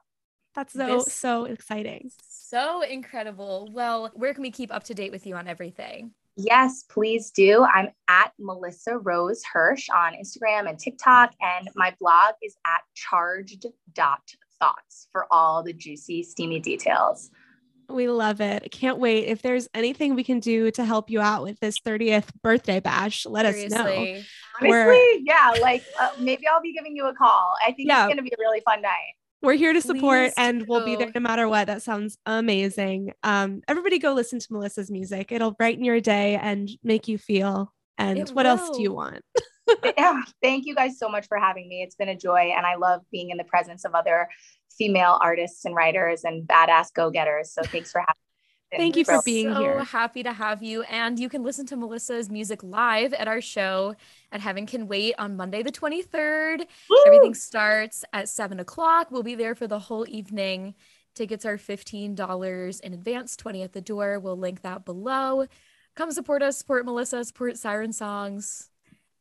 That's 0.56 0.74
so, 0.74 0.86
This- 0.86 1.14
so 1.14 1.46
exciting. 1.46 2.12
So 2.28 2.82
incredible. 2.82 3.70
Well, 3.72 4.12
where 4.14 4.34
can 4.34 4.44
we 4.44 4.52
keep 4.52 4.72
up 4.74 4.84
to 4.86 4.94
date 4.94 5.12
with 5.12 5.26
you 5.26 5.36
on 5.36 5.48
everything? 5.48 6.12
Yes, 6.36 6.84
please 6.90 7.30
do. 7.32 7.64
I'm 7.64 7.90
at 8.08 8.32
Melissa 8.40 8.98
Rose 8.98 9.44
Hirsch 9.52 9.88
on 9.90 10.14
Instagram 10.14 10.68
and 10.68 10.80
TikTok, 10.80 11.32
and 11.42 11.70
my 11.76 11.94
blog 12.00 12.34
is 12.42 12.56
at 12.66 12.82
charged.thoughts 12.96 15.08
for 15.12 15.28
all 15.30 15.62
the 15.64 15.74
juicy, 15.74 16.24
steamy 16.24 16.60
details. 16.60 17.30
We 17.90 18.08
love 18.08 18.42
it. 18.42 18.72
Can't 18.72 18.98
wait. 18.98 19.26
If 19.28 19.42
there's 19.44 19.68
anything 19.76 20.16
we 20.16 20.24
can 20.24 20.40
do 20.40 20.72
to 20.72 20.86
help 20.86 21.10
you 21.12 21.20
out 21.22 21.44
with 21.44 21.60
this 21.60 21.80
30th 21.80 22.30
birthday 22.42 22.80
bash, 22.80 23.26
let 23.26 23.46
us 23.46 23.56
know. 23.70 23.86
Seriously. 23.86 24.26
We're- 24.62 24.82
Honestly, 24.90 25.24
yeah, 25.26 25.54
like 25.62 25.84
uh, 26.00 26.12
maybe 26.20 26.48
I'll 26.48 26.62
be 26.62 26.74
giving 26.74 26.96
you 26.96 27.06
a 27.08 27.14
call. 27.14 27.54
I 27.62 27.74
think 27.74 27.90
Yeah. 27.90 28.06
it's 28.06 28.08
going 28.08 28.18
to 28.18 28.24
be 28.24 28.32
a 28.32 28.40
really 28.40 28.62
fun 28.62 28.82
night. 28.82 29.16
We're 29.44 29.54
here 29.54 29.74
to 29.74 29.82
support 29.82 30.28
Please 30.28 30.34
and 30.38 30.66
we'll 30.68 30.86
be 30.86 30.96
there 30.96 31.12
no 31.14 31.20
matter 31.20 31.50
what. 31.50 31.68
That 31.68 31.82
sounds 31.82 32.18
amazing. 32.26 33.12
Um, 33.24 33.62
everybody 33.68 34.00
go 34.00 34.14
listen 34.14 34.40
to 34.40 34.48
Melissa's 34.54 34.90
music. 34.90 35.34
It'll 35.34 35.52
brighten 35.52 35.84
your 35.84 36.00
day 36.00 36.38
and 36.38 36.70
make 36.82 37.10
you 37.10 37.18
feel. 37.18 37.74
And 37.98 38.18
It 38.18 38.30
what 38.30 38.46
else 38.46 38.76
do 38.76 38.82
you 38.82 38.94
want? 38.94 39.22
yeah, 39.98 40.22
thank 40.42 40.66
you 40.66 40.74
guys 40.74 40.98
so 40.98 41.10
much 41.10 41.28
for 41.28 41.38
having 41.38 41.68
me. 41.68 41.82
It's 41.84 41.96
been 41.96 42.10
a 42.10 42.18
joy, 42.18 42.54
and 42.56 42.66
I 42.66 42.76
love 42.76 43.02
being 43.12 43.30
in 43.30 43.38
the 43.38 43.44
presence 43.44 43.86
of 43.86 43.94
other 43.94 44.30
female 44.78 45.20
artists 45.22 45.66
and 45.66 45.76
writers 45.76 46.24
and 46.24 46.48
badass 46.48 46.94
go 46.94 47.12
getters. 47.12 47.52
So 47.52 47.64
thanks 47.64 47.92
for 47.92 48.00
having 48.00 48.16
me. 48.16 48.33
Thank 48.78 48.96
you 48.96 49.06
for 49.06 49.22
being 49.24 49.54
so 49.54 49.60
here. 49.60 49.84
happy 49.84 50.24
to 50.24 50.34
have 50.34 50.64
you. 50.64 50.84
And 50.84 51.20
you 51.20 51.30
can 51.30 51.44
listen 51.44 51.66
to 51.68 51.76
Melissa's 51.76 52.30
music 52.30 52.64
live 52.64 53.14
at 53.14 53.28
our 53.28 53.42
show 53.42 53.96
at 54.32 54.42
Heaven 54.42 54.66
Can 54.66 54.88
Wait 54.88 55.16
on 55.18 55.36
Monday, 55.36 55.64
the 55.64 55.72
23rd. 55.72 56.66
Everything 57.06 57.34
starts 57.34 58.04
at 58.14 58.30
seven 58.30 58.60
o'clock. 58.60 59.12
We'll 59.12 59.24
be 59.24 59.36
there 59.36 59.56
for 59.56 59.68
the 59.68 59.80
whole 59.80 60.06
evening. 60.08 60.76
Tickets 61.16 61.46
are 61.46 61.58
$15 61.58 62.82
in 62.82 62.94
advance, 62.94 63.36
20 63.36 63.62
at 63.62 63.74
the 63.74 63.82
door. 63.82 64.20
We'll 64.20 64.38
link 64.38 64.62
that 64.62 64.84
below. 64.84 65.46
Come 65.96 66.12
support 66.12 66.42
us, 66.42 66.58
support 66.58 66.86
Melissa, 66.86 67.24
support 67.24 67.58
Siren 67.58 67.94
Songs, 67.94 68.70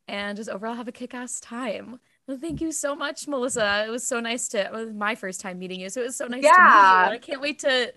and 0.07 0.35
just 0.35 0.49
overall 0.49 0.73
have 0.73 0.87
a 0.87 0.91
kick 0.91 1.13
ass 1.13 1.39
time. 1.39 1.99
Well, 2.25 2.37
thank 2.37 2.61
you 2.61 2.71
so 2.71 2.95
much, 2.95 3.27
Melissa. 3.27 3.85
It 3.85 3.91
was 3.91 4.07
so 4.07 4.19
nice 4.19 4.47
to, 4.49 4.65
it 4.65 4.71
was 4.71 4.91
my 4.93 5.13
first 5.13 5.39
time 5.39 5.59
meeting 5.59 5.81
you. 5.81 5.89
So 5.89 6.01
it 6.01 6.05
was 6.05 6.15
so 6.15 6.25
nice 6.25 6.41
to 6.41 6.47
meet 6.47 6.47
you. 6.47 6.53
Yeah. 6.53 7.09
I 7.11 7.17
can't 7.21 7.41
wait 7.41 7.59
to, 7.59 7.93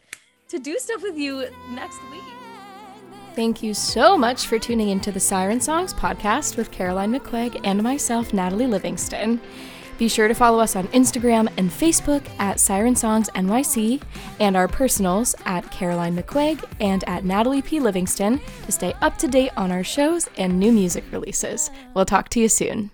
to 0.49 0.59
do 0.59 0.79
stuff 0.79 1.03
with 1.03 1.17
you 1.17 1.49
next 1.71 1.99
week. 2.11 2.23
Thank 3.35 3.63
you 3.63 3.75
so 3.75 4.17
much 4.17 4.47
for 4.47 4.59
tuning 4.59 4.89
into 4.89 5.13
the 5.13 5.21
Siren 5.21 5.61
Songs 5.61 5.93
podcast 5.93 6.57
with 6.57 6.71
Caroline 6.71 7.13
McQuigg 7.13 7.61
and 7.65 7.83
myself, 7.83 8.33
Natalie 8.33 8.67
Livingston. 8.67 9.41
Be 9.99 10.09
sure 10.09 10.29
to 10.29 10.35
follow 10.35 10.59
us 10.59 10.77
on 10.77 10.89
Instagram 10.89 11.49
and 11.57 11.71
Facebook 11.71 12.27
at 12.39 12.61
Siren 12.61 12.97
Songs 12.97 13.31
NYC 13.31 14.03
and 14.41 14.57
our 14.57 14.69
personals 14.69 15.35
at 15.47 15.71
Caroline 15.71 16.17
McQuigg 16.17 16.65
and 16.81 17.03
at 17.09 17.25
Natalie 17.25 17.63
P. 17.63 17.81
Livingston 17.81 18.41
to 18.65 18.73
stay 18.73 18.95
up 19.01 19.17
to 19.19 19.29
date 19.29 19.53
on 19.57 19.73
our 19.73 19.85
shows 19.85 20.29
and 20.37 20.59
new 20.59 20.73
music 20.73 21.05
releases. 21.13 21.71
We'll 21.95 22.05
talk 22.05 22.29
to 22.31 22.41
you 22.41 22.49
soon. 22.49 22.91